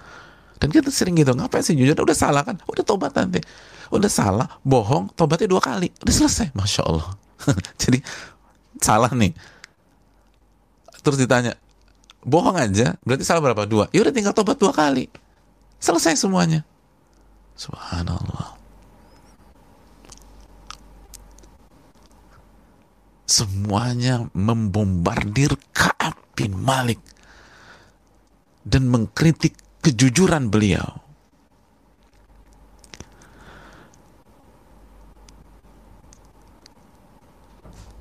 dan 0.63 0.71
kita 0.71 0.95
sering 0.95 1.19
gitu, 1.19 1.35
ngapain 1.35 1.59
sih 1.67 1.75
jujur? 1.75 1.99
Udah 1.99 2.15
salah 2.15 2.47
kan? 2.47 2.55
Udah 2.71 2.87
tobat 2.87 3.11
nanti. 3.19 3.43
Udah 3.91 4.07
salah, 4.07 4.47
bohong, 4.63 5.11
tobatnya 5.19 5.51
dua 5.51 5.59
kali. 5.59 5.91
Udah 6.07 6.15
selesai. 6.15 6.55
Masya 6.55 6.87
Allah. 6.87 7.19
Jadi 7.83 7.99
salah 8.79 9.11
nih. 9.11 9.35
Terus 11.03 11.19
ditanya, 11.19 11.59
bohong 12.23 12.55
aja, 12.55 12.95
berarti 13.03 13.27
salah 13.27 13.43
berapa? 13.43 13.67
Dua. 13.67 13.91
Ya 13.91 14.07
udah 14.07 14.15
tinggal 14.15 14.31
tobat 14.31 14.55
dua 14.55 14.71
kali. 14.71 15.11
Selesai 15.83 16.15
semuanya. 16.15 16.63
Subhanallah. 17.59 18.55
Semuanya 23.27 24.31
membombardir 24.31 25.59
Ka'ab 25.75 26.15
bin 26.39 26.55
Malik 26.55 27.03
dan 28.63 28.87
mengkritik 28.87 29.59
kejujuran 29.83 30.47
beliau. 30.49 31.03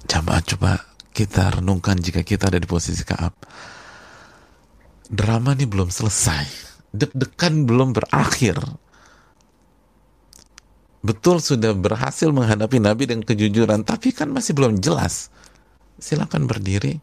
Coba 0.06 0.44
coba 0.46 0.72
kita 1.12 1.60
renungkan 1.60 1.98
jika 1.98 2.22
kita 2.22 2.54
ada 2.54 2.62
di 2.62 2.70
posisi 2.70 3.02
Kaab. 3.02 3.34
Drama 5.12 5.58
ini 5.58 5.68
belum 5.68 5.92
selesai. 5.92 6.48
Deg-degan 6.92 7.68
belum 7.68 7.92
berakhir. 7.92 8.60
Betul 11.02 11.42
sudah 11.42 11.74
berhasil 11.74 12.30
menghadapi 12.30 12.78
Nabi 12.78 13.10
dengan 13.10 13.26
kejujuran, 13.26 13.82
tapi 13.82 14.14
kan 14.14 14.30
masih 14.30 14.54
belum 14.54 14.78
jelas. 14.80 15.34
Silakan 15.98 16.46
berdiri, 16.46 17.02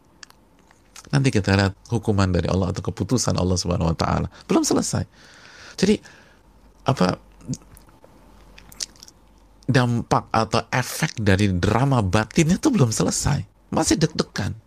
Nanti 1.09 1.33
kita 1.33 1.57
lihat 1.57 1.73
hukuman 1.89 2.29
dari 2.29 2.45
Allah 2.45 2.69
atau 2.69 2.85
keputusan 2.85 3.33
Allah 3.33 3.57
Subhanahu 3.57 3.89
wa 3.89 3.97
taala. 3.97 4.27
Belum 4.45 4.61
selesai. 4.61 5.05
Jadi 5.79 5.97
apa 6.85 7.17
dampak 9.69 10.33
atau 10.33 10.65
efek 10.73 11.21
dari 11.21 11.53
drama 11.53 12.01
batin 12.01 12.57
itu 12.57 12.73
belum 12.73 12.89
selesai. 12.89 13.45
Masih 13.69 14.01
deg-degan. 14.01 14.57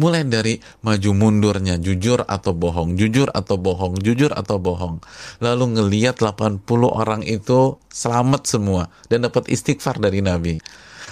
Mulai 0.00 0.24
dari 0.24 0.56
maju 0.80 1.10
mundurnya, 1.12 1.76
jujur 1.76 2.24
atau 2.24 2.56
bohong, 2.56 2.96
jujur 2.96 3.28
atau 3.36 3.60
bohong, 3.60 4.00
jujur 4.00 4.32
atau 4.32 4.56
bohong. 4.56 5.04
Lalu 5.44 5.76
ngeliat 5.76 6.16
80 6.24 6.64
orang 6.88 7.20
itu 7.20 7.76
selamat 7.92 8.48
semua 8.48 8.88
dan 9.12 9.28
dapat 9.28 9.52
istighfar 9.52 10.00
dari 10.00 10.24
Nabi. 10.24 10.56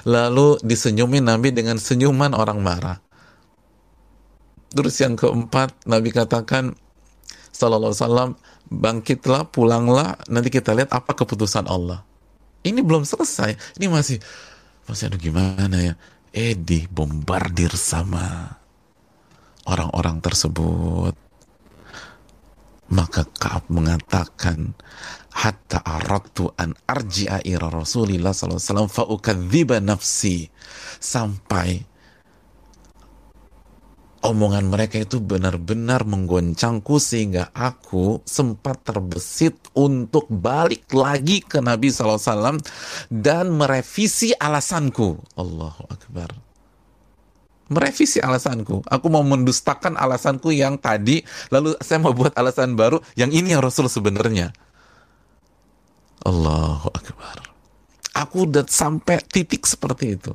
Lalu 0.08 0.56
disenyumin 0.64 1.28
Nabi 1.28 1.52
dengan 1.52 1.76
senyuman 1.76 2.32
orang 2.32 2.64
marah. 2.64 2.96
Terus 4.68 4.94
yang 5.00 5.16
keempat, 5.16 5.72
Nabi 5.88 6.12
katakan, 6.12 6.76
Sallallahu 7.52 7.90
Wasallam, 7.96 8.30
bangkitlah, 8.68 9.48
pulanglah, 9.48 10.20
nanti 10.28 10.52
kita 10.52 10.76
lihat 10.76 10.92
apa 10.92 11.16
keputusan 11.16 11.66
Allah. 11.66 12.04
Ini 12.62 12.84
belum 12.84 13.08
selesai, 13.08 13.56
ini 13.80 13.88
masih, 13.88 14.20
masih 14.84 15.08
aduh 15.08 15.20
gimana 15.20 15.76
ya, 15.80 15.94
eh 16.36 16.52
bombardir 16.92 17.72
sama 17.74 18.58
orang-orang 19.64 20.20
tersebut. 20.20 21.16
Maka 22.88 23.28
Kaab 23.36 23.68
mengatakan, 23.68 24.72
hatta 25.32 25.80
aratu 25.84 26.52
an 26.56 26.72
arji'a 26.88 27.44
ira 27.44 27.68
Rasulillah 27.68 28.32
sallallahu 28.32 28.60
alaihi 28.60 28.68
wasallam 28.68 29.84
nafsi 29.84 30.48
sampai 30.98 31.88
omongan 34.28 34.68
mereka 34.68 35.00
itu 35.00 35.16
benar-benar 35.18 36.04
menggoncangku 36.04 37.00
sehingga 37.00 37.48
aku 37.56 38.20
sempat 38.28 38.84
terbesit 38.84 39.56
untuk 39.72 40.28
balik 40.28 40.84
lagi 40.92 41.40
ke 41.40 41.64
Nabi 41.64 41.88
SAW 41.88 42.60
dan 43.08 43.50
merevisi 43.56 44.36
alasanku. 44.36 45.16
Allahu 45.40 45.88
Akbar. 45.88 46.30
Merevisi 47.72 48.20
alasanku. 48.20 48.84
Aku 48.84 49.06
mau 49.12 49.24
mendustakan 49.24 49.96
alasanku 49.96 50.52
yang 50.52 50.76
tadi, 50.80 51.20
lalu 51.52 51.76
saya 51.80 52.00
mau 52.00 52.12
buat 52.12 52.32
alasan 52.36 52.76
baru, 52.76 53.00
yang 53.16 53.28
ini 53.32 53.52
yang 53.56 53.60
Rasul 53.60 53.88
sebenarnya. 53.88 54.52
Allahu 56.24 56.88
Akbar. 56.92 57.44
Aku 58.16 58.48
udah 58.48 58.64
sampai 58.68 59.20
titik 59.24 59.64
seperti 59.68 60.16
itu 60.16 60.32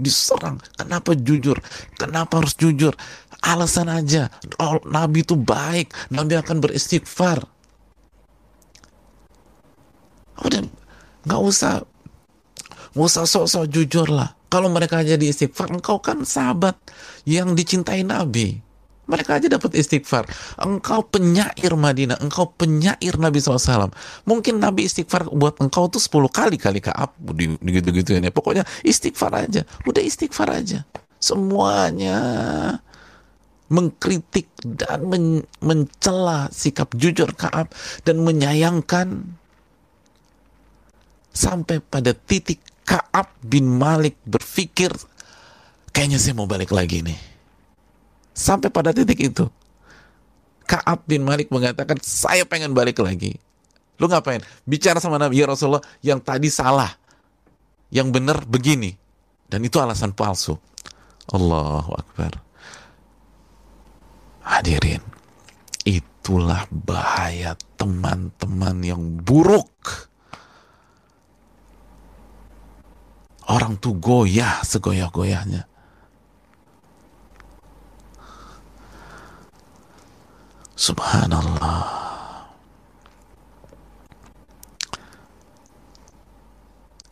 diserang. 0.00 0.58
Kenapa 0.74 1.14
jujur? 1.14 1.60
Kenapa 1.94 2.40
harus 2.40 2.56
jujur? 2.56 2.96
Alasan 3.40 3.88
aja. 3.88 4.28
Oh, 4.60 4.80
Nabi 4.88 5.24
itu 5.24 5.36
baik. 5.36 5.92
Nabi 6.12 6.36
akan 6.36 6.60
beristighfar. 6.60 7.44
Udah, 10.40 10.64
nggak 11.28 11.40
usah, 11.40 11.84
nggak 12.96 13.06
usah 13.06 13.24
sok-sok 13.28 13.64
jujur 13.68 14.08
lah. 14.08 14.32
Kalau 14.50 14.66
mereka 14.66 15.04
jadi 15.04 15.30
istighfar, 15.30 15.70
engkau 15.70 16.02
kan 16.02 16.26
sahabat 16.26 16.74
yang 17.22 17.54
dicintai 17.54 18.02
Nabi. 18.02 18.69
Mereka 19.10 19.42
aja 19.42 19.50
dapat 19.50 19.74
istighfar. 19.74 20.30
Engkau 20.62 21.02
penyair 21.02 21.74
Madinah, 21.74 22.22
engkau 22.22 22.54
penyair 22.54 23.18
Nabi 23.18 23.42
SAW. 23.42 23.90
Mungkin 24.22 24.62
Nabi 24.62 24.86
istighfar 24.86 25.26
buat 25.26 25.58
engkau 25.58 25.90
tuh 25.90 25.98
10 25.98 26.30
kali 26.30 26.56
kali 26.56 26.78
kaap 26.78 27.18
gitu-gitu 27.60 28.14
ya. 28.14 28.30
Pokoknya 28.30 28.62
istighfar 28.86 29.34
aja. 29.34 29.66
Udah 29.82 30.00
istighfar 30.00 30.54
aja. 30.54 30.86
Semuanya 31.18 32.16
mengkritik 33.70 34.50
dan 34.62 35.06
men 35.06 35.24
mencela 35.62 36.50
sikap 36.50 36.90
jujur 36.98 37.30
Kaab 37.38 37.70
dan 38.02 38.18
menyayangkan 38.18 39.38
Sampai 41.30 41.78
pada 41.78 42.10
titik 42.10 42.58
Ka'ab 42.82 43.30
bin 43.38 43.70
Malik 43.70 44.18
berpikir, 44.26 44.90
kayaknya 45.94 46.18
saya 46.18 46.34
mau 46.34 46.50
balik 46.50 46.74
lagi 46.74 47.06
nih. 47.06 47.29
Sampai 48.40 48.72
pada 48.72 48.96
titik 48.96 49.20
itu. 49.20 49.44
Ka'ab 50.64 51.04
bin 51.04 51.28
Malik 51.28 51.52
mengatakan, 51.52 52.00
saya 52.00 52.48
pengen 52.48 52.72
balik 52.72 52.96
lagi. 53.04 53.36
Lu 54.00 54.08
ngapain? 54.08 54.40
Bicara 54.64 54.96
sama 54.96 55.20
Nabi, 55.20 55.44
ya 55.44 55.44
Rasulullah, 55.44 55.84
yang 56.00 56.24
tadi 56.24 56.48
salah. 56.48 56.88
Yang 57.92 58.08
benar 58.16 58.38
begini. 58.48 58.96
Dan 59.44 59.60
itu 59.68 59.76
alasan 59.76 60.16
palsu. 60.16 60.56
Allahu 61.28 61.92
Akbar. 62.00 62.32
Hadirin, 64.40 65.04
itulah 65.84 66.64
bahaya 66.72 67.52
teman-teman 67.76 68.76
yang 68.80 69.02
buruk. 69.20 69.68
Orang 73.46 73.76
tuh 73.76 73.98
goyah 73.98 74.62
segoyah-goyahnya. 74.64 75.69
Subhanallah. 80.80 81.84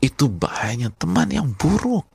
Itu 0.00 0.32
bahayanya 0.32 0.88
teman 0.96 1.28
yang 1.28 1.52
buruk. 1.52 2.08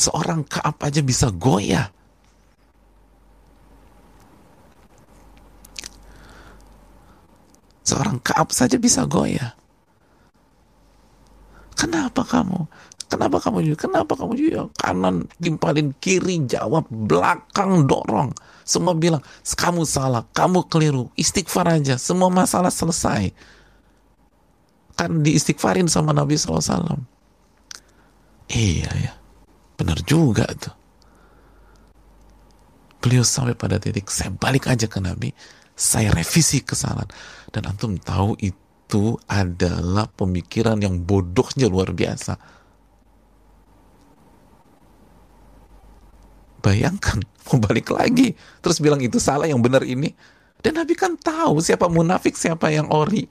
Seorang 0.00 0.48
Kaab 0.48 0.80
aja 0.80 1.04
bisa 1.04 1.28
goyah. 1.28 1.92
Seorang 7.84 8.16
Kaab 8.24 8.48
saja 8.48 8.80
bisa 8.80 9.04
goyah. 9.04 9.52
Kenapa 11.76 12.24
kamu? 12.24 12.64
Kenapa 13.20 13.36
kamu 13.36 13.58
juga? 13.68 13.78
Kenapa 13.84 14.12
kamu 14.16 14.32
juga? 14.32 14.60
Kanan 14.80 15.28
timpalin 15.36 15.92
kiri 16.00 16.40
jawab 16.48 16.88
belakang 16.88 17.84
dorong. 17.84 18.32
Semua 18.64 18.96
bilang 18.96 19.20
kamu 19.44 19.84
salah, 19.84 20.24
kamu 20.32 20.64
keliru. 20.72 21.12
Istighfar 21.20 21.68
aja, 21.68 22.00
semua 22.00 22.32
masalah 22.32 22.72
selesai. 22.72 23.28
Kan 24.96 25.20
diistighfarin 25.20 25.84
sama 25.84 26.16
Nabi 26.16 26.40
SAW. 26.40 26.96
Iya 28.48 28.88
ya, 28.88 29.12
benar 29.76 30.00
juga 30.08 30.48
tuh. 30.56 30.72
Beliau 33.04 33.20
sampai 33.20 33.52
pada 33.52 33.76
titik 33.76 34.08
saya 34.08 34.32
balik 34.32 34.64
aja 34.64 34.88
ke 34.88 34.96
Nabi, 34.96 35.28
saya 35.76 36.08
revisi 36.08 36.64
kesalahan. 36.64 37.12
Dan 37.52 37.68
antum 37.68 38.00
tahu 38.00 38.40
itu 38.40 39.20
adalah 39.28 40.08
pemikiran 40.08 40.80
yang 40.80 41.04
bodohnya 41.04 41.68
luar 41.68 41.92
biasa 41.92 42.59
Bayangkan, 46.60 47.24
mau 47.48 47.56
balik 47.60 47.92
lagi. 47.92 48.36
Terus 48.60 48.78
bilang 48.84 49.00
itu 49.00 49.16
salah, 49.16 49.48
yang 49.48 49.60
benar 49.64 49.84
ini. 49.84 50.12
Dan 50.60 50.76
Nabi 50.76 50.92
kan 50.92 51.16
tahu 51.16 51.64
siapa 51.64 51.88
munafik, 51.88 52.36
siapa 52.36 52.68
yang 52.68 52.92
ori. 52.92 53.24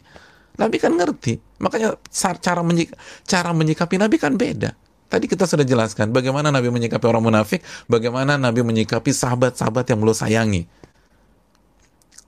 Nabi 0.57 0.81
kan 0.81 0.97
ngerti. 0.97 1.37
Makanya 1.61 1.95
cara, 2.41 2.61
menyik 2.65 2.91
cara 3.23 3.53
menyikapi 3.53 3.95
Nabi 4.01 4.17
kan 4.17 4.33
beda. 4.35 4.73
Tadi 5.09 5.25
kita 5.25 5.49
sudah 5.49 5.65
jelaskan 5.65 6.13
bagaimana 6.13 6.53
Nabi 6.53 6.69
menyikapi 6.69 7.01
orang 7.09 7.25
munafik, 7.25 7.65
bagaimana 7.89 8.37
Nabi 8.37 8.61
menyikapi 8.61 9.09
sahabat-sahabat 9.09 9.89
yang 9.89 9.97
beliau 9.97 10.13
sayangi. 10.13 10.69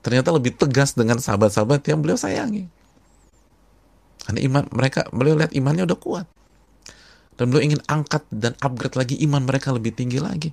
Ternyata 0.02 0.34
lebih 0.34 0.58
tegas 0.58 0.98
dengan 0.98 1.22
sahabat-sahabat 1.22 1.86
yang 1.86 2.02
beliau 2.02 2.18
sayangi. 2.18 2.66
Karena 4.26 4.40
iman 4.50 4.64
mereka, 4.74 5.06
beliau 5.14 5.38
lihat 5.38 5.54
imannya 5.54 5.86
udah 5.86 5.98
kuat. 5.98 6.26
Dan 7.38 7.54
beliau 7.54 7.70
ingin 7.70 7.82
angkat 7.86 8.26
dan 8.34 8.58
upgrade 8.58 8.98
lagi 8.98 9.14
iman 9.30 9.46
mereka 9.46 9.70
lebih 9.70 9.94
tinggi 9.94 10.18
lagi. 10.18 10.50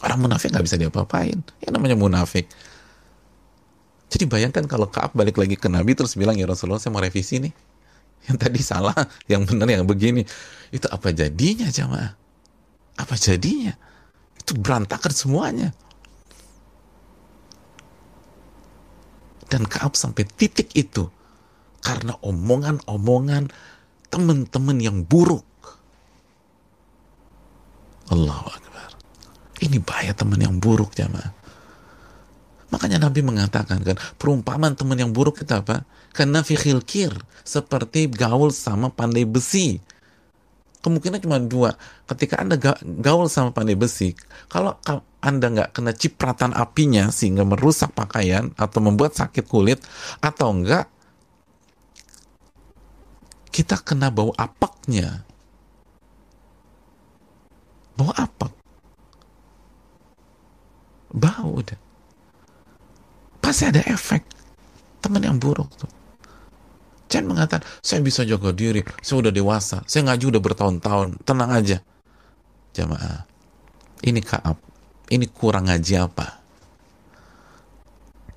Orang 0.00 0.18
munafik 0.24 0.52
nggak 0.52 0.64
bisa 0.64 0.76
diapa-apain. 0.80 1.38
Yang 1.60 1.72
namanya 1.72 1.96
munafik. 1.96 2.48
Jadi 4.10 4.24
bayangkan 4.26 4.66
kalau 4.66 4.90
Kaab 4.90 5.14
balik 5.14 5.38
lagi 5.38 5.54
ke 5.54 5.70
Nabi 5.70 5.94
terus 5.94 6.18
bilang, 6.18 6.34
ya 6.34 6.48
Rasulullah 6.48 6.82
saya 6.82 6.90
mau 6.90 7.04
revisi 7.04 7.38
nih. 7.38 7.52
Yang 8.28 8.36
tadi 8.36 8.60
salah, 8.60 8.96
yang 9.30 9.46
benar 9.48 9.70
yang 9.70 9.86
begini. 9.86 10.26
Itu 10.74 10.90
apa 10.90 11.14
jadinya 11.14 11.70
jamaah? 11.70 12.12
Apa 13.00 13.14
jadinya? 13.16 13.72
Itu 14.36 14.58
berantakan 14.58 15.12
semuanya. 15.14 15.68
Dan 19.50 19.66
Kaab 19.66 19.98
sampai 19.98 20.26
titik 20.26 20.70
itu 20.78 21.10
karena 21.80 22.14
omongan-omongan 22.22 23.50
teman-teman 24.12 24.78
yang 24.78 25.02
buruk. 25.02 25.46
Allahu 28.10 28.46
Akbar. 28.46 28.89
Ini 29.60 29.76
bahaya 29.84 30.16
teman 30.16 30.40
yang 30.40 30.56
buruk 30.56 30.96
jamaah. 30.96 31.36
Makanya 32.70 33.02
Nabi 33.02 33.20
mengatakan 33.20 33.82
kan, 33.82 33.98
perumpamaan 34.16 34.78
teman 34.78 34.96
yang 34.96 35.10
buruk 35.10 35.42
itu 35.42 35.52
apa? 35.52 35.82
Karena 36.14 36.40
fikhil 36.40 36.80
kir, 36.86 37.10
seperti 37.42 38.06
gaul 38.06 38.54
sama 38.54 38.88
pandai 38.94 39.26
besi. 39.26 39.82
Kemungkinan 40.80 41.20
cuma 41.20 41.36
dua. 41.42 41.76
Ketika 42.08 42.40
Anda 42.40 42.56
gaul 42.80 43.26
sama 43.28 43.50
pandai 43.50 43.74
besi, 43.74 44.14
kalau 44.48 44.78
Anda 45.20 45.46
nggak 45.50 45.70
kena 45.76 45.92
cipratan 45.92 46.54
apinya 46.56 47.10
sehingga 47.12 47.44
merusak 47.44 47.92
pakaian 47.92 48.54
atau 48.56 48.80
membuat 48.80 49.18
sakit 49.18 49.44
kulit, 49.50 49.82
atau 50.22 50.54
enggak, 50.54 50.86
kita 53.50 53.82
kena 53.82 54.14
bau 54.14 54.30
apaknya. 54.38 55.26
Bau 57.98 58.14
apak 58.14 58.59
bau 61.10 61.60
udah 61.60 61.78
pasti 63.40 63.66
ada 63.66 63.82
efek. 63.90 64.22
Teman 65.00 65.24
yang 65.24 65.40
buruk 65.40 65.66
tuh. 65.74 65.90
Jangan 67.10 67.34
mengatakan 67.34 67.66
saya 67.82 68.04
bisa 68.04 68.22
jaga 68.22 68.54
diri. 68.54 68.84
Saya 69.02 69.26
udah 69.26 69.32
dewasa. 69.34 69.82
Saya 69.88 70.06
ngaji 70.06 70.30
udah 70.30 70.42
bertahun-tahun. 70.44 71.24
Tenang 71.26 71.50
aja. 71.50 71.82
Jamaah 72.76 73.26
ini 74.06 74.20
kaab. 74.24 74.56
Ini 75.10 75.26
kurang 75.34 75.66
ngaji 75.66 75.94
apa? 75.98 76.38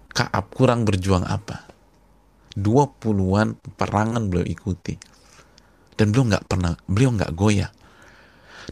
Kaab 0.09 0.45
kurang 0.49 0.83
berjuang 0.83 1.23
apa? 1.23 1.69
Dua 2.53 2.89
puluhan 2.89 3.53
perangan 3.77 4.25
beliau 4.25 4.49
ikuti. 4.49 4.97
Dan 5.93 6.09
beliau 6.09 6.33
nggak 6.33 6.45
pernah 6.49 6.73
beliau 6.89 7.13
nggak 7.13 7.31
goyah. 7.37 7.69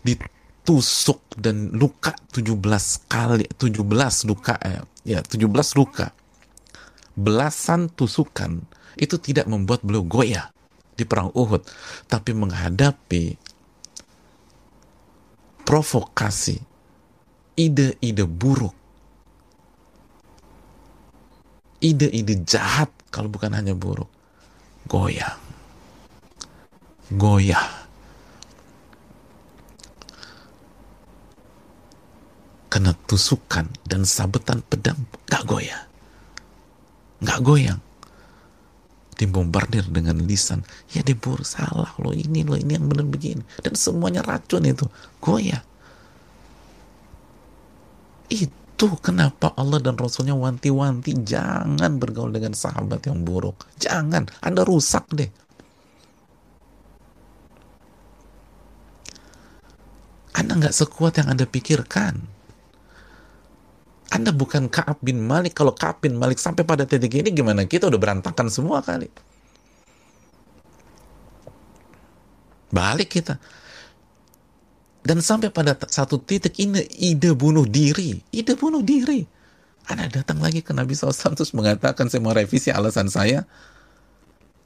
Di 0.02 0.18
tusuk 0.62 1.22
dan 1.38 1.74
luka 1.74 2.14
17 2.34 2.57
kali 3.09 3.45
17 3.57 4.30
luka 4.30 4.55
ya, 4.62 4.82
ya 5.03 5.20
17 5.26 5.49
luka. 5.78 6.14
Belasan 7.12 7.91
tusukan 7.91 8.64
itu 8.95 9.16
tidak 9.20 9.49
membuat 9.49 9.84
beliau 9.84 10.05
goyah 10.05 10.53
di 10.95 11.03
perang 11.03 11.34
Uhud 11.34 11.66
tapi 12.07 12.32
menghadapi 12.32 13.36
provokasi 15.66 16.62
ide-ide 17.57 18.26
buruk. 18.26 18.76
Ide-ide 21.82 22.45
jahat 22.45 22.93
kalau 23.09 23.28
bukan 23.28 23.57
hanya 23.57 23.74
buruk. 23.74 24.07
Goyah. 24.86 25.34
Goyah 27.09 27.80
kena 32.72 32.95
tusukan 33.05 33.67
dan 33.84 34.07
sabetan 34.07 34.63
pedang 34.63 35.03
gak 35.28 35.43
goyah 35.43 35.91
gak 37.22 37.39
goyang. 37.45 37.80
Dibombardir 39.15 39.86
dengan 39.93 40.17
lisan. 40.26 40.65
Ya 40.89 41.05
dibur 41.05 41.45
salah 41.45 41.93
lo 42.01 42.09
ini 42.09 42.41
lo 42.41 42.57
ini 42.57 42.74
yang 42.74 42.89
benar 42.89 43.05
begini. 43.05 43.45
Dan 43.61 43.78
semuanya 43.78 44.26
racun 44.26 44.65
itu. 44.65 44.89
Goyah 45.22 45.61
itu 48.34 48.88
kenapa 48.97 49.53
Allah 49.53 49.78
dan 49.78 49.93
Rasulnya 49.93 50.34
wanti-wanti 50.34 51.22
jangan 51.22 52.01
bergaul 52.01 52.34
dengan 52.34 52.57
sahabat 52.57 53.05
yang 53.05 53.22
buruk. 53.22 53.69
Jangan. 53.78 54.26
Anda 54.41 54.65
rusak 54.65 55.05
deh. 55.13 55.30
Anda 60.34 60.57
nggak 60.57 60.74
sekuat 60.74 61.22
yang 61.22 61.30
anda 61.30 61.45
pikirkan 61.45 62.40
anda 64.22 64.30
bukan 64.30 64.69
Kaab 64.69 65.01
bin 65.01 65.17
Malik. 65.26 65.57
Kalau 65.57 65.74
Kaab 65.74 66.05
bin 66.05 66.13
Malik 66.13 66.38
sampai 66.38 66.61
pada 66.61 66.86
titik 66.86 67.09
ini 67.17 67.34
gimana? 67.34 67.65
Kita 67.65 67.89
udah 67.89 67.97
berantakan 67.97 68.53
semua 68.53 68.86
kali. 68.86 69.09
Balik 72.69 73.17
kita. 73.17 73.41
Dan 75.01 75.26
sampai 75.26 75.49
pada 75.49 75.74
satu 75.89 76.22
titik 76.22 76.53
ini 76.61 76.86
ide 77.01 77.34
bunuh 77.34 77.65
diri. 77.65 78.22
Ide 78.30 78.53
bunuh 78.53 78.86
diri. 78.86 79.26
Anda 79.89 80.05
datang 80.22 80.38
lagi 80.38 80.61
ke 80.61 80.69
Nabi 80.78 80.93
SAW 80.93 81.34
terus 81.34 81.57
mengatakan 81.57 82.05
saya 82.05 82.22
mau 82.22 82.38
revisi 82.38 82.69
alasan 82.69 83.09
saya. 83.09 83.49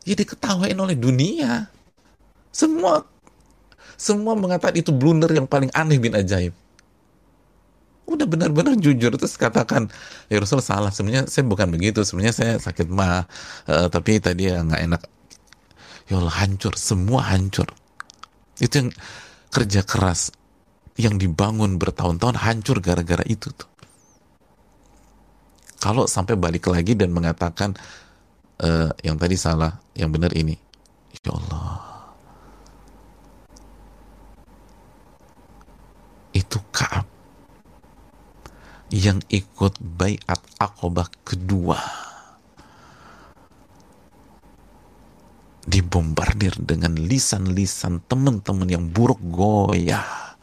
Ya 0.03 0.13
diketawain 0.19 0.75
oleh 0.75 0.99
dunia. 0.99 1.71
Semua 2.51 3.07
semua 3.95 4.35
mengatakan 4.35 4.75
itu 4.75 4.91
blunder 4.91 5.31
yang 5.31 5.47
paling 5.47 5.71
aneh 5.71 5.95
bin 5.95 6.11
ajaib. 6.11 6.51
Udah 8.05 8.29
benar-benar 8.29 8.77
jujur 8.77 9.13
terus 9.17 9.35
katakan 9.35 9.89
ya 10.29 10.37
Rasul 10.37 10.61
salah. 10.61 10.93
Sebenarnya 10.93 11.25
saya 11.25 11.45
bukan 11.49 11.73
begitu. 11.73 12.05
Sebenarnya 12.05 12.35
saya 12.37 12.53
sakit 12.61 12.87
mah, 12.89 13.25
uh, 13.69 13.87
tapi 13.89 14.21
tadi 14.21 14.49
ya 14.49 14.61
nggak 14.61 14.81
enak. 14.85 15.01
Ya 16.05 16.21
Allah 16.21 16.35
hancur, 16.37 16.77
semua 16.77 17.25
hancur. 17.33 17.65
Itu 18.61 18.85
yang 18.85 18.89
kerja 19.49 19.81
keras 19.81 20.29
yang 20.95 21.17
dibangun 21.17 21.81
bertahun-tahun 21.81 22.39
hancur 22.39 22.79
gara-gara 22.79 23.25
itu 23.27 23.51
tuh 23.51 23.67
kalau 25.85 26.09
sampai 26.09 26.33
balik 26.33 26.65
lagi 26.65 26.97
dan 26.97 27.13
mengatakan 27.13 27.77
uh, 28.57 28.89
yang 29.05 29.21
tadi 29.21 29.37
salah, 29.37 29.77
yang 29.93 30.09
benar 30.09 30.33
ini, 30.33 30.57
ya 31.21 31.29
Allah, 31.29 31.77
itu 36.33 36.57
Kaab 36.73 37.05
yang 38.95 39.19
ikut 39.27 39.75
bayat 39.83 40.39
akobah 40.55 41.11
kedua. 41.27 41.75
Dibombardir 45.67 46.55
dengan 46.63 46.95
lisan-lisan 46.95 48.07
teman-teman 48.07 48.71
yang 48.71 48.87
buruk 48.87 49.19
goyah. 49.19 50.39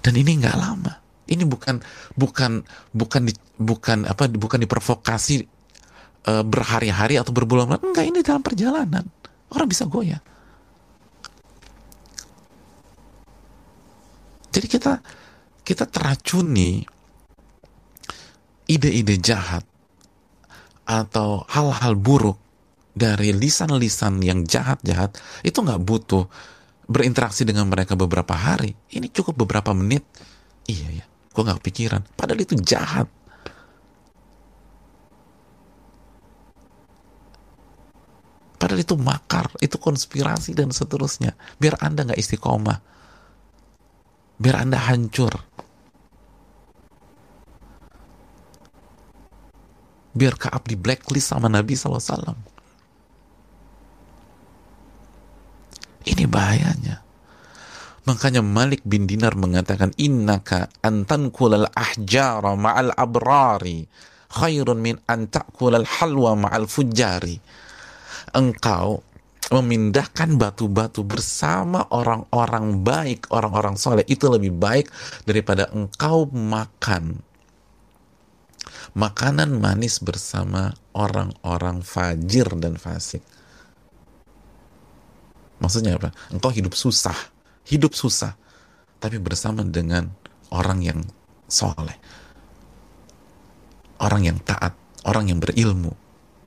Dan 0.00 0.16
ini 0.16 0.40
nggak 0.40 0.56
lama. 0.56 0.96
Ini 1.28 1.44
bukan 1.44 1.76
bukan 2.16 2.64
bukan 2.96 3.22
di, 3.28 3.34
bukan 3.60 4.08
apa 4.08 4.32
bukan 4.32 4.64
diprovokasi 4.64 5.44
uh, 6.24 6.42
berhari-hari 6.46 7.20
atau 7.20 7.36
berbulan-bulan. 7.36 7.84
Enggak 7.84 8.06
ini 8.08 8.24
dalam 8.24 8.40
perjalanan. 8.40 9.04
Orang 9.50 9.68
bisa 9.68 9.84
goyah 9.84 10.29
jadi 14.50 14.66
kita 14.66 14.92
kita 15.62 15.84
teracuni 15.86 16.82
ide-ide 18.70 19.16
jahat 19.18 19.66
atau 20.86 21.46
hal-hal 21.46 21.94
buruk 21.94 22.38
dari 22.90 23.30
lisan-lisan 23.30 24.18
yang 24.22 24.42
jahat-jahat 24.42 25.14
itu 25.46 25.58
nggak 25.62 25.82
butuh 25.82 26.26
berinteraksi 26.90 27.46
dengan 27.46 27.70
mereka 27.70 27.94
beberapa 27.94 28.34
hari. 28.34 28.74
Ini 28.90 29.14
cukup 29.14 29.46
beberapa 29.46 29.70
menit. 29.70 30.02
Iya 30.66 31.02
ya 31.02 31.04
gue 31.30 31.42
gak 31.46 31.62
kepikiran. 31.62 32.02
Padahal 32.18 32.42
itu 32.42 32.58
jahat. 32.58 33.06
Padahal 38.60 38.82
itu 38.82 38.98
makar 38.98 39.48
itu 39.62 39.78
konspirasi 39.80 40.52
dan 40.52 40.74
seterusnya. 40.74 41.32
Biar 41.56 41.80
anda 41.80 42.04
gak 42.04 42.18
istiqomah 42.18 42.82
biar 44.40 44.64
anda 44.64 44.80
hancur. 44.80 45.36
Biar 50.10 50.34
Kaab 50.34 50.66
di 50.66 50.74
blacklist 50.74 51.30
sama 51.30 51.46
Nabi 51.46 51.78
SAW 51.78 52.50
ini 56.08 56.24
bahayanya. 56.24 57.04
Makanya 58.08 58.40
Malik 58.40 58.80
bin 58.82 59.04
Dinar 59.04 59.36
mengatakan 59.36 59.92
innaka 60.00 60.72
antan 60.80 61.28
kulal 61.28 61.68
ahjara 61.76 62.56
ma'al 62.56 62.96
abrari 62.96 63.84
khairun 64.32 64.80
min 64.80 64.96
an 65.04 65.28
ta'kulal 65.28 65.84
halwa 65.84 66.34
ma'al 66.34 66.64
fujari. 66.64 67.36
Engkau 68.32 69.04
memindahkan 69.50 70.38
batu-batu 70.38 71.02
bersama 71.02 71.84
orang-orang 71.90 72.86
baik, 72.86 73.28
orang-orang 73.34 73.74
soleh 73.74 74.06
itu 74.06 74.30
lebih 74.30 74.54
baik 74.54 74.86
daripada 75.26 75.66
engkau 75.74 76.30
makan 76.30 77.18
makanan 78.94 79.58
manis 79.58 79.98
bersama 80.02 80.74
orang-orang 80.94 81.82
fajir 81.82 82.46
dan 82.58 82.78
fasik. 82.78 83.22
Maksudnya 85.58 85.98
apa? 85.98 86.14
Engkau 86.30 86.50
hidup 86.54 86.74
susah 86.74 87.14
hidup 87.70 87.94
susah, 87.94 88.34
tapi 88.98 89.22
bersama 89.22 89.62
dengan 89.62 90.10
orang 90.50 90.82
yang 90.82 91.00
soleh, 91.46 91.94
orang 94.02 94.26
yang 94.26 94.38
taat, 94.42 94.74
orang 95.06 95.30
yang 95.30 95.38
berilmu, 95.38 95.94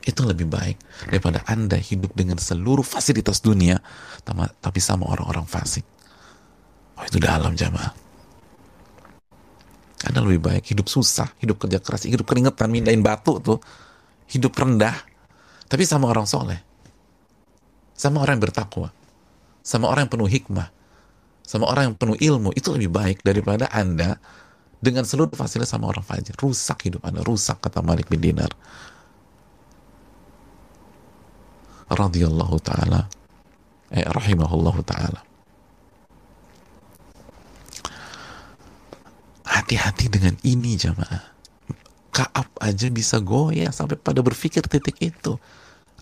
itu 0.04 0.22
lebih 0.24 0.51
baik 0.51 0.78
daripada 1.08 1.41
Anda 1.47 1.80
hidup 1.80 2.12
dengan 2.12 2.36
seluruh 2.36 2.84
fasilitas 2.84 3.39
dunia, 3.39 3.80
tapi 4.60 4.80
sama 4.84 5.08
orang-orang 5.08 5.47
fasik. 5.47 5.88
Oh, 6.99 7.04
itu 7.08 7.18
dalam 7.24 7.56
jamaah. 7.56 7.95
Anda 10.04 10.20
lebih 10.20 10.43
baik 10.43 10.64
hidup 10.68 10.91
susah, 10.91 11.32
hidup 11.39 11.64
kerja 11.64 11.80
keras, 11.80 12.04
hidup 12.04 12.28
keringetan, 12.28 12.68
mindahin 12.68 12.99
batu 12.99 13.39
tuh, 13.39 13.64
hidup 14.28 14.51
rendah, 14.51 14.93
tapi 15.72 15.88
sama 15.88 16.12
orang 16.12 16.28
soleh, 16.28 16.60
sama 17.95 18.20
orang 18.20 18.36
yang 18.36 18.45
bertakwa, 18.51 18.91
sama 19.64 19.88
orang 19.88 20.06
yang 20.06 20.12
penuh 20.12 20.28
hikmah, 20.28 20.68
sama 21.47 21.72
orang 21.72 21.91
yang 21.91 21.95
penuh 21.95 22.20
ilmu 22.20 22.51
itu 22.51 22.68
lebih 22.76 22.91
baik 22.91 23.24
daripada 23.24 23.72
Anda 23.72 24.20
dengan 24.84 25.08
seluruh 25.08 25.32
fasilitas 25.32 25.72
sama 25.72 25.88
orang 25.88 26.04
fajir. 26.04 26.36
Rusak 26.36 26.84
hidup 26.91 27.08
Anda, 27.08 27.24
rusak 27.24 27.64
kata 27.64 27.80
Malik 27.80 28.12
bin 28.12 28.20
Dinar. 28.20 28.51
Radhiyallahu 31.94 32.58
taala 32.60 33.06
eh 33.94 34.04
rahimahullahu 34.04 34.82
taala. 34.84 35.22
Hati-hati 39.46 40.10
dengan 40.10 40.34
ini 40.44 40.74
jamaah. 40.74 41.30
Kaab 42.14 42.50
aja 42.62 42.89
bisa 42.94 43.22
goyah 43.22 43.70
sampai 43.74 43.98
pada 43.98 44.22
berpikir 44.26 44.66
titik 44.66 44.98
itu. 45.02 45.38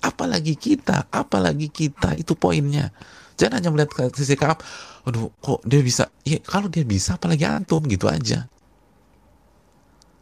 Apalagi 0.01 0.57
kita, 0.57 1.07
apalagi 1.11 1.69
kita, 1.69 2.15
itu 2.17 2.33
poinnya. 2.33 2.89
Jangan 3.37 3.61
hanya 3.61 3.69
melihat 3.71 3.91
ke 3.91 4.03
sisi 4.17 4.35
Kaab, 4.35 4.59
aduh 5.05 5.33
kok 5.41 5.65
dia 5.65 5.81
bisa 5.81 6.05
ya 6.21 6.37
kalau 6.45 6.69
dia 6.69 6.85
bisa 6.85 7.17
apalagi 7.17 7.41
antum 7.45 7.81
gitu 7.89 8.05
aja 8.05 8.45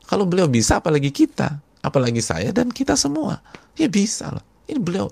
kalau 0.07 0.23
beliau 0.23 0.47
bisa 0.47 0.79
apalagi 0.79 1.11
kita 1.11 1.59
apalagi 1.83 2.23
saya 2.23 2.55
dan 2.55 2.71
kita 2.71 2.95
semua 2.95 3.43
ya 3.75 3.91
bisa 3.91 4.31
lah 4.31 4.45
ini 4.71 4.79
beliau 4.79 5.11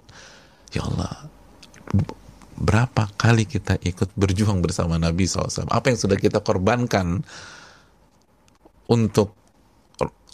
ya 0.76 0.84
Allah 0.84 1.30
berapa 2.58 3.06
kali 3.16 3.46
kita 3.46 3.78
ikut 3.86 4.18
berjuang 4.18 4.66
bersama 4.66 4.98
Nabi 4.98 5.30
SAW 5.30 5.70
apa 5.70 5.94
yang 5.94 6.00
sudah 6.00 6.18
kita 6.18 6.42
korbankan 6.42 7.22
untuk 8.88 9.36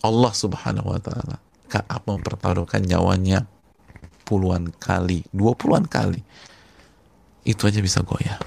Allah 0.04 0.34
Subhanahu 0.36 0.92
Wa 0.94 1.00
Taala? 1.00 1.38
Kaab 1.72 2.06
mempertaruhkan 2.06 2.84
nyawanya 2.84 3.48
puluhan 4.28 4.70
kali 4.76 5.24
dua 5.32 5.56
puluhan 5.56 5.88
kali? 5.88 6.22
Itu 7.48 7.66
aja 7.66 7.80
bisa 7.80 8.04
goyah. 8.04 8.38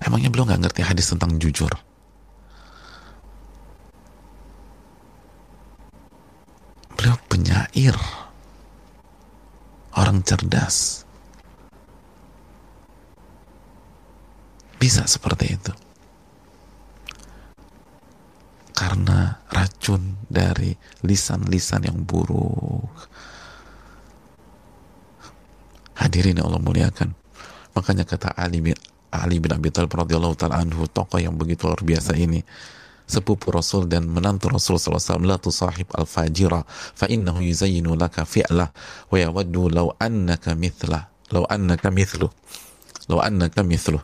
Emangnya 0.00 0.32
beliau 0.32 0.48
nggak 0.48 0.62
ngerti 0.64 0.82
hadis 0.84 1.12
tentang 1.12 1.36
jujur? 1.36 1.70
Beliau 6.96 7.16
orang 9.96 10.22
cerdas. 10.24 11.06
Bisa 14.76 15.04
seperti 15.08 15.56
itu. 15.56 15.72
Karena 18.76 19.40
racun 19.48 20.20
dari 20.28 20.76
lisan-lisan 21.00 21.88
yang 21.88 22.04
buruk. 22.04 22.92
Hadirin 25.96 26.44
Allah 26.44 26.60
muliakan. 26.60 27.16
Makanya 27.72 28.04
kata 28.04 28.36
Ali 28.36 28.60
bin 28.60 28.76
Ali 29.12 29.40
bin 29.40 29.48
Abi 29.52 29.72
Thalib 29.72 29.96
radhiyallahu 29.96 30.36
taala 30.36 30.60
anhu 30.60 30.84
tokoh 30.92 31.16
yang 31.16 31.40
begitu 31.40 31.64
luar 31.68 31.80
biasa 31.80 32.12
ini 32.20 32.44
sepupu 33.06 33.54
Rasul 33.54 33.86
dan 33.86 34.10
menantu 34.10 34.50
Rasul 34.50 34.76
SAW 34.76 35.22
la 35.22 35.38
tusahib 35.38 35.86
al-fajira 35.94 36.66
fa 36.68 37.06
innahu 37.06 37.40
yuzayyinu 37.40 37.94
laka 37.94 38.26
fi'lah 38.26 38.70
wa 39.08 39.16
yawaddu 39.16 39.70
law 39.70 39.94
annaka 40.02 40.58
mithlah 40.58 41.08
law 41.30 41.46
annaka 41.46 41.88
mithlu 41.94 42.28
law 43.06 43.22
annaka 43.22 43.62
mithlu 43.62 44.02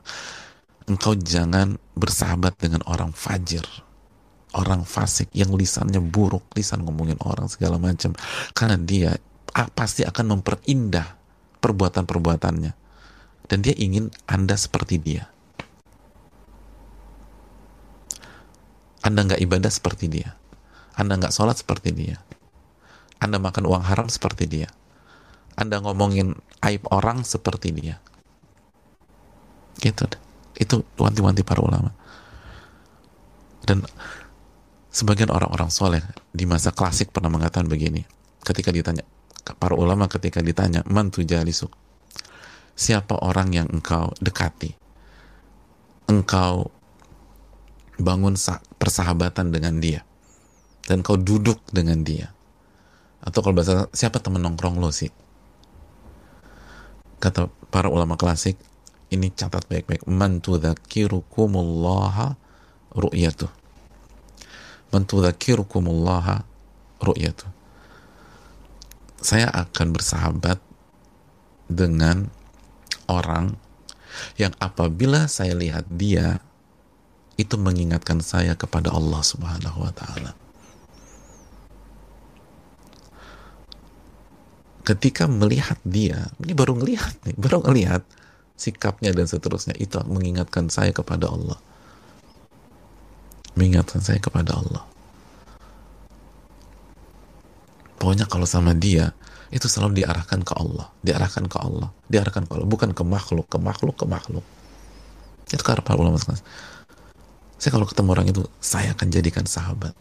engkau 0.86 1.18
jangan 1.18 1.78
bersahabat 1.98 2.54
dengan 2.62 2.82
orang 2.86 3.10
fajir 3.10 3.66
orang 4.54 4.86
fasik 4.86 5.28
yang 5.34 5.50
lisannya 5.50 5.98
buruk 5.98 6.46
lisan 6.54 6.86
ngomongin 6.86 7.18
orang 7.26 7.50
segala 7.50 7.82
macam 7.82 8.14
karena 8.54 8.78
dia 8.78 9.10
pasti 9.74 10.06
akan 10.06 10.38
memperindah 10.38 11.18
perbuatan-perbuatannya 11.60 12.72
dan 13.46 13.58
dia 13.60 13.74
ingin 13.76 14.08
Anda 14.24 14.56
seperti 14.56 14.96
dia. 14.96 15.31
Anda 19.02 19.26
nggak 19.26 19.42
ibadah 19.42 19.70
seperti 19.70 20.06
dia. 20.06 20.38
Anda 20.94 21.18
nggak 21.18 21.34
sholat 21.34 21.58
seperti 21.58 21.90
dia. 21.90 22.22
Anda 23.18 23.42
makan 23.42 23.66
uang 23.66 23.84
haram 23.86 24.06
seperti 24.06 24.46
dia. 24.46 24.70
Anda 25.58 25.82
ngomongin 25.82 26.38
aib 26.62 26.86
orang 26.90 27.26
seperti 27.26 27.74
dia. 27.74 27.98
Gitu. 29.78 30.06
Itu 30.58 30.86
wanti-wanti 30.98 31.42
para 31.42 31.62
ulama. 31.62 31.90
Dan 33.62 33.86
sebagian 34.90 35.30
orang-orang 35.30 35.70
soleh 35.70 36.02
di 36.34 36.46
masa 36.46 36.74
klasik 36.74 37.10
pernah 37.14 37.30
mengatakan 37.30 37.66
begini. 37.66 38.02
Ketika 38.42 38.74
ditanya, 38.74 39.06
para 39.58 39.74
ulama 39.78 40.10
ketika 40.10 40.42
ditanya, 40.42 40.82
man 40.86 41.10
tujalisuk. 41.14 41.70
Siapa 42.74 43.22
orang 43.22 43.54
yang 43.54 43.68
engkau 43.70 44.10
dekati? 44.18 44.74
Engkau 46.10 46.70
bangun 48.00 48.36
persahabatan 48.80 49.52
dengan 49.52 49.80
dia. 49.80 50.04
Dan 50.82 51.00
kau 51.04 51.16
duduk 51.16 51.62
dengan 51.70 52.02
dia. 52.02 52.32
Atau 53.22 53.42
kalau 53.44 53.54
bahasa 53.54 53.86
siapa 53.94 54.18
temen 54.18 54.42
nongkrong 54.42 54.82
lo 54.82 54.90
sih? 54.90 55.10
Kata 57.22 57.46
para 57.70 57.86
ulama 57.86 58.18
klasik 58.18 58.58
ini 59.14 59.30
catat 59.30 59.68
baik-baik. 59.70 60.08
Man 60.10 60.42
tudzakirukumullah 60.42 62.34
ru'yatuh. 62.98 63.52
Man 64.90 65.06
tudzakirukumullah 65.06 66.42
ru'yatuh. 66.98 67.50
Saya 69.22 69.46
akan 69.54 69.94
bersahabat 69.94 70.58
dengan 71.70 72.26
orang 73.06 73.54
yang 74.36 74.50
apabila 74.58 75.30
saya 75.30 75.54
lihat 75.54 75.86
dia 75.88 76.42
itu 77.40 77.56
mengingatkan 77.56 78.20
saya 78.20 78.52
kepada 78.52 78.92
Allah 78.92 79.22
Subhanahu 79.24 79.78
wa 79.84 79.92
taala. 79.92 80.32
Ketika 84.82 85.30
melihat 85.30 85.78
dia, 85.86 86.26
ini 86.42 86.52
baru 86.58 86.74
ngelihat 86.74 87.14
nih, 87.22 87.38
baru 87.38 87.62
ngelihat 87.62 88.02
sikapnya 88.58 89.14
dan 89.14 89.30
seterusnya 89.30 89.78
itu 89.78 89.94
mengingatkan 90.10 90.66
saya 90.66 90.90
kepada 90.90 91.30
Allah. 91.30 91.58
Mengingatkan 93.54 94.02
saya 94.02 94.18
kepada 94.18 94.58
Allah. 94.58 94.82
Pokoknya 98.02 98.26
kalau 98.26 98.42
sama 98.42 98.74
dia, 98.74 99.14
itu 99.54 99.70
selalu 99.70 100.02
diarahkan 100.02 100.42
ke 100.42 100.52
Allah, 100.58 100.90
diarahkan 101.06 101.46
ke 101.46 101.58
Allah, 101.62 101.94
diarahkan 102.10 102.42
ke 102.48 102.52
Allah, 102.58 102.66
bukan 102.66 102.90
ke 102.90 103.04
makhluk, 103.06 103.46
ke 103.46 103.62
makhluk, 103.62 103.94
ke 103.94 104.06
makhluk. 104.10 104.42
Itu 105.46 105.62
karena 105.62 105.84
para 105.86 106.00
ulama. 106.00 106.18
Saya 107.62 107.78
kalau 107.78 107.86
ketemu 107.86 108.10
orang 108.10 108.26
itu, 108.26 108.42
saya 108.58 108.90
akan 108.90 109.06
jadikan 109.06 109.46
sahabat. 109.46 109.94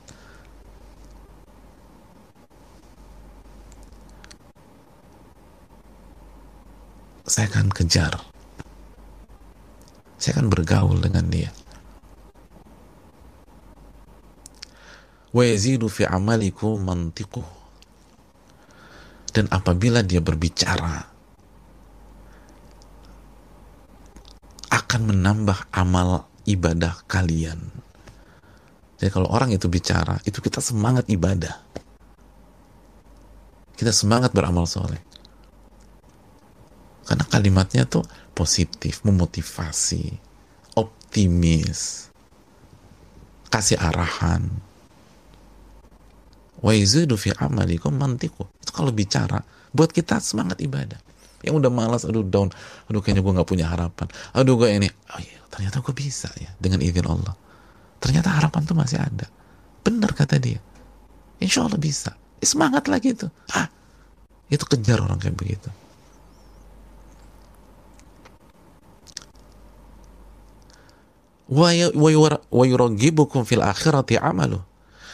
Saya 7.21 7.45
akan 7.53 7.69
kejar. 7.69 8.17
Saya 10.17 10.41
akan 10.41 10.49
bergaul 10.49 11.05
dengan 11.05 11.29
dia. 11.29 11.53
Yazidu 15.29 15.85
fi 15.85 16.09
amaliku 16.09 16.81
mantiquh. 16.81 17.45
Dan 19.37 19.45
apabila 19.53 20.01
dia 20.01 20.17
berbicara, 20.17 21.13
akan 24.73 25.01
menambah 25.13 25.69
amal 25.69 26.30
ibadah 26.45 27.05
kalian. 27.05 27.59
Jadi 29.01 29.09
kalau 29.09 29.29
orang 29.33 29.49
itu 29.49 29.65
bicara, 29.65 30.21
itu 30.29 30.37
kita 30.41 30.61
semangat 30.61 31.09
ibadah. 31.09 31.57
Kita 33.73 33.89
semangat 33.89 34.29
beramal 34.29 34.69
soleh. 34.69 35.01
Karena 37.01 37.25
kalimatnya 37.25 37.89
tuh 37.89 38.05
positif, 38.37 39.01
memotivasi, 39.01 40.15
optimis, 40.77 42.13
kasih 43.49 43.81
arahan. 43.81 44.47
Wa 46.61 46.77
fi 47.17 47.29
amalikum 47.41 47.97
mantiku. 47.97 48.45
Itu 48.61 48.69
kalau 48.69 48.93
bicara, 48.93 49.41
buat 49.73 49.89
kita 49.89 50.21
semangat 50.21 50.61
ibadah. 50.61 51.10
Yang 51.41 51.65
udah 51.65 51.71
malas, 51.73 52.03
aduh 52.05 52.25
down, 52.25 52.53
aduh 52.89 53.01
kayaknya 53.01 53.25
gue 53.25 53.33
gak 53.41 53.49
punya 53.49 53.65
harapan. 53.69 54.07
Aduh 54.37 54.57
gue 54.61 54.69
ini, 54.69 54.89
oh 54.89 55.19
iya, 55.21 55.39
ternyata 55.49 55.81
gue 55.81 55.93
bisa 55.93 56.29
ya 56.37 56.53
dengan 56.61 56.81
izin 56.81 57.05
Allah. 57.05 57.33
Ternyata 58.01 58.29
harapan 58.33 58.61
tuh 58.65 58.77
masih 58.77 58.97
ada. 58.97 59.29
Benar 59.81 60.13
kata 60.13 60.41
dia. 60.41 60.61
Insya 61.41 61.65
Allah 61.65 61.81
bisa. 61.81 62.13
Eh, 62.41 62.47
semangat 62.49 62.89
lagi 62.89 63.13
itu. 63.13 63.29
Ah 63.53 63.69
itu 64.51 64.67
kejar 64.67 64.99
orang 64.99 65.15
kayak 65.15 65.39
begitu. 65.39 65.71
Yuragibukum 72.51 73.47
fil 73.47 73.63
akhirati 73.63 74.19
amalu. 74.19 74.59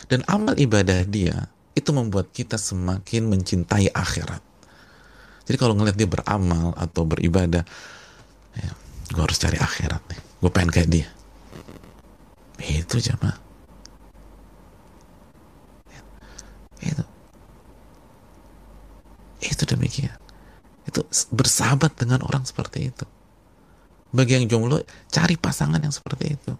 Dan 0.09 0.25
amal 0.25 0.57
ibadah 0.57 1.05
dia 1.05 1.53
itu 1.77 1.93
membuat 1.93 2.33
kita 2.33 2.57
semakin 2.57 3.29
mencintai 3.29 3.93
akhirat 3.93 4.41
jadi 5.47 5.55
kalau 5.55 5.79
ngeliat 5.79 5.95
dia 5.95 6.11
beramal 6.11 6.75
atau 6.75 7.07
beribadah 7.07 7.63
ya, 8.51 8.71
gue 9.15 9.23
harus 9.23 9.39
cari 9.39 9.55
akhirat 9.55 10.03
nih. 10.11 10.19
Gue 10.43 10.51
pengen 10.51 10.71
kayak 10.75 10.89
dia. 10.91 11.07
Itu 12.59 12.99
jamaah. 12.99 13.39
Itu. 16.83 17.03
Itu 19.39 19.63
demikian. 19.63 20.19
Itu 20.83 21.07
bersahabat 21.31 21.95
dengan 21.95 22.27
orang 22.27 22.43
seperti 22.43 22.91
itu. 22.91 23.07
Bagi 24.11 24.35
yang 24.35 24.51
jomblo 24.51 24.83
cari 25.07 25.39
pasangan 25.39 25.79
yang 25.79 25.95
seperti 25.95 26.35
itu. 26.35 26.51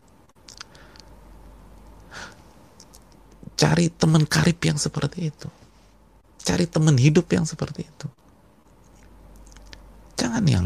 Cari 3.59 3.91
teman 3.91 4.23
karib 4.23 4.63
yang 4.63 4.79
seperti 4.79 5.27
itu. 5.27 5.51
Cari 6.39 6.63
teman 6.71 6.95
hidup 6.95 7.27
yang 7.35 7.43
seperti 7.43 7.83
itu 7.83 8.07
Jangan 10.17 10.43
yang 10.49 10.65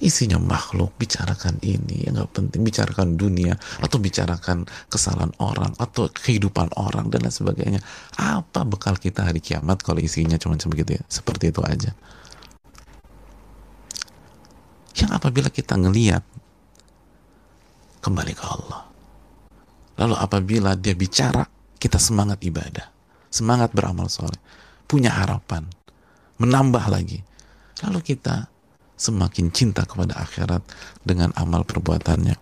isinya 0.00 0.40
makhluk, 0.40 0.96
bicarakan 0.96 1.60
ini, 1.60 2.08
yang 2.08 2.16
nggak 2.16 2.32
penting, 2.32 2.64
bicarakan 2.64 3.20
dunia, 3.20 3.52
atau 3.84 4.00
bicarakan 4.00 4.64
kesalahan 4.88 5.36
orang, 5.36 5.76
atau 5.76 6.08
kehidupan 6.08 6.72
orang, 6.80 7.12
dan 7.12 7.28
lain 7.28 7.32
sebagainya. 7.32 7.80
Apa 8.16 8.64
bekal 8.64 8.96
kita 8.96 9.28
hari 9.28 9.44
kiamat 9.44 9.84
kalau 9.84 10.00
isinya 10.00 10.40
cuma 10.40 10.56
begitu 10.56 10.96
ya? 10.96 11.02
Seperti 11.12 11.52
itu 11.52 11.60
aja. 11.60 11.92
Yang 14.96 15.10
apabila 15.12 15.52
kita 15.52 15.76
ngeliat, 15.76 16.24
kembali 18.00 18.32
ke 18.32 18.44
Allah. 18.48 18.80
Lalu 20.00 20.14
apabila 20.16 20.72
dia 20.72 20.96
bicara, 20.96 21.44
kita 21.76 22.00
semangat 22.00 22.40
ibadah, 22.40 22.88
semangat 23.28 23.76
beramal 23.76 24.08
soleh, 24.08 24.40
punya 24.88 25.12
harapan, 25.12 25.68
menambah 26.40 26.86
lagi. 26.88 27.20
Lalu 27.84 28.00
kita 28.00 28.48
semakin 28.96 29.52
cinta 29.52 29.84
kepada 29.84 30.16
akhirat 30.16 30.64
dengan 31.04 31.30
amal 31.36 31.62
perbuatannya. 31.68 32.36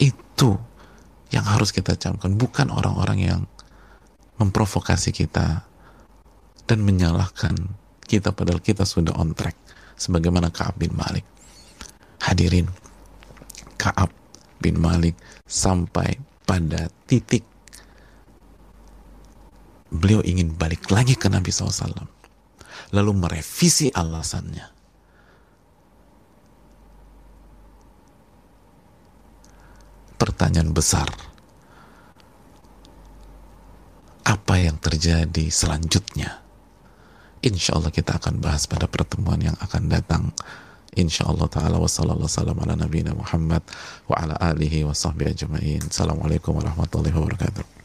Itu 0.00 0.56
yang 1.30 1.44
harus 1.44 1.70
kita 1.70 1.94
camkan, 1.94 2.34
bukan 2.40 2.72
orang-orang 2.72 3.20
yang 3.20 3.40
memprovokasi 4.40 5.12
kita 5.12 5.68
dan 6.64 6.78
menyalahkan 6.80 7.54
kita 8.08 8.32
padahal 8.32 8.58
kita 8.64 8.88
sudah 8.88 9.14
on 9.20 9.36
track 9.36 9.54
sebagaimana 10.00 10.48
Ka'ab 10.48 10.80
bin 10.80 10.96
Malik. 10.96 11.22
Hadirin, 12.24 12.66
Ka'ab 13.76 14.10
bin 14.58 14.80
Malik 14.80 15.14
sampai 15.44 16.16
pada 16.48 16.88
titik 17.04 17.44
beliau 19.92 20.24
ingin 20.24 20.56
balik 20.56 20.88
lagi 20.90 21.18
ke 21.18 21.26
Nabi 21.26 21.50
SAW 21.50 22.19
lalu 22.90 23.12
merevisi 23.14 23.90
alasannya. 23.90 24.66
Pertanyaan 30.20 30.76
besar, 30.76 31.08
apa 34.20 34.54
yang 34.60 34.76
terjadi 34.76 35.48
selanjutnya? 35.48 36.44
Insya 37.40 37.80
Allah 37.80 37.88
kita 37.88 38.20
akan 38.20 38.36
bahas 38.36 38.68
pada 38.68 38.84
pertemuan 38.84 39.40
yang 39.40 39.56
akan 39.64 39.88
datang. 39.88 40.28
Insya 40.92 41.24
Allah 41.24 41.48
ta'ala 41.48 41.80
wa 41.80 41.88
sallallahu 41.88 42.28
ala 42.60 42.76
nabiyina 42.76 43.16
Muhammad 43.16 43.64
wa 44.10 44.14
ala 44.20 44.36
alihi 44.52 44.84
wa 44.84 44.92
ajma'in. 44.92 45.88
Assalamualaikum 45.88 46.52
warahmatullahi 46.52 47.16
wabarakatuh. 47.16 47.79